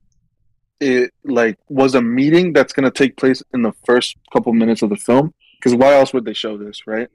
it 0.79 1.11
like 1.25 1.57
was 1.69 1.95
a 1.95 2.01
meeting 2.01 2.53
that's 2.53 2.73
going 2.73 2.85
to 2.85 2.91
take 2.91 3.17
place 3.17 3.43
in 3.53 3.61
the 3.63 3.73
first 3.85 4.17
couple 4.33 4.53
minutes 4.53 4.81
of 4.83 4.89
the 4.89 4.97
film. 4.97 5.33
Because 5.59 5.75
why 5.75 5.93
else 5.93 6.13
would 6.13 6.25
they 6.25 6.33
show 6.33 6.57
this, 6.57 6.85
right? 6.87 7.09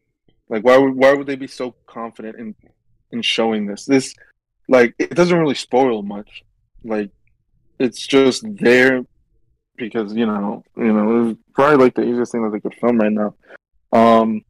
Like 0.48 0.64
why 0.64 0.76
would 0.76 0.94
why 0.94 1.14
would 1.14 1.26
they 1.26 1.36
be 1.36 1.46
so 1.46 1.74
confident 1.86 2.36
in 2.38 2.54
in 3.10 3.22
showing 3.22 3.66
this? 3.66 3.84
This 3.84 4.14
like 4.68 4.94
it 4.98 5.14
doesn't 5.14 5.38
really 5.38 5.54
spoil 5.54 6.02
much. 6.02 6.42
Like 6.84 7.10
it's 7.78 8.06
just 8.06 8.44
there 8.58 9.02
because 9.76 10.14
you 10.14 10.26
know 10.26 10.64
you 10.76 10.92
know 10.92 11.30
it's 11.30 11.40
probably 11.54 11.84
like 11.84 11.94
the 11.94 12.02
easiest 12.02 12.32
thing 12.32 12.42
that 12.44 12.50
they 12.50 12.60
could 12.60 12.74
film 12.74 12.98
right 12.98 13.12
now. 13.12 13.34
Um, 13.92 14.44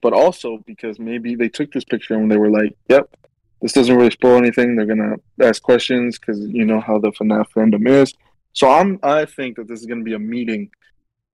but 0.00 0.12
also 0.12 0.58
because 0.66 0.98
maybe 0.98 1.34
they 1.34 1.48
took 1.48 1.72
this 1.72 1.84
picture 1.84 2.14
and 2.14 2.30
they 2.30 2.36
were 2.36 2.50
like, 2.50 2.76
"Yep, 2.88 3.14
this 3.60 3.72
doesn't 3.72 3.96
really 3.96 4.10
spoil 4.10 4.36
anything." 4.36 4.74
They're 4.74 4.86
gonna 4.86 5.16
ask 5.40 5.62
questions 5.62 6.18
because 6.18 6.40
you 6.40 6.64
know 6.64 6.80
how 6.80 6.98
the 6.98 7.12
FNAF 7.12 7.46
fandom 7.54 7.88
is. 7.88 8.14
So 8.52 8.70
I'm 8.70 8.98
I 9.02 9.24
think 9.24 9.56
that 9.56 9.68
this 9.68 9.80
is 9.80 9.86
gonna 9.86 10.02
be 10.02 10.14
a 10.14 10.18
meeting, 10.18 10.70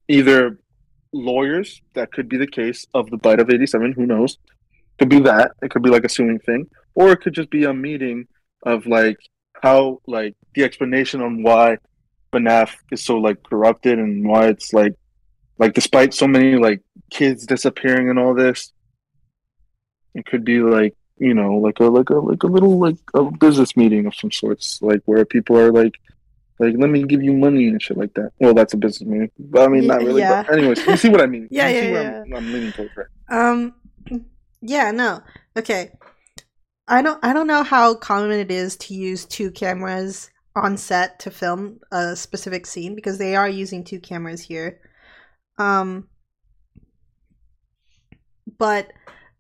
either 0.08 0.58
lawyers 1.12 1.80
that 1.94 2.12
could 2.12 2.28
be 2.28 2.36
the 2.36 2.46
case 2.46 2.86
of 2.94 3.10
the 3.10 3.16
bite 3.16 3.40
of 3.40 3.50
'87. 3.50 3.92
Who 3.92 4.06
knows? 4.06 4.38
Could 4.98 5.08
be 5.08 5.20
that. 5.20 5.52
It 5.62 5.70
could 5.70 5.82
be 5.82 5.90
like 5.90 6.04
a 6.04 6.08
suing 6.08 6.38
thing, 6.40 6.68
or 6.94 7.12
it 7.12 7.20
could 7.20 7.34
just 7.34 7.50
be 7.50 7.64
a 7.64 7.74
meeting 7.74 8.26
of 8.64 8.86
like 8.86 9.18
how 9.62 10.00
like 10.06 10.34
the 10.54 10.64
explanation 10.64 11.20
on 11.20 11.42
why 11.42 11.78
FNAF 12.32 12.74
is 12.90 13.04
so 13.04 13.18
like 13.18 13.42
corrupted 13.42 13.98
and 13.98 14.26
why 14.26 14.48
it's 14.48 14.72
like 14.72 14.94
like 15.58 15.74
despite 15.74 16.14
so 16.14 16.26
many 16.26 16.56
like 16.56 16.80
kids 17.10 17.46
disappearing 17.46 18.10
and 18.10 18.18
all 18.18 18.34
this, 18.34 18.72
it 20.14 20.26
could 20.26 20.44
be 20.44 20.60
like 20.60 20.94
you 21.18 21.34
know 21.34 21.56
like 21.56 21.80
a 21.80 21.84
like 21.84 22.10
a 22.10 22.14
like 22.14 22.42
a 22.42 22.46
little 22.46 22.78
like 22.78 22.96
a 23.14 23.24
business 23.24 23.76
meeting 23.76 24.06
of 24.06 24.14
some 24.14 24.30
sorts, 24.30 24.80
like 24.82 25.00
where 25.06 25.24
people 25.24 25.56
are 25.58 25.72
like 25.72 25.94
like 26.58 26.74
let 26.76 26.90
me 26.90 27.04
give 27.04 27.22
you 27.22 27.32
money 27.32 27.68
and 27.68 27.80
shit 27.80 27.96
like 27.96 28.14
that. 28.14 28.32
Well, 28.40 28.54
that's 28.54 28.74
a 28.74 28.76
business 28.76 29.08
meeting, 29.08 29.30
but 29.38 29.62
I 29.62 29.68
mean 29.68 29.86
not 29.86 30.02
really. 30.02 30.20
Yeah. 30.20 30.42
But 30.46 30.58
anyways, 30.58 30.86
you 30.86 30.96
see 30.96 31.08
what 31.08 31.22
I 31.22 31.26
mean? 31.26 31.48
Yeah, 31.52 31.68
you 31.68 31.74
yeah, 31.74 31.80
see 31.80 31.90
yeah. 31.92 32.22
I'm, 32.22 32.32
I'm 32.34 32.52
leaning 32.52 32.72
towards, 32.72 32.92
right? 32.96 33.06
Um, 33.30 33.74
yeah, 34.60 34.90
no, 34.90 35.22
okay. 35.56 35.90
I 36.88 37.02
don't, 37.02 37.22
I 37.22 37.32
don't 37.34 37.46
know 37.46 37.62
how 37.62 37.94
common 37.94 38.30
it 38.32 38.50
is 38.50 38.76
to 38.78 38.94
use 38.94 39.26
two 39.26 39.50
cameras 39.50 40.30
on 40.56 40.76
set 40.78 41.18
to 41.20 41.30
film 41.30 41.80
a 41.92 42.16
specific 42.16 42.66
scene 42.66 42.94
because 42.94 43.18
they 43.18 43.36
are 43.36 43.48
using 43.48 43.84
two 43.84 44.00
cameras 44.00 44.40
here. 44.40 44.80
Um, 45.58 46.08
but 48.58 48.92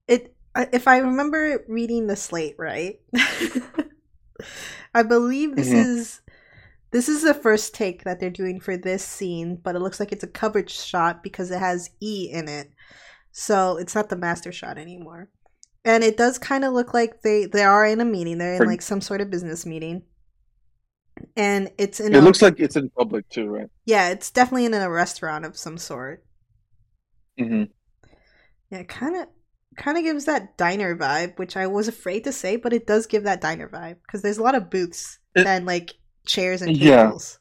it, 0.06 0.34
if 0.72 0.86
I 0.88 0.98
remember 0.98 1.64
reading 1.68 2.06
the 2.06 2.16
slate 2.16 2.56
right, 2.58 3.00
I 4.94 5.02
believe 5.02 5.56
this 5.56 5.68
Mhm. 5.68 5.74
is 5.74 6.20
this 6.90 7.08
is 7.08 7.22
the 7.22 7.34
first 7.34 7.74
take 7.74 8.04
that 8.04 8.20
they're 8.20 8.30
doing 8.30 8.60
for 8.60 8.76
this 8.76 9.04
scene, 9.04 9.56
but 9.62 9.76
it 9.76 9.80
looks 9.80 10.00
like 10.00 10.12
it's 10.12 10.24
a 10.24 10.28
coverage 10.28 10.70
shot 10.70 11.22
because 11.22 11.50
it 11.50 11.58
has 11.60 11.90
E 12.00 12.30
in 12.32 12.48
it. 12.48 12.70
So 13.32 13.76
it's 13.76 13.94
not 13.94 14.08
the 14.08 14.16
master 14.16 14.52
shot 14.52 14.78
anymore. 14.78 15.28
And 15.84 16.02
it 16.02 16.16
does 16.16 16.38
kind 16.38 16.64
of 16.64 16.72
look 16.72 16.92
like 16.94 17.22
they 17.22 17.46
they 17.46 17.62
are 17.62 17.86
in 17.86 18.00
a 18.00 18.04
meeting. 18.04 18.38
They're 18.38 18.54
in 18.62 18.66
like 18.66 18.82
some 18.82 19.00
sort 19.00 19.20
of 19.20 19.30
business 19.30 19.64
meeting. 19.64 20.02
And 21.36 21.70
it's 21.78 22.00
in 22.00 22.14
It 22.14 22.18
a, 22.18 22.20
looks 22.20 22.42
like 22.42 22.60
it's 22.60 22.76
in 22.76 22.90
public 22.90 23.28
too, 23.28 23.46
right? 23.48 23.68
yeah, 23.84 24.10
it's 24.10 24.30
definitely 24.30 24.66
in 24.66 24.74
a 24.74 24.90
restaurant 24.90 25.44
of 25.44 25.56
some 25.56 25.76
sort. 25.78 26.24
Mm-hmm. 27.40 27.64
Yeah, 28.70 28.82
kind 28.84 29.16
of 29.16 29.28
kind 29.76 29.96
of 29.96 30.04
gives 30.04 30.24
that 30.26 30.56
diner 30.56 30.96
vibe, 30.96 31.38
which 31.38 31.56
I 31.56 31.66
was 31.66 31.88
afraid 31.88 32.24
to 32.24 32.32
say, 32.32 32.56
but 32.56 32.72
it 32.72 32.86
does 32.86 33.06
give 33.06 33.24
that 33.24 33.40
diner 33.40 33.68
vibe 33.68 33.96
because 34.06 34.22
there's 34.22 34.38
a 34.38 34.42
lot 34.42 34.54
of 34.56 34.70
booths 34.70 35.18
It- 35.34 35.46
and 35.46 35.66
like 35.66 35.94
chairs 36.28 36.62
and 36.62 36.76
Yeah. 36.76 37.04
tables. 37.06 37.38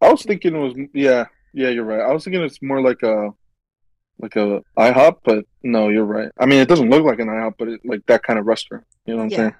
I 0.00 0.10
was 0.10 0.22
thinking 0.22 0.54
it 0.54 0.58
was 0.58 0.74
yeah, 0.92 1.26
yeah, 1.52 1.68
you're 1.68 1.84
right. 1.84 2.00
I 2.00 2.12
was 2.12 2.24
thinking 2.24 2.42
it's 2.42 2.62
more 2.62 2.80
like 2.80 3.02
a 3.02 3.30
like 4.20 4.36
a 4.36 4.62
IHOP, 4.78 5.16
but 5.24 5.44
no, 5.62 5.88
you're 5.88 6.04
right. 6.04 6.30
I 6.38 6.46
mean, 6.46 6.60
it 6.60 6.68
doesn't 6.68 6.88
look 6.90 7.04
like 7.04 7.18
an 7.18 7.28
IHOP, 7.28 7.54
but 7.58 7.68
it, 7.68 7.80
like 7.84 8.06
that 8.06 8.22
kind 8.22 8.38
of 8.38 8.46
restaurant. 8.46 8.84
You 9.06 9.14
know 9.14 9.18
what 9.18 9.24
I'm 9.24 9.30
Yeah. 9.30 9.36
saying? 9.36 9.54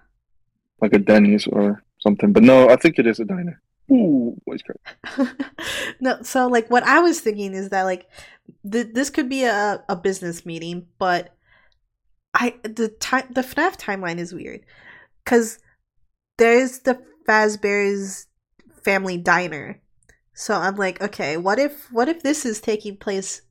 Like 0.81 0.93
a 0.93 0.99
Denny's 0.99 1.47
or 1.47 1.83
something. 1.99 2.33
But 2.33 2.43
no, 2.43 2.69
I 2.69 2.77
think 2.77 2.99
it 2.99 3.07
is 3.07 3.21
a 3.21 3.25
diner. 3.25 3.61
Ooh, 3.91 4.41
voice 4.47 4.63
crack. 4.63 5.29
no, 6.01 6.23
so 6.23 6.47
like 6.47 6.71
what 6.71 6.83
I 6.85 7.01
was 7.01 7.21
thinking 7.21 7.53
is 7.53 7.69
that 7.71 7.83
like 7.83 8.09
th- 8.71 8.93
this 8.95 9.11
could 9.11 9.29
be 9.29 9.45
a, 9.45 9.83
a 9.89 9.97
business 9.97 10.47
meeting, 10.47 10.87
but 10.99 11.35
I 12.33 12.55
the 12.63 12.89
time 12.89 13.27
the 13.31 13.43
FNAF 13.43 13.77
timeline 13.79 14.19
is 14.19 14.33
weird 14.35 14.61
because 15.25 15.59
there's 16.39 16.81
the 16.81 17.01
Fazbear's 17.27 18.27
family 18.83 19.19
diner. 19.19 19.81
So 20.35 20.55
I'm 20.55 20.77
like, 20.77 21.01
okay, 21.01 21.37
what 21.37 21.59
if 21.59 21.93
what 21.93 22.09
if 22.09 22.23
this 22.23 22.45
is 22.45 22.61
taking 22.61 22.97
place 22.97 23.43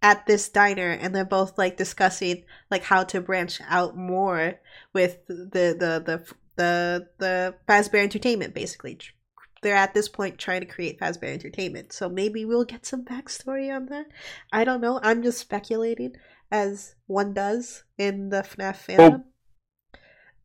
at 0.00 0.26
this 0.26 0.48
diner 0.48 0.90
and 0.90 1.14
they're 1.14 1.24
both 1.24 1.58
like 1.58 1.76
discussing 1.76 2.44
like 2.70 2.84
how 2.84 3.02
to 3.02 3.20
branch 3.20 3.60
out 3.68 3.96
more 3.96 4.54
with 4.92 5.26
the 5.26 5.34
the 5.34 6.02
the 6.04 6.34
the 6.56 7.08
the 7.18 7.54
Fazbear 7.68 8.02
Entertainment 8.02 8.54
basically 8.54 8.98
they're 9.62 9.76
at 9.76 9.94
this 9.94 10.08
point 10.08 10.38
trying 10.38 10.60
to 10.60 10.66
create 10.66 11.00
Fazbear 11.00 11.32
Entertainment. 11.32 11.92
So 11.92 12.08
maybe 12.08 12.44
we'll 12.44 12.64
get 12.64 12.86
some 12.86 13.04
backstory 13.04 13.74
on 13.74 13.86
that. 13.86 14.06
I 14.52 14.64
don't 14.64 14.80
know. 14.80 15.00
I'm 15.02 15.22
just 15.22 15.38
speculating, 15.38 16.16
as 16.50 16.94
one 17.06 17.34
does 17.34 17.84
in 17.96 18.28
the 18.28 18.42
FNAF 18.42 18.86
fandom. 18.86 19.24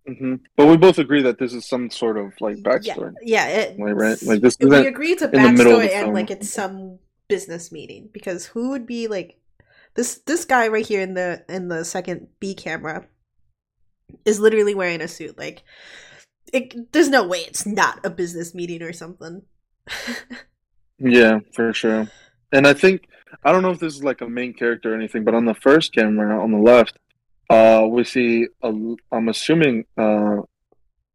Hmm 0.06 0.36
But 0.56 0.68
we 0.68 0.78
both 0.78 1.00
agree 1.00 1.22
that 1.24 1.40
this 1.40 1.54
is 1.54 1.66
some 1.66 1.90
sort 1.90 2.18
of 2.18 2.34
like 2.40 2.58
backstory. 2.58 3.14
Yeah, 3.22 3.48
yeah. 3.48 3.60
It, 3.60 3.80
Like, 3.80 3.96
right? 3.96 4.24
Like, 4.24 4.42
this 4.42 4.58
we 4.60 4.88
agree 4.88 5.12
it's 5.12 5.22
a 5.22 5.34
in 5.34 5.44
the 5.44 5.52
middle 5.52 5.80
of 5.80 5.82
backstory 5.82 5.94
and 5.94 6.14
like 6.14 6.32
it's 6.32 6.50
some 6.50 7.00
business 7.28 7.72
meeting 7.72 8.10
because 8.12 8.46
who 8.48 8.70
would 8.72 8.86
be 8.86 9.08
like 9.08 9.38
this? 9.96 10.20
This 10.26 10.46
guy 10.46 10.68
right 10.68 10.86
here 10.86 11.02
in 11.02 11.14
the 11.14 11.44
in 11.48 11.68
the 11.68 11.86
second 11.86 12.28
B 12.40 12.54
camera 12.54 13.06
is 14.26 14.40
literally 14.40 14.76
wearing 14.76 15.02
a 15.02 15.08
suit. 15.08 15.38
Like, 15.38 15.64
it, 16.52 16.92
there's 16.92 17.10
no 17.10 17.26
way 17.26 17.40
it's 17.40 17.66
not 17.66 18.06
a 18.06 18.10
business 18.10 18.54
meeting 18.54 18.82
or 18.82 18.94
something. 18.94 19.44
Yeah, 21.00 21.40
for 21.54 21.74
sure. 21.74 22.08
And 22.52 22.66
I 22.68 22.74
think 22.74 23.08
I 23.44 23.52
don't 23.52 23.62
know 23.62 23.72
if 23.72 23.80
this 23.80 23.96
is 23.96 24.04
like 24.04 24.22
a 24.22 24.30
main 24.30 24.54
character 24.54 24.94
or 24.94 24.96
anything, 24.96 25.24
but 25.24 25.36
on 25.36 25.46
the 25.46 25.56
first 25.56 25.94
camera 25.94 26.42
on 26.42 26.52
the 26.52 26.58
left, 26.58 26.98
uh, 27.54 27.86
we 27.96 28.04
see 28.04 28.48
a, 28.62 28.70
I'm 29.16 29.28
assuming 29.30 29.86
uh, 29.98 30.38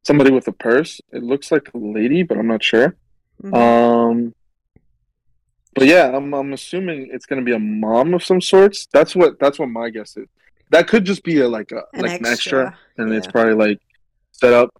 somebody 0.08 0.30
with 0.30 0.46
a 0.48 0.52
purse. 0.68 1.00
It 1.12 1.22
looks 1.22 1.50
like 1.54 1.66
a 1.74 1.78
lady, 1.78 2.22
but 2.22 2.36
I'm 2.38 2.46
not 2.54 2.62
sure. 2.62 2.88
Mhm. 3.42 3.54
Um, 3.62 4.34
but 5.74 5.86
yeah, 5.86 6.06
I'm 6.16 6.34
I'm 6.34 6.52
assuming 6.52 7.08
it's 7.12 7.26
gonna 7.26 7.42
be 7.50 7.52
a 7.52 7.58
mom 7.58 8.14
of 8.14 8.22
some 8.24 8.40
sorts. 8.40 8.86
That's 8.92 9.14
what 9.14 9.38
that's 9.38 9.58
what 9.58 9.68
my 9.68 9.90
guess 9.90 10.16
is. 10.16 10.26
That 10.70 10.88
could 10.88 11.04
just 11.04 11.22
be 11.24 11.40
a 11.40 11.48
like 11.48 11.70
a 11.72 11.82
An 11.94 12.02
like 12.02 12.20
an 12.20 12.26
extra, 12.26 12.66
extra, 12.66 12.78
and 12.98 13.12
it's 13.14 13.26
probably 13.34 13.54
like 13.54 13.78
set 14.32 14.52
up. 14.52 14.70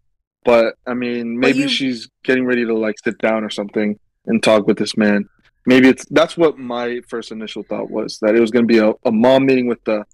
But 0.45 0.75
I 0.87 0.95
mean, 0.95 1.39
maybe 1.39 1.61
you- 1.61 1.69
she's 1.69 2.09
getting 2.25 2.45
ready 2.47 2.65
to 2.65 2.75
like 2.87 2.97
sit 3.05 3.19
down 3.19 3.45
or 3.45 3.51
something 3.51 3.99
and 4.27 4.43
talk 4.43 4.67
with 4.67 4.79
this 4.79 4.97
man. 4.97 5.29
Maybe 5.67 5.89
it's 5.89 6.05
that's 6.07 6.37
what 6.37 6.59
my 6.59 7.01
first 7.09 7.31
initial 7.31 7.63
thought 7.63 7.91
was 7.91 8.19
that 8.23 8.35
it 8.35 8.41
was 8.41 8.51
gonna 8.51 8.67
be 8.67 8.79
a, 8.79 8.93
a 9.05 9.13
mom 9.13 9.47
meeting 9.47 9.67
with 9.67 9.83
the 9.85 10.05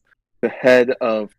the 0.44 0.50
head 0.50 0.86
of 1.00 1.34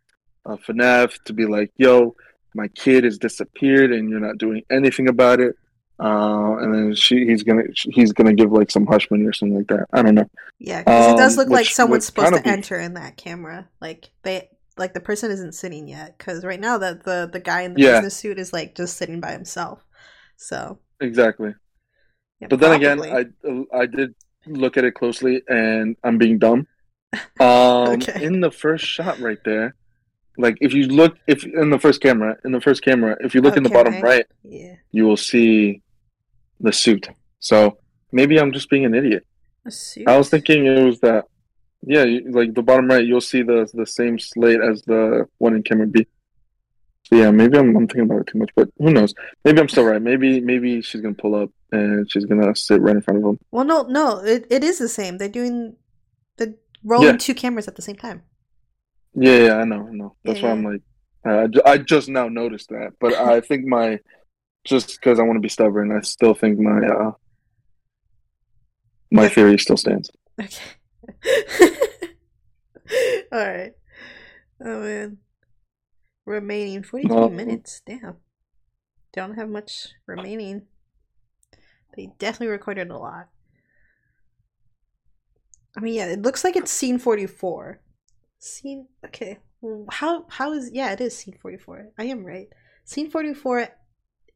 uh, 0.46 0.56
FNAF 0.68 1.10
to 1.26 1.32
be 1.32 1.46
like, 1.46 1.70
"Yo, 1.76 2.16
my 2.54 2.68
kid 2.68 3.04
has 3.04 3.18
disappeared, 3.18 3.92
and 3.92 4.10
you're 4.10 4.20
not 4.28 4.38
doing 4.38 4.62
anything 4.70 5.08
about 5.08 5.40
it." 5.40 5.54
Uh, 5.98 6.56
and 6.60 6.74
then 6.74 6.94
she, 6.94 7.24
he's 7.26 7.42
gonna, 7.42 7.62
he's 7.96 8.12
gonna 8.12 8.34
give 8.34 8.52
like 8.52 8.70
some 8.70 8.86
hush 8.86 9.10
money 9.10 9.24
or 9.24 9.32
something 9.32 9.56
like 9.58 9.68
that. 9.68 9.86
I 9.92 10.02
don't 10.02 10.14
know. 10.14 10.28
Yeah, 10.58 10.82
because 10.82 11.08
it 11.08 11.16
does 11.16 11.34
Um, 11.34 11.38
look 11.38 11.48
like 11.48 11.66
someone's 11.66 12.06
supposed 12.06 12.34
to 12.34 12.40
be- 12.42 12.50
enter 12.50 12.78
in 12.78 12.94
that 12.94 13.16
camera. 13.16 13.68
Like 13.80 14.10
they, 14.22 14.50
like 14.76 14.92
the 14.94 15.00
person 15.00 15.30
isn't 15.30 15.52
sitting 15.52 15.88
yet. 15.88 16.16
Because 16.18 16.44
right 16.44 16.60
now, 16.60 16.78
that 16.78 17.04
the 17.04 17.28
the 17.32 17.40
guy 17.40 17.62
in 17.62 17.74
the 17.74 17.80
Yeah. 17.80 17.92
business 17.92 18.16
suit 18.16 18.38
is 18.38 18.52
like 18.52 18.74
just 18.74 18.96
sitting 18.98 19.20
by 19.20 19.32
himself. 19.32 19.84
So, 20.36 20.78
Exactly. 21.00 21.54
yeah, 22.40 22.48
But 22.48 22.60
then 22.60 22.72
again, 22.72 23.00
I 23.02 23.26
I 23.72 23.86
did 23.86 24.14
look 24.46 24.76
at 24.76 24.84
it 24.84 24.94
closely, 24.94 25.42
and 25.48 25.96
I'm 26.04 26.18
being 26.18 26.38
dumb. 26.38 26.66
Um, 27.40 27.88
Okay. 27.94 28.24
in 28.24 28.40
the 28.40 28.50
first 28.50 28.84
shot 28.84 29.18
right 29.20 29.38
there, 29.44 29.74
like 30.38 30.56
if 30.60 30.72
you 30.74 30.86
look, 30.88 31.16
if 31.26 31.44
in 31.44 31.70
the 31.70 31.78
first 31.78 32.00
camera, 32.00 32.36
in 32.44 32.52
the 32.52 32.60
first 32.60 32.82
camera, 32.82 33.16
if 33.20 33.34
you 33.34 33.40
look 33.40 33.56
in 33.56 33.62
the 33.62 33.70
bottom 33.70 33.94
right. 33.94 34.02
right, 34.02 34.26
yeah, 34.42 34.74
you 34.90 35.04
will 35.04 35.16
see 35.16 35.82
the 36.60 36.72
suit. 36.72 37.08
So 37.38 37.78
maybe 38.12 38.38
I'm 38.38 38.52
just 38.52 38.68
being 38.70 38.84
an 38.84 38.94
idiot. 38.94 39.26
a 39.66 39.70
suit. 39.70 40.08
I 40.08 40.16
was 40.18 40.28
thinking 40.30 40.66
it 40.66 40.82
was 40.84 41.00
that. 41.00 41.24
Yeah, 41.82 42.04
like 42.30 42.54
the 42.54 42.62
bottom 42.62 42.88
right, 42.88 43.04
you'll 43.04 43.20
see 43.20 43.42
the 43.42 43.68
the 43.72 43.86
same 43.86 44.18
slate 44.18 44.60
as 44.60 44.82
the 44.82 45.26
one 45.38 45.54
in 45.54 45.62
camera 45.62 45.86
B. 45.86 46.06
So 47.04 47.16
yeah, 47.16 47.30
maybe 47.30 47.56
I'm, 47.56 47.76
I'm 47.76 47.86
thinking 47.86 48.02
about 48.10 48.22
it 48.22 48.26
too 48.26 48.38
much, 48.38 48.50
but 48.56 48.68
who 48.78 48.90
knows? 48.92 49.14
Maybe 49.44 49.60
I'm 49.60 49.68
still 49.68 49.84
right. 49.84 50.02
Maybe 50.02 50.40
maybe 50.40 50.82
she's 50.82 51.00
gonna 51.00 51.14
pull 51.14 51.34
up 51.36 51.50
and 51.72 52.10
she's 52.10 52.24
gonna 52.24 52.54
sit 52.56 52.80
right 52.80 52.96
in 52.96 53.02
front 53.02 53.18
of 53.20 53.24
him. 53.30 53.38
Well, 53.52 53.64
no, 53.64 53.82
no, 53.82 54.18
it, 54.24 54.46
it 54.50 54.64
is 54.64 54.78
the 54.78 54.88
same. 54.88 55.18
They're 55.18 55.28
doing 55.28 55.76
the 56.38 56.56
rolling 56.86 57.08
Yeah. 57.08 57.16
two 57.18 57.34
cameras 57.34 57.68
at 57.68 57.76
the 57.76 57.82
same 57.82 57.96
time. 57.96 58.22
Yeah, 59.14 59.38
yeah, 59.46 59.56
I 59.56 59.64
know, 59.64 59.86
I 59.88 59.92
know. 59.92 60.16
That's 60.24 60.40
why 60.40 60.48
Yeah. 60.48 60.54
I'm 60.54 60.64
like, 60.64 60.82
uh, 61.26 61.38
I 61.42 61.46
ju- 61.48 61.62
I 61.66 61.78
just 61.78 62.08
now 62.08 62.28
noticed 62.28 62.68
that, 62.70 62.92
but 63.00 63.12
I 63.14 63.40
think 63.48 63.66
my 63.66 63.98
just 64.64 64.98
because 65.00 65.18
I 65.18 65.22
want 65.22 65.36
to 65.36 65.40
be 65.40 65.48
stubborn, 65.48 65.92
I 65.96 66.00
still 66.00 66.34
think 66.34 66.58
my 66.58 66.86
uh 66.86 67.12
my 69.10 69.28
theory 69.28 69.58
still 69.58 69.76
stands. 69.76 70.10
Okay. 70.40 70.62
All 73.32 73.38
right. 73.46 73.72
Oh 74.64 74.80
man. 74.80 75.18
Remaining 76.24 76.82
43 76.82 77.14
No. 77.16 77.28
minutes. 77.28 77.82
Damn. 77.86 78.16
Don't 79.12 79.34
have 79.34 79.48
much 79.48 79.88
remaining. 80.06 80.62
They 81.96 82.10
definitely 82.18 82.48
recorded 82.48 82.90
a 82.90 82.98
lot. 82.98 83.28
I 85.76 85.80
mean, 85.80 85.94
yeah, 85.94 86.06
it 86.06 86.22
looks 86.22 86.44
like 86.44 86.56
it's 86.56 86.70
scene 86.70 86.98
44. 86.98 87.80
Scene 88.38 88.86
okay. 89.04 89.38
How 89.90 90.26
how 90.28 90.52
is 90.52 90.70
yeah, 90.72 90.92
it 90.92 91.00
is 91.00 91.16
scene 91.16 91.36
44. 91.40 91.92
I 91.98 92.04
am 92.04 92.24
right. 92.24 92.48
Scene 92.84 93.10
44 93.10 93.68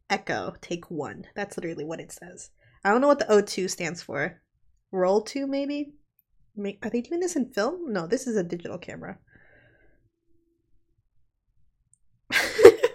echo 0.09 0.55
take 0.61 0.91
1. 0.91 1.26
That's 1.34 1.57
literally 1.57 1.84
what 1.84 2.01
it 2.01 2.12
says. 2.12 2.51
I 2.84 2.91
don't 2.91 3.01
know 3.01 3.09
what 3.09 3.18
the 3.18 3.26
O2 3.26 3.70
stands 3.70 4.03
for. 4.03 4.41
Roll 4.91 5.22
2 5.22 5.47
maybe? 5.47 5.93
Are 6.82 6.91
they 6.91 7.01
doing 7.01 7.20
this 7.20 7.36
in 7.36 7.53
film? 7.53 7.93
No, 7.93 8.07
this 8.07 8.26
is 8.26 8.36
a 8.36 8.43
digital 8.43 8.78
camera. 8.78 9.18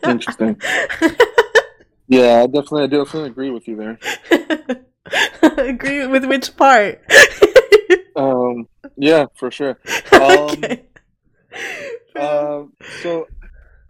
Interesting. 0.04 0.62
Yeah, 2.08 2.44
I 2.44 2.46
definitely, 2.46 2.84
I 2.84 2.88
definitely 2.88 3.30
agree 3.30 3.50
with 3.50 3.68
you 3.68 3.76
there. 3.78 4.00
Agree 5.58 6.06
with 6.08 6.26
which 6.26 6.56
part? 6.56 7.02
Um, 8.16 8.68
yeah, 8.98 9.26
for 9.36 9.52
sure. 9.52 9.80
Um, 10.12 10.50
okay. 10.50 10.86
Uh, 12.16 12.64
so 13.02 13.28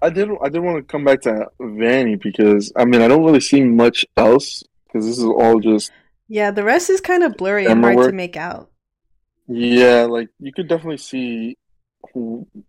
I 0.02 0.10
did, 0.10 0.30
I 0.44 0.50
did 0.50 0.60
want 0.60 0.78
to 0.78 0.84
come 0.84 1.04
back 1.04 1.22
to 1.22 1.48
Vanny 1.60 2.16
because 2.16 2.72
I 2.76 2.86
mean 2.86 3.02
I 3.02 3.08
don't 3.08 3.24
really 3.24 3.40
see 3.40 3.64
much 3.64 4.06
else 4.18 4.64
because 4.88 5.06
this 5.06 5.18
is 5.18 5.24
all 5.24 5.60
just 5.60 5.92
yeah, 6.28 6.52
the 6.52 6.64
rest 6.64 6.90
is 6.90 7.02
kind 7.02 7.24
of 7.24 7.38
blurry 7.38 7.66
and 7.66 7.84
hard 7.84 7.98
to 7.98 8.12
make 8.12 8.36
out. 8.36 8.72
yeah, 9.48 10.04
like 10.04 10.30
you 10.40 10.52
could 10.52 10.68
definitely 10.68 10.98
see 10.98 11.58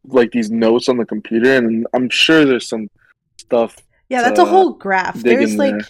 like 0.04 0.32
these 0.32 0.50
notes 0.50 0.88
on 0.88 0.98
the 0.98 1.06
computer, 1.06 1.56
and 1.56 1.86
I'm 1.94 2.10
sure 2.10 2.44
there's 2.44 2.68
some 2.68 2.88
stuff. 3.38 3.76
Yeah, 4.08 4.22
that's 4.22 4.38
a 4.38 4.44
whole 4.44 4.74
graph. 4.74 5.16
There's 5.16 5.56
like 5.56 5.72
there. 5.72 5.88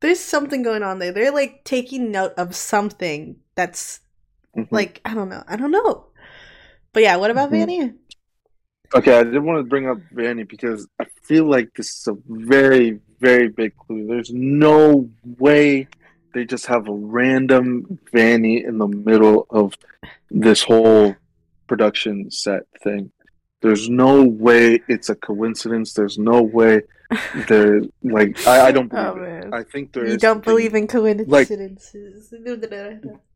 there's 0.00 0.20
something 0.20 0.62
going 0.62 0.82
on 0.82 0.98
there. 0.98 1.12
They're 1.12 1.32
like 1.32 1.64
taking 1.64 2.10
note 2.10 2.32
of 2.38 2.56
something 2.56 3.36
that's 3.54 4.00
Mhm. 4.56 4.68
like 4.70 5.00
I 5.04 5.14
don't 5.14 5.28
know. 5.28 5.42
I 5.46 5.56
don't 5.56 5.70
know. 5.70 6.06
But 6.92 7.02
yeah, 7.02 7.16
what 7.16 7.30
about 7.30 7.50
Mhm. 7.50 7.52
Vanny? 7.52 7.92
Okay, 8.94 9.18
I 9.18 9.24
did 9.24 9.42
want 9.42 9.58
to 9.58 9.68
bring 9.68 9.88
up 9.88 9.98
Vanny 10.12 10.44
because 10.44 10.86
I 11.00 11.06
feel 11.22 11.44
like 11.44 11.74
this 11.76 11.88
is 11.88 12.06
a 12.06 12.16
very, 12.28 13.00
very 13.20 13.48
big 13.48 13.76
clue. 13.76 14.06
There's 14.06 14.32
no 14.32 15.10
way 15.38 15.88
they 16.32 16.44
just 16.44 16.66
have 16.66 16.88
a 16.88 16.92
random 16.92 17.98
Vanny 18.12 18.62
in 18.62 18.78
the 18.78 18.86
middle 18.86 19.46
of 19.50 19.74
this 20.30 20.62
whole 20.62 21.16
production 21.66 22.30
set 22.30 22.62
thing. 22.82 23.10
There's 23.60 23.88
no 23.88 24.22
way 24.22 24.80
it's 24.86 25.08
a 25.08 25.14
coincidence. 25.16 25.92
There's 25.92 26.18
no 26.18 26.42
way 26.42 26.82
they're 27.48 27.82
like 28.02 28.46
I, 28.46 28.66
I 28.68 28.72
don't 28.72 28.88
believe 28.90 29.06
Oh, 29.06 29.22
it. 29.22 29.54
I 29.54 29.62
think 29.62 29.92
there 29.92 30.06
You 30.06 30.16
don't 30.16 30.44
believe 30.44 30.74
in 30.74 30.86
coincidences. 30.86 32.32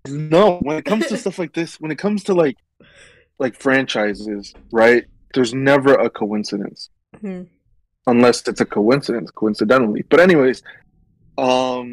No, 0.09 0.59
when 0.63 0.77
it 0.79 0.85
comes 0.85 1.07
to 1.09 1.17
stuff 1.17 1.39
like 1.39 1.53
this, 1.55 1.79
when 1.81 1.91
it 1.91 1.99
comes 1.99 2.25
to 2.25 2.35
like 2.35 2.57
like 3.39 3.55
franchises, 3.61 4.55
right? 4.73 5.05
There's 5.35 5.55
never 5.55 5.95
a 5.95 6.11
coincidence. 6.11 6.91
Hmm. 7.21 7.43
unless 8.07 8.47
it's 8.49 8.61
a 8.61 8.65
coincidence, 8.65 9.31
coincidentally. 9.33 10.03
But 10.09 10.21
anyways, 10.21 10.63
um, 11.39 11.93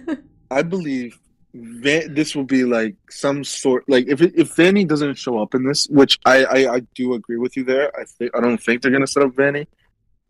I 0.50 0.62
believe 0.62 1.18
Van- 1.54 2.12
this 2.14 2.34
will 2.34 2.44
be 2.44 2.64
like 2.64 2.96
some 3.10 3.44
sort 3.44 3.88
like 3.88 4.06
if 4.08 4.20
it, 4.20 4.32
if 4.36 4.56
Vanny 4.56 4.84
doesn't 4.84 5.14
show 5.14 5.38
up 5.40 5.54
in 5.54 5.64
this, 5.64 5.86
which 5.88 6.18
I, 6.24 6.44
I 6.44 6.74
I 6.76 6.80
do 6.94 7.14
agree 7.14 7.36
with 7.36 7.56
you 7.56 7.62
there. 7.64 7.92
I 7.98 8.04
think 8.04 8.32
I 8.36 8.40
don't 8.40 8.58
think 8.60 8.82
they're 8.82 8.90
gonna 8.90 9.06
set 9.06 9.22
up 9.22 9.34
Vanny. 9.36 9.66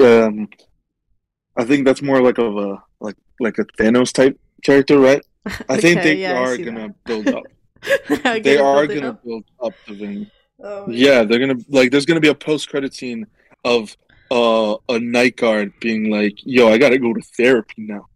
Um, 0.01 0.49
I 1.57 1.65
think 1.65 1.85
that's 1.87 2.03
more 2.03 2.21
like 2.21 2.39
of 2.39 2.57
a 2.57 2.83
like 3.01 3.17
like 3.41 3.59
a 3.59 3.65
Thanos 3.79 4.13
type 4.13 4.39
character, 4.65 4.99
right? 4.99 5.23
I 5.69 5.81
think 5.81 6.03
they 6.03 6.17
yeah, 6.17 6.39
are 6.39 6.57
gonna 6.57 6.89
that. 6.89 7.05
build 7.05 7.29
up. 7.29 7.45
They 8.43 8.57
are 8.59 8.87
gonna 8.87 9.11
up? 9.11 9.23
build 9.25 9.45
up 9.63 9.75
the 9.87 9.95
Vanny. 9.95 10.31
Oh. 10.63 10.89
Yeah, 10.89 11.23
they're 11.25 11.39
gonna 11.39 11.61
like. 11.69 11.91
There's 11.91 12.07
gonna 12.07 12.21
be 12.21 12.29
a 12.29 12.35
post 12.35 12.71
credit 12.71 12.95
scene 12.95 13.27
of 13.65 13.95
uh, 14.31 14.77
a 14.89 14.99
night 14.99 15.37
guard 15.37 15.73
being 15.81 16.11
like, 16.11 16.35
"Yo, 16.45 16.69
I 16.69 16.79
gotta 16.79 16.99
go 16.99 17.13
to 17.13 17.21
therapy 17.37 17.75
now." 17.83 18.07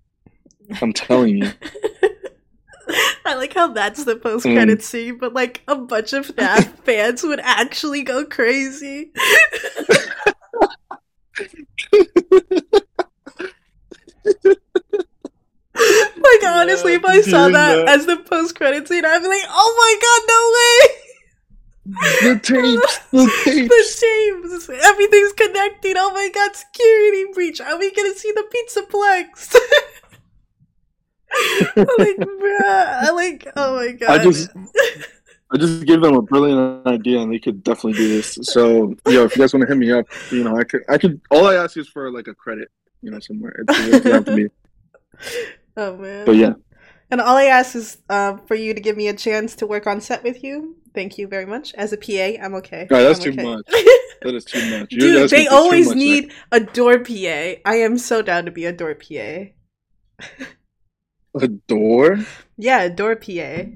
I'm 0.80 0.92
telling 0.94 1.36
you. 1.38 1.50
I 3.26 3.34
like 3.34 3.52
how 3.52 3.68
that's 3.68 4.04
the 4.04 4.16
post 4.16 4.46
Mm. 4.46 4.54
credit 4.54 4.82
scene, 4.82 5.18
but 5.18 5.34
like 5.34 5.60
a 5.68 5.76
bunch 5.76 6.14
of 6.14 6.26
FNAF 6.28 6.78
fans 6.84 7.22
would 7.22 7.40
actually 7.40 8.02
go 8.02 8.24
crazy. 8.24 9.12
Like 15.78 16.44
honestly, 16.44 16.94
if 16.94 17.04
I 17.04 17.20
saw 17.20 17.48
that, 17.48 17.86
that. 17.86 17.88
as 17.88 18.06
the 18.06 18.16
post 18.16 18.56
credit 18.56 18.88
scene, 18.88 19.04
I'd 19.04 19.22
be 19.22 19.28
like, 19.28 19.44
"Oh 19.48 19.74
my 19.78 19.94
god, 20.02 20.22
no 20.28 20.40
way!" 20.56 21.08
the 21.88 22.40
tapes, 22.40 22.98
the 23.12 23.24
the 23.24 24.66
tapes. 24.66 24.84
Everything's 24.84 25.32
connecting. 25.34 25.94
Oh 25.96 26.12
my 26.12 26.30
god, 26.34 26.56
security 26.56 27.26
breach. 27.32 27.60
Are 27.60 27.78
we 27.78 27.92
gonna 27.92 28.14
see 28.14 28.32
the 28.32 28.44
Pizzaplex? 28.52 29.54
like, 31.98 32.16
bruh, 32.16 33.04
I 33.04 33.10
like. 33.10 33.46
Oh 33.56 33.76
my 33.76 33.92
god. 33.92 34.20
I 34.20 34.24
just, 34.24 34.50
I 35.52 35.56
just 35.56 35.86
give 35.86 36.02
them 36.02 36.14
a 36.14 36.22
brilliant 36.22 36.86
idea, 36.86 37.20
and 37.20 37.32
they 37.32 37.38
could 37.38 37.62
definitely 37.62 37.94
do 37.94 38.08
this. 38.08 38.38
So, 38.42 38.94
yo, 39.06 39.24
if 39.24 39.36
you 39.36 39.42
guys 39.42 39.54
want 39.54 39.62
to 39.62 39.68
hit 39.68 39.78
me 39.78 39.92
up, 39.92 40.06
you 40.30 40.44
know, 40.44 40.56
I 40.56 40.64
could, 40.64 40.82
I 40.88 40.98
could. 40.98 41.20
All 41.30 41.46
I 41.46 41.54
ask 41.54 41.76
is 41.76 41.88
for 41.88 42.10
like 42.10 42.26
a 42.26 42.34
credit, 42.34 42.68
you 43.02 43.10
know, 43.10 43.20
somewhere. 43.20 43.56
It 43.60 43.66
doesn't 43.66 44.12
have 44.12 44.24
to 44.26 44.36
be. 44.36 44.48
Oh 45.76 45.96
man. 45.96 46.26
But 46.26 46.36
yeah, 46.36 46.54
And 47.10 47.20
all 47.20 47.36
I 47.36 47.44
ask 47.44 47.76
is 47.76 47.98
um, 48.10 48.40
for 48.46 48.54
you 48.54 48.74
to 48.74 48.80
give 48.80 48.96
me 48.96 49.08
a 49.08 49.14
chance 49.14 49.54
to 49.56 49.66
work 49.66 49.86
on 49.86 50.00
set 50.00 50.24
with 50.24 50.42
you. 50.42 50.76
Thank 50.94 51.18
you 51.18 51.28
very 51.28 51.46
much. 51.46 51.72
As 51.74 51.92
a 51.92 51.96
PA, 51.96 52.42
I'm 52.42 52.54
okay. 52.56 52.88
Alright, 52.90 53.06
that's 53.06 53.20
I'm 53.20 53.24
too 53.24 53.30
okay. 53.30 53.44
much. 53.44 53.66
that 54.22 54.34
is 54.34 54.44
too 54.44 54.80
much. 54.80 54.90
You're 54.90 55.28
Dude, 55.28 55.30
they 55.30 55.46
always 55.46 55.88
much, 55.88 55.96
need 55.96 56.32
a 56.50 56.60
door 56.60 56.98
PA. 56.98 57.60
I 57.64 57.76
am 57.76 57.98
so 57.98 58.22
down 58.22 58.44
to 58.46 58.50
be 58.50 58.64
a 58.64 58.72
door 58.72 58.94
PA. 58.94 59.52
a 61.40 61.48
door. 61.68 62.18
Yeah, 62.60 62.82
a 62.82 62.90
door 62.90 63.14
PA. 63.14 63.70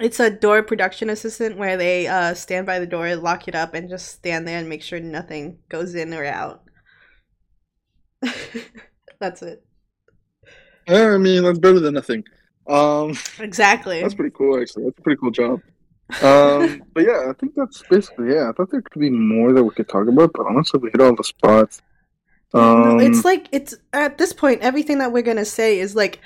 It's 0.00 0.20
a 0.20 0.30
door 0.30 0.62
production 0.62 1.10
assistant 1.10 1.56
where 1.56 1.76
they 1.76 2.06
uh, 2.06 2.34
stand 2.34 2.66
by 2.66 2.78
the 2.78 2.86
door, 2.86 3.14
lock 3.16 3.48
it 3.48 3.54
up, 3.54 3.74
and 3.74 3.88
just 3.88 4.08
stand 4.08 4.46
there 4.46 4.58
and 4.58 4.68
make 4.68 4.82
sure 4.82 5.00
nothing 5.00 5.58
goes 5.68 5.94
in 5.94 6.14
or 6.14 6.24
out. 6.24 6.62
That's 9.20 9.42
it. 9.42 9.64
Yeah, 10.88 11.14
I 11.14 11.18
mean, 11.18 11.42
that's 11.42 11.58
better 11.58 11.80
than 11.80 11.94
nothing. 11.94 12.24
Um, 12.66 13.12
Exactly. 13.40 14.00
that's 14.00 14.14
pretty 14.14 14.34
cool, 14.34 14.58
actually. 14.58 14.84
That's 14.84 14.98
a 14.98 15.02
pretty 15.02 15.20
cool 15.20 15.30
job. 15.30 15.60
Um, 16.22 16.82
but 16.94 17.04
yeah, 17.04 17.26
I 17.28 17.32
think 17.38 17.54
that's 17.54 17.82
basically 17.90 18.32
yeah. 18.32 18.48
I 18.48 18.52
thought 18.52 18.70
there 18.70 18.80
could 18.80 19.00
be 19.00 19.10
more 19.10 19.52
that 19.52 19.62
we 19.62 19.74
could 19.74 19.88
talk 19.88 20.08
about, 20.08 20.32
but 20.32 20.46
honestly, 20.46 20.80
we 20.80 20.90
hit 20.90 21.00
all 21.00 21.14
the 21.14 21.24
spots. 21.24 21.82
Um, 22.54 23.00
it's 23.00 23.24
like 23.24 23.48
it's 23.52 23.74
at 23.92 24.16
this 24.16 24.32
point 24.32 24.62
everything 24.62 24.98
that 24.98 25.12
we're 25.12 25.22
gonna 25.22 25.44
say 25.44 25.78
is 25.78 25.94
like 25.94 26.20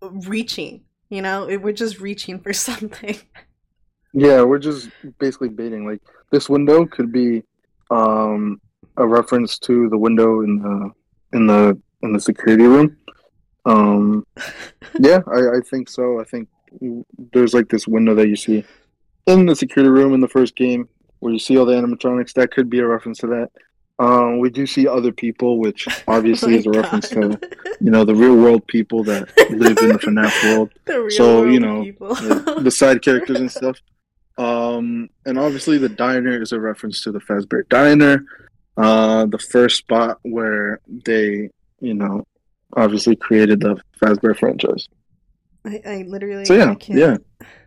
reaching. 0.00 0.82
You 1.10 1.22
know, 1.22 1.46
we're 1.58 1.72
just 1.72 2.00
reaching 2.00 2.38
for 2.38 2.52
something. 2.68 3.16
Yeah, 4.12 4.42
we're 4.42 4.58
just 4.58 4.88
basically 5.18 5.48
baiting. 5.48 5.86
Like 5.86 6.00
this 6.30 6.48
window 6.48 6.86
could 6.86 7.12
be 7.12 7.42
um 7.90 8.60
a 8.96 9.06
reference 9.06 9.58
to 9.60 9.88
the 9.88 9.98
window 9.98 10.40
in 10.40 10.58
the 10.58 10.90
in 11.36 11.46
the 11.46 11.80
in 12.02 12.12
the 12.12 12.20
security 12.20 12.64
room. 12.64 12.96
Um 13.64 14.26
yeah, 14.98 15.20
I, 15.26 15.58
I 15.58 15.60
think 15.68 15.88
so. 15.88 16.20
I 16.20 16.24
think 16.24 16.48
there's 17.32 17.54
like 17.54 17.68
this 17.68 17.88
window 17.88 18.14
that 18.14 18.28
you 18.28 18.36
see 18.36 18.64
in 19.26 19.46
the 19.46 19.56
security 19.56 19.90
room 19.90 20.14
in 20.14 20.20
the 20.20 20.28
first 20.28 20.56
game 20.56 20.88
where 21.20 21.32
you 21.32 21.38
see 21.38 21.56
all 21.58 21.66
the 21.66 21.74
animatronics. 21.74 22.32
That 22.34 22.50
could 22.50 22.70
be 22.70 22.78
a 22.78 22.86
reference 22.86 23.18
to 23.18 23.26
that. 23.28 23.50
Um, 24.00 24.38
we 24.38 24.50
do 24.50 24.66
see 24.66 24.86
other 24.86 25.10
people, 25.10 25.58
which 25.58 25.88
obviously 26.08 26.54
Oh 26.54 26.58
is 26.58 26.66
a 26.66 26.70
reference 26.70 27.08
to 27.10 27.38
you 27.80 27.90
know 27.90 28.04
the 28.04 28.14
real 28.14 28.36
world 28.36 28.66
people 28.66 29.02
that 29.04 29.28
live 29.50 29.78
in 29.78 29.88
the 29.88 29.98
FNAF 29.98 30.44
world. 30.44 30.70
the 30.84 31.00
real 31.00 31.10
So, 31.10 31.44
you 31.44 31.60
know, 31.60 31.84
the, 31.84 32.60
the 32.62 32.70
side 32.82 33.02
characters 33.02 33.40
and 33.40 33.50
stuff. 33.50 33.78
Um, 34.36 35.10
and 35.26 35.36
obviously, 35.36 35.78
the 35.78 35.88
diner 35.88 36.40
is 36.40 36.52
a 36.52 36.60
reference 36.60 37.02
to 37.02 37.12
the 37.12 37.18
Fazbear 37.18 37.68
Diner, 37.68 38.24
uh, 38.76 39.26
the 39.26 39.38
first 39.38 39.78
spot 39.78 40.18
where 40.22 40.80
they, 40.86 41.50
you 41.80 41.94
know, 41.94 42.24
obviously 42.76 43.16
created 43.16 43.60
the 43.60 43.80
Fazbear 44.00 44.38
franchise. 44.38 44.88
I, 45.64 45.82
I 45.84 46.04
literally. 46.06 46.44
So 46.44 46.54
I 46.54 46.58
yeah, 46.58 46.74
can't, 46.76 46.98
yeah. 46.98 47.16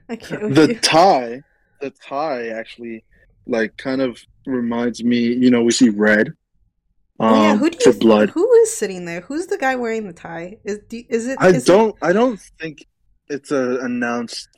I 0.07 0.15
can't. 0.15 0.55
The 0.55 0.67
you. 0.69 0.79
tie, 0.79 1.41
the 1.81 1.89
tie 1.89 2.47
actually, 2.47 3.03
like, 3.45 3.75
kind 3.75 4.01
of 4.01 4.17
reminds 4.45 5.03
me. 5.03 5.19
You 5.19 5.51
know, 5.51 5.63
we 5.63 5.71
see 5.71 5.89
red. 5.89 6.29
Um, 7.19 7.33
Oh, 7.33 7.43
yeah, 7.43 7.57
who 7.57 7.69
do 7.69 7.77
for 7.79 7.89
you 7.91 7.99
blood. 7.99 8.29
Who 8.31 8.51
is 8.53 8.75
sitting 8.75 9.05
there? 9.05 9.21
Who's 9.21 9.47
the 9.47 9.57
guy 9.57 9.75
wearing 9.75 10.07
the 10.07 10.13
tie? 10.13 10.57
Is 10.63 10.79
do, 10.89 11.03
is 11.09 11.27
it? 11.27 11.37
I 11.39 11.51
don't. 11.51 11.95
I 12.01 12.13
don't 12.13 12.39
think 12.59 12.85
it's 13.27 13.51
a 13.51 13.77
announced 13.79 14.49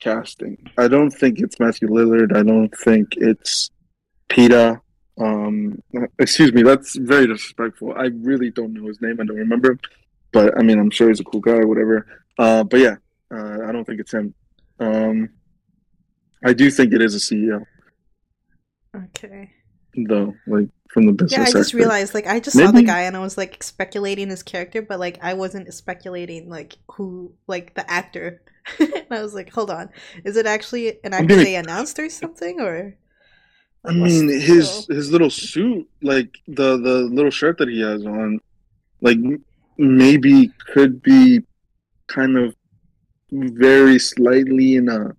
casting. 0.00 0.70
I 0.76 0.88
don't 0.88 1.10
think 1.10 1.40
it's 1.40 1.58
Matthew 1.60 1.88
Lillard. 1.88 2.36
I 2.36 2.42
don't 2.42 2.74
think 2.76 3.16
it's 3.16 3.70
Peeta. 4.28 4.80
Um, 5.18 5.82
excuse 6.18 6.52
me. 6.52 6.62
That's 6.62 6.96
very 6.96 7.26
disrespectful. 7.26 7.94
I 7.96 8.06
really 8.06 8.50
don't 8.50 8.72
know 8.72 8.86
his 8.86 9.00
name. 9.00 9.20
I 9.20 9.24
don't 9.24 9.36
remember. 9.36 9.78
But 10.32 10.58
I 10.58 10.62
mean, 10.62 10.78
I'm 10.78 10.90
sure 10.90 11.08
he's 11.08 11.20
a 11.20 11.24
cool 11.24 11.40
guy 11.40 11.52
or 11.52 11.66
whatever. 11.66 12.06
Uh, 12.38 12.64
but 12.64 12.80
yeah, 12.80 12.96
uh, 13.34 13.66
I 13.66 13.72
don't 13.72 13.84
think 13.84 14.00
it's 14.00 14.12
him. 14.12 14.34
Um, 14.78 15.30
I 16.44 16.52
do 16.52 16.70
think 16.70 16.92
it 16.92 17.02
is 17.02 17.14
a 17.14 17.18
CEO, 17.18 17.64
Okay. 19.22 19.50
though. 20.08 20.34
Like 20.46 20.68
from 20.92 21.06
the 21.06 21.12
business. 21.12 21.32
Yeah, 21.32 21.42
I 21.42 21.44
just 21.46 21.56
aspect. 21.56 21.74
realized 21.74 22.14
like 22.14 22.26
I 22.26 22.40
just 22.40 22.56
saw 22.56 22.70
the 22.70 22.82
guy 22.82 23.02
and 23.02 23.16
I 23.16 23.20
was 23.20 23.36
like 23.36 23.62
speculating 23.62 24.28
his 24.30 24.42
character, 24.42 24.82
but 24.82 24.98
like 24.98 25.18
I 25.22 25.34
wasn't 25.34 25.72
speculating 25.74 26.48
like 26.48 26.78
who 26.92 27.32
like 27.46 27.74
the 27.74 27.88
actor. 27.90 28.42
and 28.78 29.06
I 29.10 29.22
was 29.22 29.34
like, 29.34 29.52
hold 29.52 29.70
on, 29.70 29.90
is 30.24 30.36
it 30.36 30.46
actually 30.46 31.02
an 31.04 31.12
actor 31.14 31.26
gonna- 31.28 31.44
they 31.44 31.56
announced 31.56 31.98
or 31.98 32.08
something 32.08 32.60
or? 32.60 32.96
I 33.84 33.92
like, 33.92 34.00
what's 34.02 34.20
mean, 34.20 34.28
his 34.28 34.86
deal? 34.86 34.96
his 34.96 35.10
little 35.10 35.30
suit, 35.30 35.88
like 36.02 36.36
the 36.46 36.76
the 36.76 37.08
little 37.10 37.30
shirt 37.30 37.56
that 37.58 37.68
he 37.68 37.80
has 37.80 38.04
on, 38.04 38.40
like 39.00 39.18
maybe 39.78 40.52
could 40.66 41.02
be 41.02 41.40
kind 42.08 42.36
of 42.36 42.54
very 43.32 43.98
slightly 43.98 44.76
in 44.76 44.88
a 44.88 45.16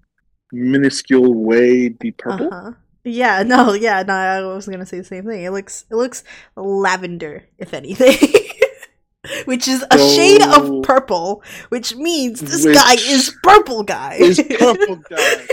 minuscule 0.51 1.33
way 1.33 1.89
be 1.89 2.11
purple. 2.11 2.53
Uh-huh. 2.53 2.71
Yeah, 3.03 3.43
no, 3.47 3.73
yeah, 3.73 4.03
no, 4.03 4.13
I 4.13 4.41
was 4.41 4.67
gonna 4.67 4.85
say 4.85 4.99
the 4.99 5.03
same 5.03 5.25
thing. 5.25 5.43
It 5.43 5.51
looks 5.51 5.85
it 5.89 5.95
looks 5.95 6.23
lavender, 6.55 7.45
if 7.57 7.73
anything. 7.73 8.17
which 9.45 9.67
is 9.67 9.85
a 9.91 9.97
shade 9.97 10.41
of 10.41 10.81
purple, 10.83 11.43
which 11.69 11.95
means 11.95 12.39
this 12.41 12.65
Which 12.65 12.75
guy 12.75 12.93
is 12.93 13.35
purple 13.43 13.83
guy. 13.83 14.15
Is 14.19 14.41
purple 14.59 14.95
guy. 14.97 15.45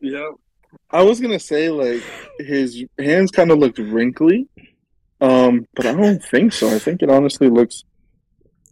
yeah, 0.00 0.30
I 0.90 1.02
was 1.02 1.20
gonna 1.20 1.38
say 1.40 1.68
like 1.70 2.02
his 2.38 2.84
hands 2.98 3.30
kind 3.30 3.50
of 3.50 3.58
looked 3.58 3.78
wrinkly, 3.78 4.48
um, 5.20 5.66
but 5.74 5.86
I 5.86 5.94
don't 5.94 6.22
think 6.22 6.52
so. 6.52 6.74
I 6.74 6.78
think 6.78 7.02
it 7.02 7.10
honestly 7.10 7.48
looks. 7.48 7.84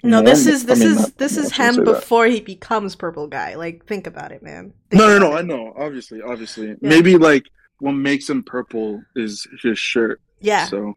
No, 0.03 0.23
this 0.23 0.47
is 0.47 0.63
I 0.65 0.67
this 0.67 0.79
mean, 0.81 0.89
is 0.91 0.99
not- 0.99 1.19
this 1.19 1.37
is 1.37 1.53
him 1.57 1.83
before 1.85 2.27
he 2.27 2.41
becomes 2.41 2.95
purple 2.95 3.27
guy. 3.27 3.55
Like 3.55 3.87
think 3.87 4.07
about 4.07 4.31
it, 4.31 4.43
man. 4.43 4.73
Think 4.91 5.01
No, 5.01 5.09
no, 5.09 5.19
no. 5.19 5.33
it. 5.37 5.39
I 5.39 5.43
know. 5.43 5.73
Obviously, 5.77 6.21
obviously. 6.23 6.77
Maybe 6.81 7.17
like 7.17 7.45
what 7.79 7.93
makes 7.93 8.29
him 8.29 8.43
purple 8.43 9.03
is 9.15 9.47
his 9.63 9.79
shirt. 9.79 10.21
Yeah, 10.41 10.67
So, 10.67 10.97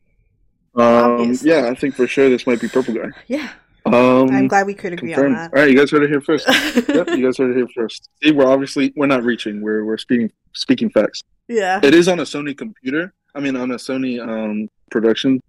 um, 0.76 0.84
Obviously. 1.22 1.50
yeah, 1.52 1.68
I 1.70 1.76
think 1.76 1.96
for 1.96 2.08
sure 2.08 2.30
this 2.30 2.46
might 2.48 2.62
be 2.62 2.68
purple 2.68 2.94
guy. 2.94 3.10
yeah. 3.28 3.50
Um, 3.86 4.30
I'm 4.32 4.48
glad 4.48 4.68
we 4.68 4.74
could 4.76 4.94
agree 4.94 5.14
confirmed. 5.14 5.36
on 5.36 5.42
that. 5.44 5.54
All 5.54 5.62
right, 5.64 5.72
you 5.72 5.78
guys 5.78 5.90
heard 5.90 6.04
it 6.04 6.10
here 6.10 6.22
first. 6.22 6.46
yep, 6.90 7.08
you 7.10 7.26
guys 7.26 7.38
heard 7.38 7.52
it 7.52 7.56
here 7.58 7.68
first. 7.74 8.10
See, 8.22 8.32
we're 8.32 8.46
obviously 8.48 8.94
we're 8.96 9.08
not 9.08 9.24
reaching. 9.24 9.62
We're 9.62 9.84
we're 9.86 9.98
speaking 9.98 10.32
speaking 10.54 10.90
facts. 10.90 11.24
yeah. 11.48 11.80
It 11.82 11.96
is 11.96 12.08
on 12.08 12.20
a 12.20 12.24
Sony 12.24 12.56
computer. 12.56 13.14
I 13.34 13.40
mean, 13.40 13.56
on 13.56 13.72
a 13.72 13.76
Sony 13.76 14.22
um 14.22 14.70
production 14.92 15.42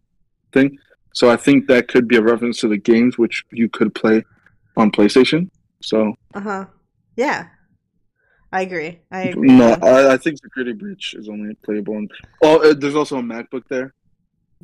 thing. 0.53 0.79
So 1.13 1.29
I 1.29 1.37
think 1.37 1.67
that 1.67 1.89
could 1.89 2.07
be 2.07 2.17
a 2.17 2.23
reference 2.23 2.61
to 2.61 2.69
the 2.69 2.77
games 2.79 3.19
which 3.19 3.45
you 3.51 3.69
could 3.69 3.95
play 3.95 4.25
on 4.77 4.91
PlayStation. 4.93 5.51
So 5.83 6.15
Uh 6.33 6.41
huh. 6.41 6.65
Yeah. 7.17 7.49
I 8.53 8.63
agree. 8.63 9.01
I 9.11 9.21
agree. 9.23 9.49
no, 9.49 9.77
I, 9.83 10.15
I 10.15 10.17
think 10.17 10.39
Security 10.39 10.73
Breach 10.73 11.15
is 11.15 11.29
only 11.29 11.55
playable 11.65 11.95
on. 11.95 12.09
Oh, 12.43 12.71
uh, 12.71 12.75
there's 12.75 12.97
also 12.97 13.19
a 13.19 13.23
MacBook 13.23 13.63
there. 13.69 13.95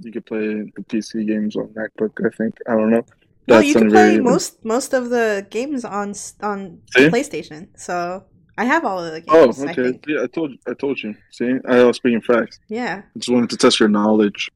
You 0.01 0.13
could 0.13 0.27
play 0.27 0.47
the 0.77 0.83
PC 0.91 1.27
games 1.27 1.57
on 1.57 1.69
MacBook. 1.69 2.13
I 2.27 2.35
think 2.37 2.55
I 2.69 2.73
don't 2.73 2.91
know. 2.91 3.05
no, 3.49 3.61
you 3.61 3.75
can 3.75 3.91
play 3.91 4.19
most 4.19 4.65
most 4.65 4.93
of 4.93 5.11
the 5.11 5.47
games 5.51 5.85
on 5.85 6.15
on 6.43 6.81
See? 6.93 7.09
PlayStation. 7.09 7.69
So 7.79 8.25
I 8.59 8.65
have 8.65 8.85
all 8.85 8.99
of 9.05 9.13
the 9.13 9.23
Oh, 9.29 9.45
games. 9.47 9.61
I 9.63 9.71
okay. 9.71 9.83
think. 9.85 10.05
Yeah, 10.09 10.23
I 10.25 10.27
told 10.27 10.53
I 10.69 10.75
told 10.75 11.01
you. 11.03 11.15
See, 11.31 11.55
I 11.69 11.85
was 11.85 11.97
speaking 11.97 12.21
facts. 12.23 12.59
Yeah. 12.69 13.03
I 13.05 13.19
just 13.19 13.31
wanted 13.31 13.51
to 13.51 13.57
test 13.57 13.79
your 13.81 13.89
knowledge. 13.89 14.51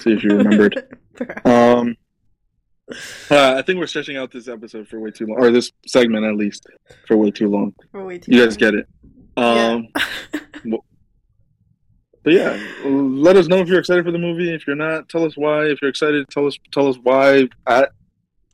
See 0.00 0.12
if 0.12 0.22
you 0.22 0.36
remembered. 0.36 0.74
Um, 1.46 1.96
uh, 3.30 3.54
I 3.58 3.62
think 3.62 3.78
we're 3.78 3.86
stretching 3.86 4.16
out 4.16 4.30
this 4.30 4.48
episode 4.48 4.86
for 4.88 5.00
way 5.00 5.10
too 5.10 5.26
long, 5.26 5.38
or 5.38 5.50
this 5.50 5.72
segment 5.86 6.24
at 6.24 6.34
least 6.36 6.66
for 7.06 7.16
way 7.16 7.30
too 7.30 7.48
long. 7.48 7.74
For 7.92 8.04
way 8.04 8.18
too 8.18 8.32
You 8.34 8.44
guys 8.44 8.56
get 8.56 8.74
it. 8.74 8.86
Um, 9.36 9.88
Yeah. 10.64 10.76
but 12.22 12.32
yeah, 12.32 12.58
let 12.84 13.36
us 13.36 13.46
know 13.46 13.58
if 13.58 13.68
you're 13.68 13.78
excited 13.78 14.04
for 14.04 14.10
the 14.10 14.18
movie. 14.18 14.52
If 14.52 14.66
you're 14.66 14.74
not, 14.76 15.08
tell 15.08 15.24
us 15.24 15.36
why. 15.36 15.66
If 15.66 15.80
you're 15.80 15.88
excited, 15.90 16.26
tell 16.28 16.46
us 16.46 16.56
tell 16.72 16.88
us 16.88 16.96
why 17.02 17.48
at 17.66 17.90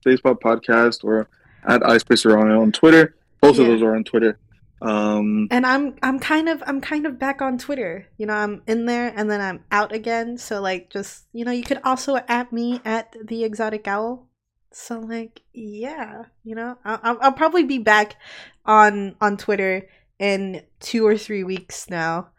Spacebot 0.05 0.41
Podcast 0.41 1.05
or 1.05 1.29
at 1.67 1.81
iSpacer 1.83 2.39
on 2.39 2.51
on 2.51 2.73
Twitter. 2.73 3.15
Both 3.41 3.59
of 3.59 3.67
those 3.67 3.81
are 3.83 3.95
on 3.97 4.05
Twitter. 4.05 4.39
Um, 4.83 5.47
and 5.51 5.65
I'm 5.65 5.95
I'm 6.03 6.19
kind 6.19 6.49
of 6.49 6.63
I'm 6.67 6.81
kind 6.81 7.07
of 7.07 7.19
back 7.19 7.41
on 7.41 7.57
Twitter. 7.57 8.07
You 8.19 8.27
know, 8.27 8.35
I'm 8.35 8.63
in 8.67 8.87
there 8.87 9.13
and 9.15 9.31
then 9.31 9.41
I'm 9.41 9.65
out 9.71 9.93
again. 9.93 10.39
So 10.39 10.61
like, 10.61 10.91
just 10.91 11.25
you 11.33 11.45
know, 11.45 11.53
you 11.53 11.63
could 11.63 11.81
also 11.85 12.17
at 12.17 12.53
me 12.53 12.81
at 12.85 13.15
the 13.25 13.45
exotic 13.45 13.87
owl. 13.87 14.29
So 14.73 14.99
like, 14.99 15.43
yeah, 15.53 16.25
you 16.43 16.55
know, 16.55 16.79
I'll, 16.85 17.19
I'll 17.21 17.33
probably 17.33 17.65
be 17.65 17.79
back 17.79 18.17
on 18.67 19.15
on 19.21 19.37
Twitter 19.37 19.89
in 20.19 20.63
two 20.81 21.07
or 21.07 21.17
three 21.17 21.45
weeks 21.45 21.89
now. 21.89 22.31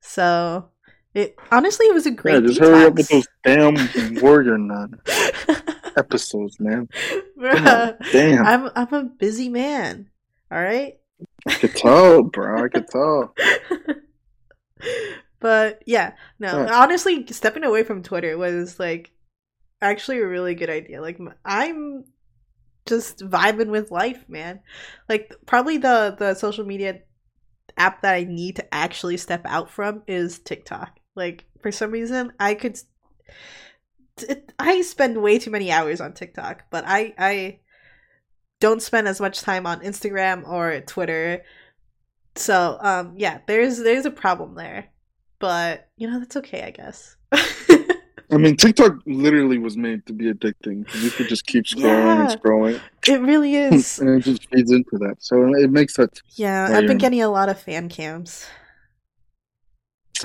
So 0.00 0.68
it 1.14 1.36
honestly, 1.50 1.86
it 1.86 1.94
was 1.94 2.06
a 2.06 2.12
great. 2.12 2.34
yeah, 2.34 2.48
just 2.48 2.60
hurry 2.60 2.84
up 2.84 2.94
with 2.94 3.08
those 3.08 3.26
damn 3.42 4.20
Warrior 4.20 4.58
Nun 4.58 5.00
episodes, 5.96 6.60
man. 6.60 6.88
Bruh, 7.36 7.96
Damn, 8.12 8.46
I'm 8.46 8.70
I'm 8.76 8.94
a 8.94 9.04
busy 9.04 9.48
man. 9.48 10.10
All 10.52 10.62
right. 10.62 10.98
Could 11.54 11.74
tell, 11.74 12.22
bro. 12.22 12.64
I 12.64 12.68
could 12.68 12.88
tell. 12.88 13.34
but 15.40 15.82
yeah, 15.86 16.14
no. 16.38 16.48
Huh. 16.48 16.70
Honestly, 16.72 17.26
stepping 17.28 17.64
away 17.64 17.84
from 17.84 18.02
Twitter 18.02 18.36
was 18.36 18.78
like 18.78 19.12
actually 19.80 20.18
a 20.18 20.26
really 20.26 20.54
good 20.54 20.70
idea. 20.70 21.00
Like 21.00 21.18
I'm 21.44 22.04
just 22.86 23.18
vibing 23.20 23.68
with 23.68 23.90
life, 23.90 24.24
man. 24.28 24.60
Like 25.08 25.34
probably 25.46 25.78
the 25.78 26.16
the 26.18 26.34
social 26.34 26.64
media 26.64 27.00
app 27.76 28.02
that 28.02 28.14
I 28.14 28.24
need 28.24 28.56
to 28.56 28.74
actually 28.74 29.16
step 29.16 29.42
out 29.44 29.70
from 29.70 30.02
is 30.06 30.38
TikTok. 30.38 30.98
Like 31.14 31.44
for 31.62 31.70
some 31.70 31.90
reason, 31.90 32.32
I 32.40 32.54
could 32.54 32.78
it, 34.22 34.52
I 34.58 34.82
spend 34.82 35.22
way 35.22 35.38
too 35.38 35.50
many 35.50 35.70
hours 35.70 36.00
on 36.00 36.12
TikTok, 36.12 36.64
but 36.70 36.84
I 36.86 37.14
I 37.18 37.60
don't 38.60 38.82
spend 38.82 39.08
as 39.08 39.20
much 39.20 39.40
time 39.40 39.66
on 39.66 39.80
Instagram 39.80 40.46
or 40.48 40.80
Twitter. 40.80 41.44
So, 42.34 42.78
um 42.80 43.14
yeah, 43.16 43.40
there's 43.46 43.78
there's 43.78 44.06
a 44.06 44.10
problem 44.10 44.54
there. 44.54 44.88
But, 45.38 45.88
you 45.96 46.10
know, 46.10 46.18
that's 46.18 46.36
okay, 46.36 46.62
I 46.64 46.70
guess. 46.70 47.16
I 48.30 48.36
mean, 48.36 48.56
TikTok 48.58 48.98
literally 49.06 49.58
was 49.58 49.76
made 49.76 50.04
to 50.06 50.12
be 50.12 50.32
addicting. 50.32 50.92
You 51.02 51.10
could 51.10 51.28
just 51.28 51.46
keep 51.46 51.64
scrolling 51.64 52.30
and 52.30 52.40
scrolling, 52.40 52.80
it 53.06 53.20
really 53.20 53.54
is. 53.56 53.98
and 53.98 54.10
it 54.10 54.24
just 54.24 54.48
feeds 54.50 54.70
into 54.70 54.98
that. 54.98 55.16
So 55.20 55.54
it 55.54 55.70
makes 55.70 55.96
that. 55.96 56.20
Yeah, 56.34 56.68
I've 56.72 56.86
been 56.86 56.98
getting 56.98 57.22
a 57.22 57.28
lot 57.28 57.48
of 57.48 57.60
fan 57.60 57.88
cams. 57.88 58.46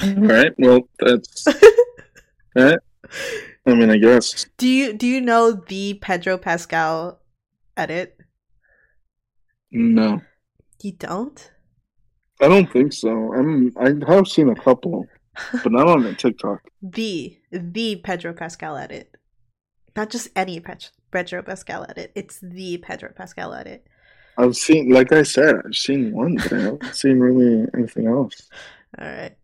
All 0.01 0.09
right. 0.15 0.53
Well, 0.57 0.89
that's 0.99 1.47
right. 2.55 2.79
I 3.65 3.73
mean, 3.73 3.89
I 3.91 3.97
guess. 3.97 4.47
Do 4.57 4.67
you 4.67 4.93
do 4.93 5.05
you 5.07 5.21
know 5.21 5.51
the 5.51 5.93
Pedro 5.95 6.37
Pascal 6.37 7.19
edit? 7.77 8.19
No, 9.73 10.21
You 10.81 10.91
don't? 10.93 11.51
I 12.41 12.47
don't 12.47 12.71
think 12.71 12.93
so. 12.93 13.33
I'm. 13.33 13.71
I 13.77 13.93
have 14.11 14.27
seen 14.27 14.49
a 14.49 14.55
couple, 14.55 15.05
but 15.51 15.71
not 15.71 15.87
on 15.87 16.03
the 16.03 16.13
TikTok. 16.17 16.61
The 16.81 17.37
the 17.51 17.97
Pedro 17.97 18.33
Pascal 18.33 18.75
edit, 18.77 19.15
not 19.95 20.09
just 20.09 20.29
any 20.35 20.59
Pet- 20.59 20.91
Pedro 21.11 21.41
Pascal 21.43 21.85
edit. 21.89 22.11
It's 22.15 22.39
the 22.41 22.77
Pedro 22.77 23.11
Pascal 23.15 23.53
edit. 23.53 23.87
I've 24.37 24.55
seen, 24.55 24.89
like 24.89 25.11
I 25.11 25.23
said, 25.23 25.55
I've 25.63 25.75
seen 25.75 26.11
one, 26.11 26.35
but 26.35 26.53
I 26.53 26.59
haven't 26.61 26.85
seen 26.95 27.19
really 27.19 27.67
anything 27.75 28.07
else. 28.07 28.49
All 28.97 29.05
right. 29.07 29.37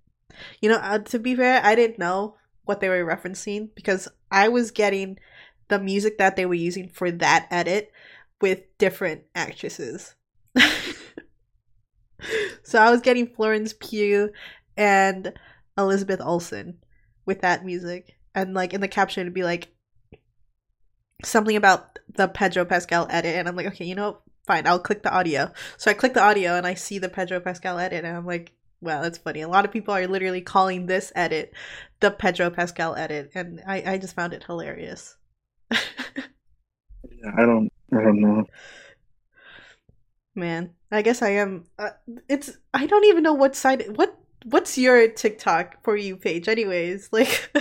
You 0.61 0.69
know, 0.69 0.77
uh, 0.77 0.99
to 0.99 1.19
be 1.19 1.36
fair, 1.36 1.61
I 1.63 1.75
didn't 1.75 1.99
know 1.99 2.36
what 2.65 2.80
they 2.80 2.89
were 2.89 3.05
referencing 3.05 3.69
because 3.75 4.07
I 4.32 4.47
was 4.47 4.71
getting 4.71 5.19
the 5.67 5.80
music 5.80 6.17
that 6.17 6.36
they 6.36 6.45
were 6.45 6.53
using 6.55 6.89
for 6.89 7.11
that 7.11 7.47
edit 7.51 7.91
with 8.41 8.61
different 8.77 9.23
actresses. 9.36 10.15
So 12.63 12.82
I 12.82 12.91
was 12.91 13.01
getting 13.01 13.28
Florence 13.28 13.74
Pugh 13.80 14.32
and 14.78 15.34
Elizabeth 15.78 16.22
Olsen 16.22 16.80
with 17.26 17.41
that 17.41 17.65
music. 17.65 18.15
And 18.36 18.53
like 18.53 18.74
in 18.74 18.82
the 18.82 18.88
caption 18.88 19.22
it'd 19.22 19.34
be 19.34 19.43
like 19.43 19.70
something 21.24 21.55
about 21.55 21.99
the 22.15 22.28
Pedro 22.28 22.65
Pascal 22.65 23.07
edit 23.09 23.36
and 23.36 23.47
I'm 23.47 23.55
like, 23.55 23.67
okay, 23.67 23.86
you 23.86 23.95
know, 23.95 24.20
fine, 24.47 24.65
I'll 24.67 24.80
click 24.80 25.03
the 25.03 25.13
audio. 25.13 25.51
So 25.78 25.91
I 25.91 25.93
click 25.93 26.13
the 26.13 26.24
audio 26.24 26.55
and 26.55 26.65
I 26.65 26.74
see 26.74 26.99
the 26.99 27.09
Pedro 27.09 27.39
Pascal 27.39 27.80
edit 27.80 28.05
and 28.05 28.15
I'm 28.15 28.26
like, 28.26 28.53
wow, 28.82 29.01
that's 29.01 29.17
funny. 29.17 29.41
A 29.41 29.47
lot 29.47 29.65
of 29.65 29.72
people 29.72 29.93
are 29.93 30.07
literally 30.07 30.41
calling 30.41 30.86
this 30.86 31.11
edit 31.15 31.53
the 31.99 32.11
Pedro 32.11 32.49
Pascal 32.49 32.95
edit 32.95 33.32
and 33.36 33.61
I, 33.67 33.84
I 33.86 33.97
just 33.97 34.15
found 34.15 34.34
it 34.34 34.43
hilarious. 34.43 35.17
Yeah, 37.24 37.32
I 37.38 37.45
don't. 37.45 37.72
I 37.91 38.01
don't 38.01 38.22
know. 38.22 38.45
Man, 40.36 40.74
I 40.92 41.02
guess 41.02 41.22
I 41.22 41.30
am. 41.30 41.66
Uh, 41.78 41.92
it's 42.28 42.58
I 42.74 42.88
don't 42.88 43.06
even 43.06 43.24
know 43.24 43.34
what 43.34 43.56
side. 43.56 43.98
What 43.98 44.18
what's 44.46 44.78
your 44.78 45.08
TikTok 45.10 45.84
for 45.84 45.96
you 45.96 46.18
page, 46.18 46.48
anyways? 46.48 47.10
Like, 47.20 47.52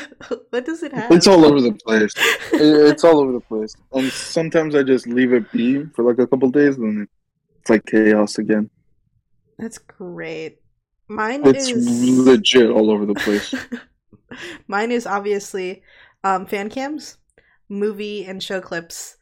what 0.50 0.64
does 0.64 0.82
it 0.82 0.92
have? 0.92 1.10
It's 1.10 1.26
all 1.26 1.44
over 1.44 1.60
the 1.60 1.72
place. 1.72 2.12
It's 2.52 3.04
all 3.04 3.20
over 3.20 3.32
the 3.32 3.40
place. 3.40 3.74
And 3.92 4.10
sometimes 4.10 4.74
I 4.74 4.82
just 4.82 5.06
leave 5.06 5.32
it 5.32 5.50
be 5.52 5.84
for 5.94 6.04
like 6.04 6.18
a 6.18 6.26
couple 6.26 6.50
days, 6.50 6.76
and 6.76 7.08
it's 7.60 7.70
like 7.70 7.84
chaos 7.86 8.38
again. 8.38 8.70
That's 9.58 9.78
great. 9.78 10.60
Mine 11.08 11.46
It's 11.46 11.68
is 11.70 12.18
legit 12.18 12.70
all 12.70 12.90
over 12.90 13.06
the 13.06 13.14
place. 13.14 13.54
Mine 14.68 14.92
is 14.92 15.06
obviously 15.06 15.82
um, 16.22 16.46
fan 16.46 16.68
cams, 16.68 17.16
movie 17.68 18.26
and 18.26 18.42
show 18.42 18.60
clips, 18.60 19.16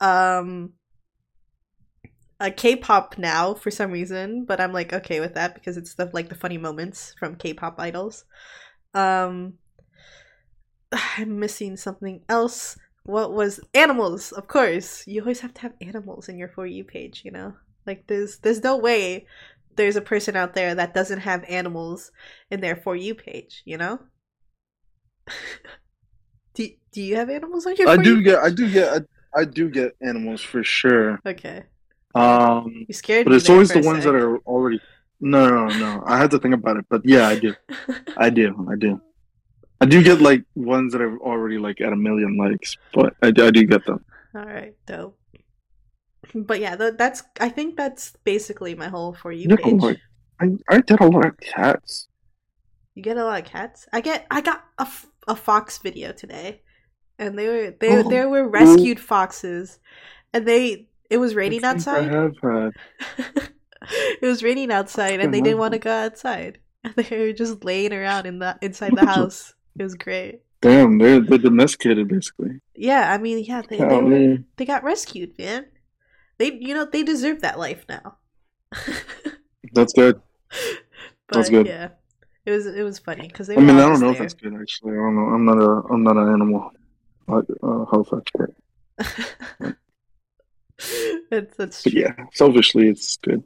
um, 0.00 0.72
a 2.40 2.50
K-pop 2.50 3.18
now 3.18 3.54
for 3.54 3.70
some 3.70 3.90
reason, 3.90 4.44
but 4.44 4.60
I'm 4.60 4.72
like 4.72 4.92
okay 4.92 5.20
with 5.20 5.34
that 5.34 5.54
because 5.54 5.76
it's 5.76 5.94
the 5.94 6.10
like 6.12 6.28
the 6.28 6.34
funny 6.34 6.58
moments 6.58 7.14
from 7.18 7.36
K-pop 7.36 7.78
idols. 7.78 8.24
Um, 8.94 9.54
I'm 11.16 11.38
missing 11.38 11.76
something 11.76 12.22
else. 12.28 12.78
What 13.04 13.32
was 13.32 13.60
animals? 13.74 14.32
Of 14.32 14.48
course, 14.48 15.06
you 15.06 15.22
always 15.22 15.40
have 15.40 15.54
to 15.54 15.62
have 15.62 15.72
animals 15.80 16.28
in 16.28 16.38
your 16.38 16.48
for 16.48 16.66
you 16.66 16.84
page. 16.84 17.22
You 17.24 17.32
know, 17.32 17.54
like 17.86 18.06
there's 18.06 18.38
there's 18.38 18.62
no 18.62 18.76
way 18.76 19.26
there's 19.76 19.96
a 19.96 20.02
person 20.02 20.36
out 20.36 20.54
there 20.54 20.74
that 20.74 20.94
doesn't 20.94 21.20
have 21.20 21.44
animals 21.48 22.10
in 22.50 22.60
their 22.60 22.76
for 22.76 22.94
you 22.94 23.14
page. 23.14 23.62
You 23.64 23.78
know. 23.78 24.00
do 26.54 26.68
Do 26.92 27.02
you 27.02 27.16
have 27.16 27.30
animals 27.30 27.66
on 27.66 27.76
your? 27.76 27.88
I 27.88 27.96
do 27.96 28.16
You 28.16 28.22
get. 28.22 28.38
I 28.38 28.50
do 28.50 28.70
get. 28.70 28.92
I, 28.92 29.40
I 29.40 29.44
do 29.44 29.70
get 29.70 29.96
animals 30.02 30.42
for 30.42 30.62
sure. 30.62 31.18
Okay, 31.26 31.64
Um, 32.14 32.86
you 32.88 32.94
scared 32.94 33.24
but 33.26 33.34
it's 33.34 33.48
always 33.50 33.68
the 33.70 33.80
ones 33.80 34.04
sec. 34.04 34.12
that 34.12 34.14
are 34.14 34.38
already. 34.38 34.80
No, 35.20 35.48
no, 35.48 35.66
no. 35.78 36.02
I 36.06 36.16
had 36.16 36.30
to 36.30 36.38
think 36.38 36.54
about 36.54 36.76
it, 36.76 36.86
but 36.88 37.02
yeah, 37.04 37.28
I 37.28 37.38
do. 37.38 37.54
I 38.16 38.30
do. 38.30 38.66
I 38.70 38.76
do. 38.76 39.00
I 39.80 39.86
do 39.86 40.02
get 40.02 40.20
like 40.20 40.42
ones 40.54 40.92
that 40.92 41.00
are 41.02 41.18
already 41.18 41.58
like 41.58 41.80
at 41.80 41.92
a 41.92 41.96
million 41.96 42.36
likes, 42.36 42.76
but 42.92 43.14
I, 43.22 43.30
do- 43.30 43.46
I 43.46 43.50
do 43.50 43.64
get 43.64 43.84
them. 43.84 44.04
All 44.34 44.44
right, 44.44 44.74
dope. 44.86 45.18
But 46.34 46.60
yeah, 46.60 46.76
that's. 46.76 47.22
I 47.40 47.48
think 47.48 47.76
that's 47.76 48.12
basically 48.24 48.74
my 48.74 48.88
whole 48.88 49.12
for 49.14 49.30
you 49.32 49.46
Yeah, 49.50 49.56
page. 49.56 49.80
like- 49.80 50.00
I 50.40 50.50
I 50.68 50.80
get 50.80 51.00
a 51.00 51.06
lot 51.06 51.26
of 51.26 51.36
cats. 51.38 52.08
You 52.94 53.02
get 53.02 53.16
a 53.16 53.24
lot 53.24 53.40
of 53.40 53.46
cats. 53.46 53.86
I 53.92 54.00
get. 54.00 54.26
I 54.30 54.40
got 54.40 54.64
a, 54.78 54.86
a 55.28 55.36
fox 55.36 55.78
video 55.78 56.12
today, 56.12 56.62
and 57.18 57.38
they 57.38 57.46
were 57.48 57.70
they 57.78 57.98
Oh, 57.98 58.08
there 58.08 58.28
were 58.28 58.48
rescued 58.48 58.98
foxes, 59.00 59.78
and 60.32 60.46
they 60.46 60.87
it 61.10 61.18
was 61.18 61.34
raining 61.34 61.60
think 61.60 61.64
I 61.64 61.70
outside. 61.70 62.10
have 62.10 62.34
had. 62.42 62.72
it 64.22 64.26
was 64.26 64.42
raining 64.42 64.70
outside, 64.70 65.20
and 65.20 65.32
they 65.32 65.40
didn't 65.40 65.58
want 65.58 65.72
to 65.72 65.78
go 65.78 65.92
outside. 65.92 66.58
And 66.84 66.94
they 66.94 67.18
were 67.18 67.32
just 67.32 67.64
laying 67.64 67.92
around 67.92 68.26
in 68.26 68.38
the 68.38 68.56
inside 68.62 68.94
the 68.94 69.04
house. 69.04 69.52
It 69.76 69.82
was 69.82 69.96
great. 69.96 70.42
Damn, 70.60 70.98
they're 70.98 71.20
they're 71.20 71.38
domesticated 71.38 72.06
basically. 72.06 72.60
Yeah, 72.74 73.12
I 73.12 73.18
mean, 73.18 73.44
yeah, 73.44 73.62
they 73.68 73.78
they, 73.78 73.84
were, 73.84 74.36
they 74.56 74.64
got 74.64 74.84
rescued, 74.84 75.36
man. 75.38 75.66
They 76.38 76.52
you 76.52 76.74
know 76.74 76.84
they 76.84 77.02
deserve 77.02 77.40
that 77.42 77.58
life 77.58 77.84
now. 77.88 78.18
That's 79.72 79.92
good. 79.92 80.20
but 80.48 81.34
That's 81.36 81.50
good. 81.50 81.66
yeah, 81.66 81.88
it 82.46 82.52
was 82.52 82.66
it 82.66 82.82
was 82.82 83.00
funny 83.00 83.26
because 83.26 83.48
they. 83.48 83.54
I 83.54 83.56
Were 83.56 83.62
mean, 83.64 83.76
I 83.76 83.88
don't 83.88 84.00
know 84.00 84.10
if 84.10 84.18
that's 84.18 84.34
good 84.34 84.54
actually. 84.54 84.92
I 84.92 84.96
don't 84.96 85.16
know. 85.16 85.34
I'm 85.34 85.44
not 85.44 85.58
a 85.58 85.82
I'm 85.92 86.02
not 86.04 86.16
an 86.16 86.32
animal 86.32 86.70
uh, 87.28 87.42
uh, 87.62 87.84
health 87.86 88.12
expert. 88.16 88.54
that's 91.30 91.56
that's 91.56 91.82
But 91.82 91.92
true. 91.92 92.00
yeah, 92.02 92.14
selfishly, 92.32 92.88
it's 92.88 93.16
good. 93.16 93.42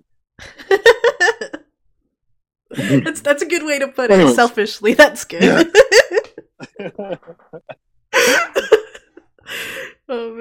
that's 2.70 3.20
that's 3.20 3.42
a 3.42 3.46
good 3.46 3.64
way 3.64 3.78
to 3.78 3.88
put 3.88 4.10
it. 4.10 4.14
Anyways. 4.14 4.34
Selfishly, 4.34 4.94
that's 4.94 5.24
good. 5.24 5.42
Yeah. 5.42 5.62
oh 10.08 10.34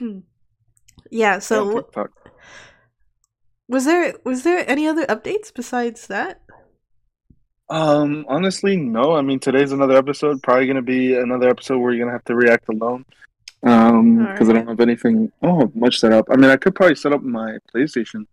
man. 0.00 0.24
yeah. 1.10 1.38
So 1.38 1.86
Yeah, 1.96 2.04
was 3.68 3.84
there 3.84 4.14
was 4.24 4.42
there 4.42 4.68
any 4.68 4.86
other 4.86 5.06
updates 5.06 5.52
besides 5.54 6.06
that? 6.08 6.40
Um, 7.68 8.24
honestly, 8.28 8.76
no. 8.76 9.16
I 9.16 9.22
mean, 9.22 9.40
today's 9.40 9.72
another 9.72 9.96
episode. 9.96 10.42
Probably 10.42 10.66
gonna 10.66 10.82
be 10.82 11.14
another 11.16 11.48
episode 11.48 11.78
where 11.78 11.92
you're 11.92 12.04
gonna 12.04 12.16
have 12.16 12.24
to 12.26 12.36
react 12.36 12.68
alone. 12.68 13.04
Um, 13.62 14.26
because 14.26 14.48
I 14.48 14.52
don't 14.52 14.68
have 14.68 14.80
anything. 14.80 15.32
Oh, 15.42 15.70
much 15.74 15.98
set 15.98 16.12
up. 16.12 16.26
I 16.30 16.36
mean, 16.36 16.50
I 16.50 16.56
could 16.56 16.74
probably 16.74 16.94
set 16.94 17.12
up 17.12 17.22
my 17.22 17.58
PlayStation, 17.74 18.26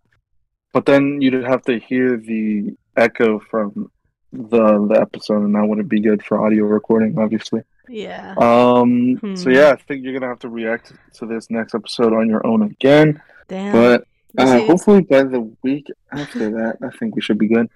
but 0.72 0.86
then 0.86 1.20
you'd 1.20 1.34
have 1.44 1.62
to 1.62 1.78
hear 1.78 2.16
the 2.16 2.76
echo 2.96 3.38
from 3.40 3.90
the 4.32 4.86
the 4.88 4.98
episode, 5.00 5.42
and 5.44 5.54
that 5.54 5.64
wouldn't 5.66 5.88
be 5.88 6.00
good 6.00 6.22
for 6.24 6.44
audio 6.44 6.64
recording, 6.64 7.18
obviously. 7.18 7.62
Yeah. 7.88 8.34
Um, 8.38 9.18
so 9.36 9.44
Hmm. 9.44 9.50
yeah, 9.50 9.70
I 9.70 9.76
think 9.76 10.04
you're 10.04 10.12
gonna 10.12 10.28
have 10.28 10.40
to 10.40 10.48
react 10.48 10.92
to 11.14 11.26
this 11.26 11.50
next 11.50 11.74
episode 11.74 12.12
on 12.12 12.28
your 12.28 12.46
own 12.46 12.62
again. 12.62 13.20
Damn. 13.48 13.72
But 13.72 14.04
uh, 14.38 14.58
see- 14.58 14.66
hopefully 14.66 15.00
by 15.02 15.22
the 15.24 15.40
week 15.62 15.88
after 16.12 16.50
that, 16.50 16.78
I 16.82 16.90
think 16.96 17.14
we 17.16 17.22
should 17.22 17.38
be 17.38 17.48
good. 17.48 17.68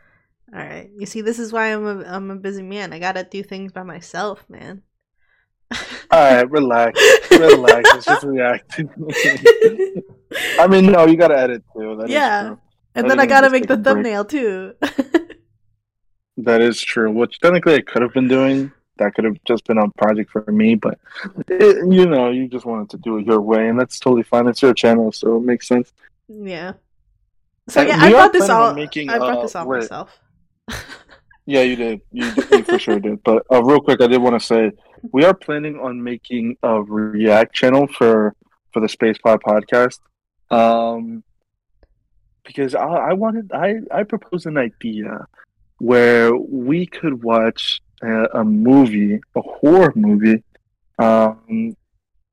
All 0.52 0.58
right. 0.60 0.90
You 0.96 1.04
see, 1.06 1.20
this 1.20 1.38
is 1.38 1.52
why 1.52 1.74
I'm 1.74 1.86
a 1.86 2.04
I'm 2.04 2.30
a 2.30 2.36
busy 2.36 2.62
man. 2.62 2.92
I 2.92 2.98
gotta 2.98 3.24
do 3.24 3.42
things 3.42 3.70
by 3.72 3.82
myself, 3.82 4.44
man. 4.48 4.82
All 6.10 6.34
right, 6.34 6.50
relax, 6.50 6.98
relax. 7.30 7.90
It's 7.94 8.06
just 8.06 8.22
reacting. 8.24 8.88
I 10.58 10.66
mean, 10.66 10.86
no, 10.86 11.06
you 11.06 11.16
gotta 11.16 11.38
edit 11.38 11.62
too. 11.76 11.96
That 11.96 12.08
Yeah. 12.08 12.56
and 12.94 13.06
I 13.06 13.08
then 13.08 13.20
I 13.20 13.26
gotta 13.26 13.50
make 13.50 13.66
the 13.66 13.74
a 13.74 13.76
break. 13.76 13.84
thumbnail 13.84 14.24
too. 14.24 14.74
That 16.38 16.60
is 16.60 16.80
true. 16.80 17.10
Which 17.10 17.40
technically 17.40 17.74
I 17.74 17.80
could 17.80 18.00
have 18.00 18.12
been 18.14 18.28
doing. 18.28 18.70
That 18.98 19.12
could 19.14 19.24
have 19.24 19.36
just 19.44 19.64
been 19.64 19.76
a 19.78 19.88
project 19.98 20.30
for 20.30 20.44
me, 20.46 20.76
but 20.76 20.98
it, 21.48 21.78
you 21.92 22.06
know, 22.06 22.30
you 22.30 22.46
just 22.48 22.64
wanted 22.64 22.90
to 22.90 22.96
do 22.98 23.18
it 23.18 23.26
your 23.26 23.40
way, 23.40 23.68
and 23.68 23.78
that's 23.78 23.98
totally 23.98 24.22
fine. 24.22 24.46
It's 24.46 24.62
your 24.62 24.72
channel, 24.72 25.10
so 25.10 25.36
it 25.38 25.42
makes 25.42 25.66
sense. 25.66 25.92
yeah. 26.28 26.74
So 27.68 27.82
yeah, 27.82 27.96
I 27.98 28.10
brought 28.10 28.32
this 28.32 28.48
all. 28.48 28.72
making, 28.72 29.10
I 29.10 29.18
brought 29.18 29.38
uh, 29.38 29.42
this 29.42 29.54
all 29.56 29.66
myself. 29.66 30.18
Yeah, 31.48 31.62
you 31.62 31.76
did. 31.76 32.02
You, 32.12 32.30
you 32.52 32.62
for 32.62 32.78
sure 32.78 33.00
did. 33.00 33.24
But 33.24 33.42
uh, 33.50 33.64
real 33.64 33.80
quick, 33.80 34.02
I 34.02 34.06
did 34.06 34.20
want 34.20 34.38
to 34.38 34.46
say 34.46 34.70
we 35.12 35.24
are 35.24 35.32
planning 35.32 35.80
on 35.80 36.02
making 36.02 36.58
a 36.62 36.82
React 36.82 37.54
channel 37.54 37.86
for 37.86 38.34
for 38.70 38.80
the 38.80 38.88
Space 38.88 39.16
Pod 39.16 39.40
podcast. 39.40 39.98
Um, 40.50 41.24
because 42.44 42.74
I, 42.74 42.84
I 42.84 43.12
wanted, 43.14 43.50
I 43.54 43.76
I 43.90 44.02
proposed 44.02 44.44
an 44.44 44.58
idea 44.58 45.26
where 45.78 46.36
we 46.36 46.84
could 46.84 47.24
watch 47.24 47.80
a, 48.02 48.40
a 48.40 48.44
movie, 48.44 49.18
a 49.34 49.40
horror 49.40 49.94
movie, 49.96 50.42
um, 50.98 51.74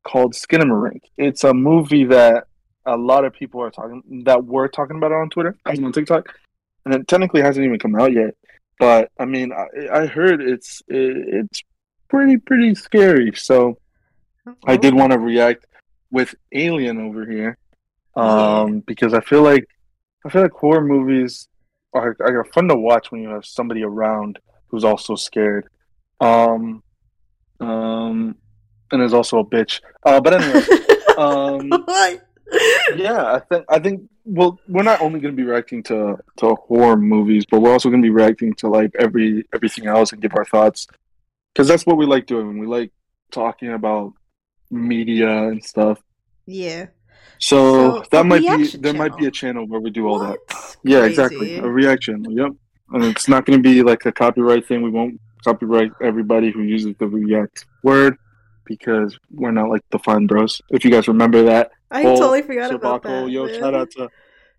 called 0.04 0.34
Skinamarink. 0.34 1.04
It's 1.18 1.46
a 1.46 1.54
movie 1.54 2.04
that 2.04 2.48
a 2.86 2.98
lot 2.98 3.24
of 3.24 3.32
people 3.32 3.62
are 3.62 3.72
talking 3.72 4.24
that 4.26 4.44
were 4.44 4.68
talking 4.68 4.98
about 4.98 5.14
it 5.14 5.16
on 5.16 5.30
Twitter, 5.30 5.56
on 5.66 5.94
TikTok, 5.94 6.36
and 6.84 6.94
it 6.94 7.08
technically 7.08 7.42
hasn't 7.42 7.66
even 7.66 7.80
come 7.80 7.96
out 7.96 8.12
yet. 8.12 8.36
But 8.80 9.12
I 9.20 9.26
mean, 9.26 9.52
I, 9.54 10.02
I 10.02 10.06
heard 10.06 10.42
it's 10.42 10.82
it, 10.88 11.18
it's 11.42 11.62
pretty 12.10 12.38
pretty 12.38 12.76
scary. 12.76 13.32
So 13.36 13.78
I 14.66 14.78
did 14.78 14.94
Oh. 14.94 14.98
want 14.98 15.12
to 15.14 15.20
react 15.20 15.66
with 16.12 16.36
Alien 16.52 17.00
over 17.00 17.26
here, 17.26 17.58
um, 18.16 18.80
because 18.82 19.14
I 19.14 19.22
feel 19.22 19.42
like 19.42 19.68
I 20.26 20.30
feel 20.30 20.42
like 20.44 20.52
horror 20.52 20.82
movies 20.86 21.48
are 21.94 22.16
are 22.20 22.46
fun 22.46 22.68
to 22.70 22.76
watch 22.76 23.12
when 23.12 23.22
you 23.22 23.30
have 23.30 23.46
somebody 23.46 23.84
around 23.84 24.40
who's 24.68 24.84
also 24.84 25.16
scared. 25.16 25.68
Um, 26.20 26.82
um, 27.60 28.36
and 28.92 29.02
is 29.02 29.14
also 29.14 29.40
a 29.40 29.46
bitch. 29.46 29.82
Uh, 30.06 30.20
but 30.22 30.34
anyway, 30.42 30.66
um? 31.18 31.70
Yeah, 32.96 33.34
I 33.34 33.40
think 33.40 33.66
I 33.70 33.80
think 33.80 34.10
well, 34.24 34.60
we're 34.68 34.84
not 34.84 35.02
only 35.02 35.20
going 35.20 35.36
to 35.36 35.42
be 35.42 35.48
reacting 35.48 35.84
to 35.84 36.18
to 36.38 36.56
horror 36.56 36.98
movies, 36.98 37.46
but 37.50 37.60
we're 37.62 37.72
also 37.72 37.90
going 37.90 38.02
to 38.02 38.06
be 38.06 38.12
reacting 38.12 38.54
to 38.56 38.68
like 38.68 38.92
every 39.00 39.46
everything 39.54 39.88
else 39.88 40.12
and 40.14 40.22
give 40.22 40.34
our 40.36 40.46
thoughts 40.46 40.88
because 41.54 41.68
that's 41.68 41.86
what 41.86 41.98
we 41.98 42.06
like 42.06 42.26
doing. 42.26 42.58
We 42.60 42.68
like 42.68 42.92
talking 43.32 43.74
about 43.74 44.14
media 44.72 45.30
and 45.48 45.64
stuff. 45.64 46.00
yeah. 46.46 46.88
So, 47.38 48.02
So, 48.02 48.04
that 48.12 48.26
might 48.26 48.42
be 48.42 48.68
there 48.78 48.94
might 48.94 49.18
be 49.18 49.26
a 49.26 49.32
channel 49.32 49.68
where 49.68 49.80
we 49.82 49.90
do 49.90 50.08
all 50.08 50.20
that. 50.20 50.38
What? 50.48 50.78
Yeah, 50.84 51.00
Crazy. 51.00 51.10
exactly. 51.12 51.58
A 51.58 51.68
reaction. 51.68 52.24
Yep. 52.30 52.52
And 52.94 53.04
it's 53.04 53.28
not 53.28 53.46
going 53.46 53.62
to 53.62 53.64
be 53.64 53.84
like 53.84 54.06
a 54.06 54.12
copyright 54.12 54.66
thing. 54.68 54.82
We 54.84 54.90
won't 54.90 55.20
copyright 55.44 55.92
everybody 56.02 56.52
who 56.52 56.62
uses 56.62 56.96
the 56.98 57.08
react 57.08 57.66
word 57.84 58.18
because 58.66 59.18
we're 59.32 59.52
not 59.52 59.70
like 59.70 59.82
the 59.92 60.00
Fine 60.00 60.28
Bros. 60.28 60.62
If 60.70 60.84
you 60.84 60.92
guys 60.92 61.08
remember 61.08 61.44
that. 61.44 61.72
I 61.92 62.04
totally 62.04 62.42
forgot 62.42 62.74
about 62.74 63.04
that. 63.04 63.30
Yo, 63.30 63.46
man. 63.46 63.60
shout 63.60 63.74
out 63.74 63.92
to 63.92 64.10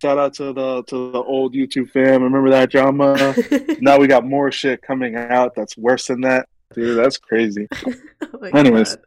shout 0.00 0.18
out 0.18 0.34
to 0.34 0.52
the 0.52 0.82
to 0.84 1.12
the 1.12 1.22
old 1.22 1.54
YouTube 1.54 1.90
fam. 1.90 2.22
Remember 2.22 2.50
that 2.50 2.70
drama? 2.70 3.34
now 3.80 3.98
we 3.98 4.06
got 4.06 4.24
more 4.24 4.50
shit 4.50 4.82
coming 4.82 5.16
out 5.16 5.54
that's 5.54 5.76
worse 5.76 6.06
than 6.06 6.22
that. 6.22 6.48
Dude, 6.74 6.98
that's 6.98 7.18
crazy. 7.18 7.68
Oh 8.32 8.46
Anyways. 8.58 8.96
God. 8.96 9.04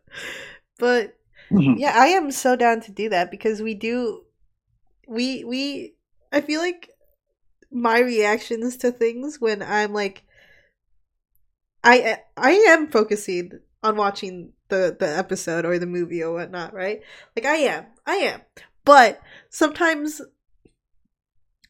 but 0.79 1.17
mm-hmm. 1.51 1.77
yeah, 1.77 1.93
I 1.95 2.07
am 2.07 2.31
so 2.31 2.55
down 2.55 2.81
to 2.81 2.91
do 2.91 3.09
that 3.09 3.31
because 3.31 3.61
we 3.61 3.73
do 3.73 4.21
we 5.07 5.43
we 5.43 5.93
I 6.31 6.41
feel 6.41 6.61
like 6.61 6.89
my 7.71 7.99
reactions 7.99 8.77
to 8.77 8.91
things 8.91 9.39
when 9.39 9.61
I'm 9.61 9.93
like 9.93 10.23
I 11.83 12.19
I 12.37 12.51
am 12.51 12.89
focusing 12.89 13.59
on 13.83 13.95
watching 13.97 14.53
the 14.69 14.95
the 14.97 15.07
episode 15.07 15.65
or 15.65 15.77
the 15.79 15.85
movie 15.85 16.23
or 16.23 16.33
whatnot, 16.33 16.73
right? 16.73 17.01
Like 17.35 17.45
I 17.45 17.55
am. 17.55 17.85
I 18.05 18.15
am. 18.15 18.41
But 18.85 19.21
sometimes 19.49 20.21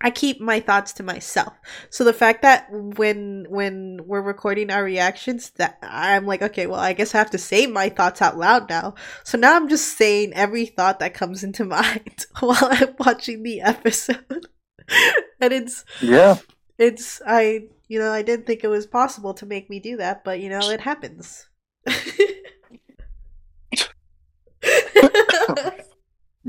I 0.01 0.11
keep 0.11 0.39
my 0.39 0.61
thoughts 0.61 0.93
to 0.93 1.03
myself. 1.03 1.53
So 1.89 2.05
the 2.05 2.13
fact 2.13 2.41
that 2.43 2.67
when 2.71 3.45
when 3.49 3.99
we're 4.05 4.21
recording 4.21 4.71
our 4.71 4.83
reactions 4.83 5.49
that 5.57 5.77
I'm 5.81 6.25
like, 6.25 6.41
okay, 6.41 6.67
well, 6.67 6.79
I 6.79 6.93
guess 6.93 7.13
I 7.13 7.17
have 7.17 7.31
to 7.31 7.37
say 7.37 7.67
my 7.67 7.89
thoughts 7.89 8.21
out 8.21 8.37
loud 8.37 8.69
now. 8.69 8.95
So 9.25 9.37
now 9.37 9.55
I'm 9.55 9.67
just 9.67 9.97
saying 9.97 10.33
every 10.33 10.65
thought 10.65 10.99
that 10.99 11.13
comes 11.13 11.43
into 11.43 11.65
mind 11.65 12.25
while 12.39 12.57
I'm 12.61 12.95
watching 12.97 13.43
the 13.43 13.61
episode. 13.61 14.47
and 15.41 15.53
it's 15.53 15.83
yeah. 16.01 16.37
it's 16.77 17.21
I 17.27 17.63
you 17.89 17.99
know, 17.99 18.11
I 18.11 18.21
didn't 18.21 18.45
think 18.45 18.63
it 18.63 18.69
was 18.69 18.85
possible 18.85 19.33
to 19.33 19.45
make 19.45 19.69
me 19.69 19.79
do 19.79 19.97
that, 19.97 20.23
but 20.23 20.39
you 20.39 20.47
know, 20.47 20.69
it 20.69 20.79
happens. 20.79 21.49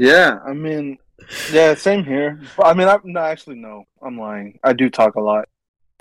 Yeah. 0.08 0.38
I 0.46 0.52
mean 0.54 0.96
yeah, 1.52 1.74
same 1.74 2.02
here. 2.04 2.40
I 2.58 2.72
mean 2.74 2.88
I 2.88 2.96
no 3.04 3.20
actually 3.20 3.56
no. 3.56 3.84
I'm 4.02 4.18
lying. 4.18 4.58
I 4.64 4.72
do 4.72 4.88
talk 4.88 5.14
a 5.16 5.20
lot. 5.20 5.44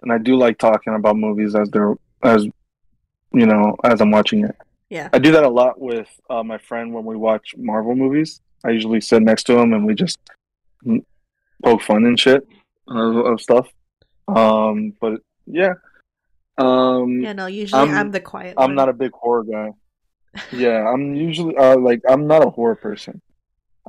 And 0.01 0.11
I 0.13 0.17
do 0.17 0.37
like 0.37 0.57
talking 0.57 0.95
about 0.95 1.17
movies 1.17 1.53
as 1.55 1.69
they're 1.69 1.95
as 2.23 2.45
you 3.33 3.45
know, 3.45 3.75
as 3.83 3.99
I'm 4.01 4.11
watching 4.11 4.45
it. 4.45 4.55
yeah. 4.89 5.09
I 5.11 5.19
do 5.19 5.31
that 5.33 5.43
a 5.43 5.49
lot 5.61 5.79
with 5.89 6.07
uh, 6.29 6.43
my 6.51 6.57
friend 6.57 6.93
when 6.93 7.03
we 7.05 7.15
watch 7.15 7.53
Marvel 7.57 7.95
movies. 7.95 8.41
I 8.65 8.69
usually 8.71 9.01
sit 9.01 9.21
next 9.21 9.43
to 9.47 9.53
him 9.59 9.73
and 9.73 9.85
we 9.85 9.93
just 9.93 10.17
poke 11.63 11.81
fun 11.81 12.05
and 12.05 12.17
shit 12.19 12.47
of, 12.87 13.15
of 13.17 13.41
stuff. 13.41 13.67
Um, 14.27 14.93
but 15.01 15.21
yeah, 15.45 15.73
um, 16.57 17.21
Yeah, 17.21 17.33
no, 17.33 17.45
usually 17.47 17.81
I'm- 17.81 17.95
I'm, 17.97 18.11
the 18.11 18.19
quiet 18.21 18.55
I'm 18.57 18.69
one. 18.71 18.75
not 18.75 18.89
a 18.89 18.93
big 18.93 19.11
horror 19.11 19.43
guy. 19.43 19.69
Yeah, 20.51 20.87
I'm 20.87 21.15
usually 21.15 21.55
uh, 21.57 21.77
like 21.77 22.01
I'm 22.07 22.27
not 22.27 22.45
a 22.45 22.49
horror 22.49 22.75
person. 22.75 23.21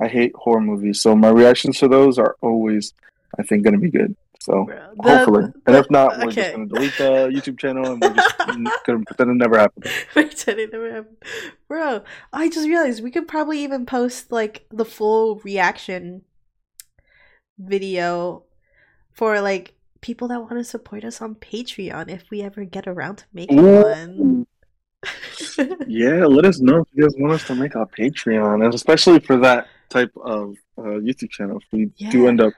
I 0.01 0.07
hate 0.07 0.33
horror 0.35 0.61
movies, 0.61 0.99
so 0.99 1.15
my 1.15 1.29
reactions 1.29 1.77
to 1.79 1.87
those 1.87 2.17
are 2.17 2.35
always, 2.41 2.93
I 3.37 3.43
think, 3.43 3.63
gonna 3.63 3.77
be 3.77 3.91
good. 3.91 4.15
So 4.39 4.67
the- 4.67 5.17
hopefully, 5.17 5.43
and 5.67 5.75
if 5.75 5.89
not, 5.91 6.17
we're 6.17 6.31
just 6.31 6.51
gonna 6.51 6.65
delete 6.65 6.97
the 6.97 7.29
YouTube 7.31 7.59
channel 7.59 7.91
and 7.91 8.01
we're 8.01 8.13
just 8.13 8.37
gonna 8.85 9.03
pretend 9.05 9.29
it 9.29 9.35
never 9.35 9.59
happened. 9.59 9.85
Pretend 10.13 10.59
it 10.59 10.71
never 10.73 10.91
happened. 10.91 11.17
Bro, 11.67 12.01
I 12.33 12.49
just 12.49 12.67
realized 12.67 13.03
we 13.03 13.11
could 13.11 13.27
probably 13.27 13.59
even 13.59 13.85
post 13.85 14.31
like 14.31 14.65
the 14.71 14.85
full 14.85 15.35
reaction 15.43 16.23
video 17.59 18.43
for 19.13 19.39
like 19.41 19.75
people 20.01 20.27
that 20.29 20.39
want 20.39 20.53
to 20.53 20.63
support 20.63 21.03
us 21.03 21.21
on 21.21 21.35
Patreon 21.35 22.09
if 22.09 22.23
we 22.31 22.41
ever 22.41 22.65
get 22.65 22.87
around 22.87 23.17
to 23.17 23.25
making 23.33 23.59
Ooh. 23.59 23.83
one. 23.83 24.47
Yeah, 25.87 26.25
let 26.25 26.45
us 26.45 26.59
know 26.59 26.77
if 26.77 26.87
you 26.93 27.03
guys 27.03 27.13
want 27.17 27.33
us 27.33 27.45
to 27.45 27.55
make 27.55 27.75
a 27.75 27.85
Patreon, 27.85 28.65
and 28.65 28.73
especially 28.73 29.19
for 29.19 29.37
that 29.37 29.67
type 29.91 30.11
of 30.23 30.55
uh, 30.77 30.97
YouTube 31.07 31.31
channel. 31.31 31.57
If 31.57 31.67
we 31.71 31.85
do 32.09 32.27
end 32.27 32.41
up 32.41 32.53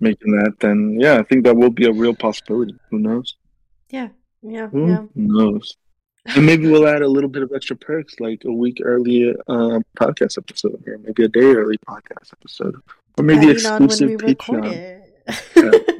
making 0.00 0.32
that, 0.38 0.54
then 0.60 0.96
yeah, 0.98 1.18
I 1.18 1.22
think 1.22 1.44
that 1.44 1.56
will 1.56 1.70
be 1.70 1.86
a 1.86 1.92
real 1.92 2.14
possibility. 2.14 2.74
Who 2.90 2.98
knows? 2.98 3.36
yeah, 3.90 4.08
yeah, 4.42 4.68
Who 4.68 4.88
yeah. 4.88 5.04
knows? 5.14 5.76
And 6.34 6.44
maybe 6.44 6.68
we'll 6.70 6.86
add 6.86 7.02
a 7.02 7.08
little 7.08 7.30
bit 7.30 7.42
of 7.42 7.52
extra 7.54 7.74
perks, 7.76 8.20
like 8.20 8.42
a 8.44 8.52
week 8.52 8.78
early 8.84 9.30
uh, 9.54 9.78
podcast 9.98 10.36
episode, 10.36 10.82
or 10.86 10.98
maybe 10.98 11.24
a 11.24 11.28
day 11.28 11.40
early 11.60 11.78
podcast 11.78 12.32
episode, 12.32 12.74
or 13.16 13.24
maybe 13.24 13.46
Depending 13.46 13.66
on 13.66 13.72
when 13.72 13.84
exclusive 13.84 14.20
Patreon. 14.20 14.72
it. 14.72 14.94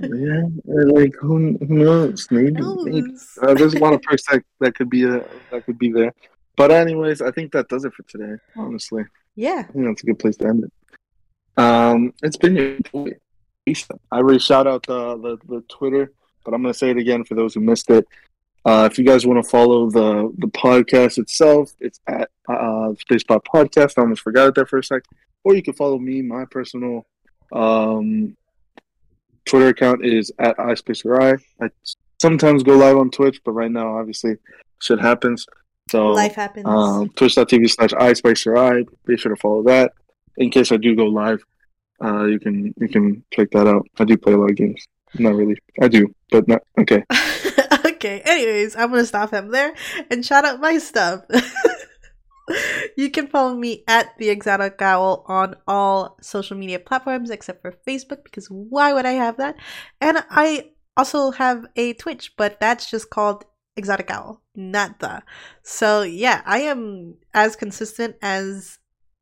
Yeah, 0.01 0.43
or 0.73 0.85
like 0.99 1.15
who, 1.21 1.57
who 1.59 1.75
knows? 1.85 2.27
Maybe, 2.31 2.61
maybe. 2.61 3.17
Uh, 3.43 3.55
there's 3.55 3.75
a 3.75 3.79
lot 3.79 3.95
of 3.95 4.03
perks 4.03 4.25
that, 4.31 4.43
that 4.61 4.75
could 4.75 4.91
be 4.91 5.05
uh, 5.07 5.21
that 5.51 5.65
could 5.67 5.79
be 5.79 5.91
there. 5.93 6.13
But 6.57 6.71
anyways, 6.73 7.23
I 7.23 7.31
think 7.31 7.53
that 7.53 7.69
does 7.69 7.85
it 7.85 7.93
for 7.95 8.03
today. 8.05 8.35
Honestly, 8.57 9.05
Yeah. 9.39 9.67
I 9.69 9.73
that's 9.73 10.03
a 10.03 10.07
good 10.07 10.19
place 10.19 10.37
to 10.39 10.49
end 10.49 10.65
it. 10.65 10.73
Um, 11.57 12.13
it's 12.25 12.37
been 12.37 12.57
your 12.57 12.79
boy. 12.93 13.13
I 14.11 14.17
already 14.17 14.41
shout 14.41 14.67
out 14.67 14.85
the, 14.85 15.17
the 15.17 15.39
the 15.47 15.61
Twitter, 15.69 16.11
but 16.45 16.55
I'm 16.55 16.63
gonna 16.63 16.75
say 16.75 16.91
it 16.91 16.97
again 16.97 17.23
for 17.23 17.37
those 17.37 17.55
who 17.55 17.61
missed 17.61 17.89
it. 17.89 18.05
Uh, 18.65 18.89
if 18.91 18.99
you 18.99 19.05
guys 19.05 19.25
want 19.25 19.41
to 19.43 19.49
follow 19.49 19.89
the 19.91 20.35
the 20.39 20.49
podcast 20.49 21.19
itself, 21.19 21.73
it's 21.79 22.01
at 22.09 22.31
uh, 22.49 22.95
Spacebot 23.09 23.43
Podcast. 23.45 23.95
I 23.97 24.01
almost 24.03 24.23
forgot 24.23 24.49
it 24.49 24.55
there 24.57 24.67
for 24.67 24.81
a 24.81 24.85
sec. 24.85 25.05
Or 25.45 25.55
you 25.55 25.63
can 25.63 25.75
follow 25.75 25.99
me. 25.99 26.21
My 26.21 26.45
personal 26.51 27.07
um, 27.53 28.37
Twitter 29.45 29.69
account 29.69 30.05
is 30.05 30.33
at 30.41 30.57
iSpacerI. 30.57 31.41
I 31.63 31.71
sometimes 32.21 32.65
go 32.65 32.77
live 32.77 32.97
on 32.97 33.13
Twitch, 33.13 33.41
but 33.45 33.53
right 33.53 33.71
now, 33.71 33.99
obviously, 33.99 34.35
shit 34.81 34.99
happens. 34.99 35.47
So 35.91 36.09
Life 36.09 36.35
happens. 36.35 36.67
um, 36.67 37.09
twitch.tv 37.11 37.71
slash 37.71 37.91
iSpacerI. 37.91 38.87
Be 39.07 39.17
sure 39.17 39.35
to 39.35 39.41
follow 39.41 39.63
that. 39.65 39.93
In 40.37 40.51
case 40.51 40.71
I 40.71 40.77
do 40.77 40.95
go 40.95 41.07
live, 41.07 41.43
uh, 42.03 42.25
you 42.25 42.39
can 42.39 42.75
you 42.79 42.89
can 42.89 43.25
check 43.33 43.51
that 43.53 43.67
out. 43.67 43.87
I 43.99 44.05
do 44.05 44.17
play 44.17 44.35
a 44.35 44.37
lot 44.37 44.51
of 44.51 44.57
games. 44.57 44.87
Not 45.19 45.35
really. 45.35 45.57
I 45.81 45.89
do, 45.89 46.15
but 46.31 46.47
not 46.47 46.63
okay. 46.79 47.03
okay, 47.87 48.21
anyways, 48.25 48.77
I'm 48.77 48.91
gonna 48.91 49.07
stop 49.07 49.33
him 49.33 49.51
there 49.51 49.73
and 50.11 50.25
shout 50.25 50.45
out 50.45 50.61
my 50.61 50.79
stuff. 50.79 51.23
you 52.97 53.11
can 53.11 53.27
follow 53.27 53.55
me 53.55 53.85
at 53.89 54.17
the 54.19 54.29
exotic 54.29 54.81
owl 54.81 55.25
on 55.27 55.57
all 55.67 56.17
social 56.21 56.57
media 56.57 56.79
platforms 56.79 57.31
except 57.31 57.63
for 57.63 57.75
Facebook 57.87 58.25
because 58.25 58.47
why 58.49 58.93
would 58.93 59.07
I 59.07 59.13
have 59.13 59.37
that? 59.39 59.57
And 60.01 60.25
I 60.31 60.71
also 60.97 61.31
have 61.33 61.67
a 61.77 61.95
Twitch, 61.95 62.37
but 62.37 62.61
that's 62.61 62.91
just 62.91 63.11
called 63.11 63.45
exotic 63.79 64.11
owl, 64.11 64.43
not 64.55 64.99
the. 64.99 65.23
So 65.63 66.03
yeah, 66.03 66.43
I 66.45 66.61
am 66.61 67.15
as 67.33 67.57
consistent 67.57 68.17
as 68.21 68.79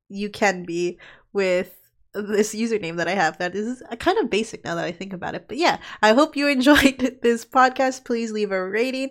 you 0.09 0.31
can 0.31 0.65
be 0.65 0.99
with 1.33 1.77
this 2.15 2.55
username 2.55 2.97
that 2.97 3.09
I 3.09 3.15
have 3.15 3.39
that 3.39 3.55
is 3.55 3.83
kind 3.99 4.19
of 4.19 4.31
basic 4.31 4.65
now 4.65 4.75
that 4.75 4.85
I 4.85 4.93
think 4.93 5.13
about 5.13 5.35
it. 5.35 5.47
But 5.49 5.59
yeah, 5.59 5.79
I 6.03 6.15
hope 6.15 6.37
you 6.37 6.49
enjoyed 6.49 7.19
this 7.23 7.45
podcast. 7.45 8.05
Please 8.05 8.33
leave 8.33 8.53
a 8.53 8.69
rating 8.69 9.11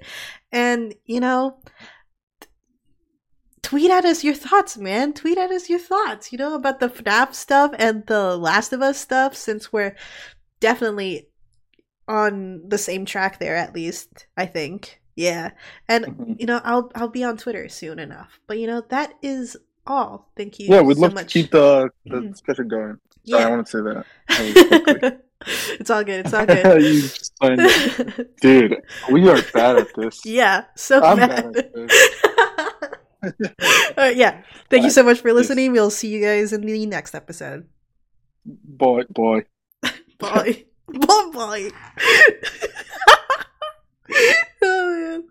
and, 0.51 0.93
you 1.05 1.19
know, 1.19 1.59
tweet 3.61 3.91
at 3.91 4.05
us 4.05 4.23
your 4.23 4.33
thoughts, 4.33 4.77
man. 4.77 5.13
Tweet 5.13 5.37
at 5.37 5.51
us 5.51 5.69
your 5.69 5.79
thoughts, 5.79 6.31
you 6.31 6.37
know, 6.37 6.55
about 6.55 6.79
the 6.79 6.89
FNAF 6.89 7.33
stuff 7.33 7.71
and 7.77 8.05
the 8.07 8.37
Last 8.37 8.73
of 8.73 8.81
Us 8.81 8.97
stuff 8.97 9.35
since 9.35 9.71
we're 9.71 9.95
definitely 10.59 11.29
on 12.07 12.61
the 12.67 12.77
same 12.77 13.05
track 13.05 13.39
there 13.39 13.55
at 13.55 13.73
least, 13.73 14.27
I 14.37 14.45
think. 14.45 15.01
Yeah. 15.15 15.51
And 15.87 16.05
mm-hmm. 16.05 16.33
you 16.39 16.45
know, 16.45 16.61
I'll 16.63 16.91
I'll 16.95 17.09
be 17.09 17.23
on 17.23 17.37
Twitter 17.37 17.69
soon 17.69 17.99
enough. 17.99 18.39
But 18.47 18.59
you 18.59 18.67
know, 18.67 18.81
that 18.89 19.13
is 19.21 19.57
all. 19.87 20.29
Thank 20.35 20.59
you. 20.59 20.67
Yeah, 20.69 20.81
we'd 20.81 20.97
so 20.97 21.03
love 21.03 21.13
much. 21.13 21.31
to 21.33 21.41
keep 21.41 21.51
the, 21.51 21.89
the 22.05 22.17
mm-hmm. 22.17 22.31
discussion 22.31 22.67
going. 22.67 22.99
Sorry, 23.25 23.41
yeah. 23.41 23.47
I 23.47 23.49
want 23.49 23.67
to 23.67 23.71
say 23.71 23.79
that. 23.81 24.05
it's 25.79 25.89
all 25.89 26.03
good. 26.03 26.25
It's 26.25 26.33
all 26.33 26.45
good. 26.45 28.29
Dude, 28.41 28.81
we 29.11 29.29
are 29.29 29.41
bad 29.53 29.77
at 29.77 29.87
this. 29.95 30.25
Yeah, 30.25 30.65
so 30.75 31.01
I'm 31.03 31.17
bad. 31.17 31.53
bad 31.53 31.65
at 33.23 33.33
this. 33.37 34.17
yeah. 34.17 34.41
Thank 34.69 34.81
all 34.81 34.85
you 34.85 34.91
so 34.91 35.03
much 35.03 35.21
for 35.21 35.33
listening. 35.33 35.71
We'll 35.71 35.89
see 35.89 36.09
you 36.09 36.21
guys 36.21 36.53
in 36.53 36.61
the 36.61 36.85
next 36.85 37.15
episode. 37.15 37.67
Bye, 38.45 39.05
bye. 39.09 39.45
bye. 40.19 40.65
Bye, 40.87 41.71
bye 44.07 44.35
oh, 44.65 44.89
man. 44.89 45.25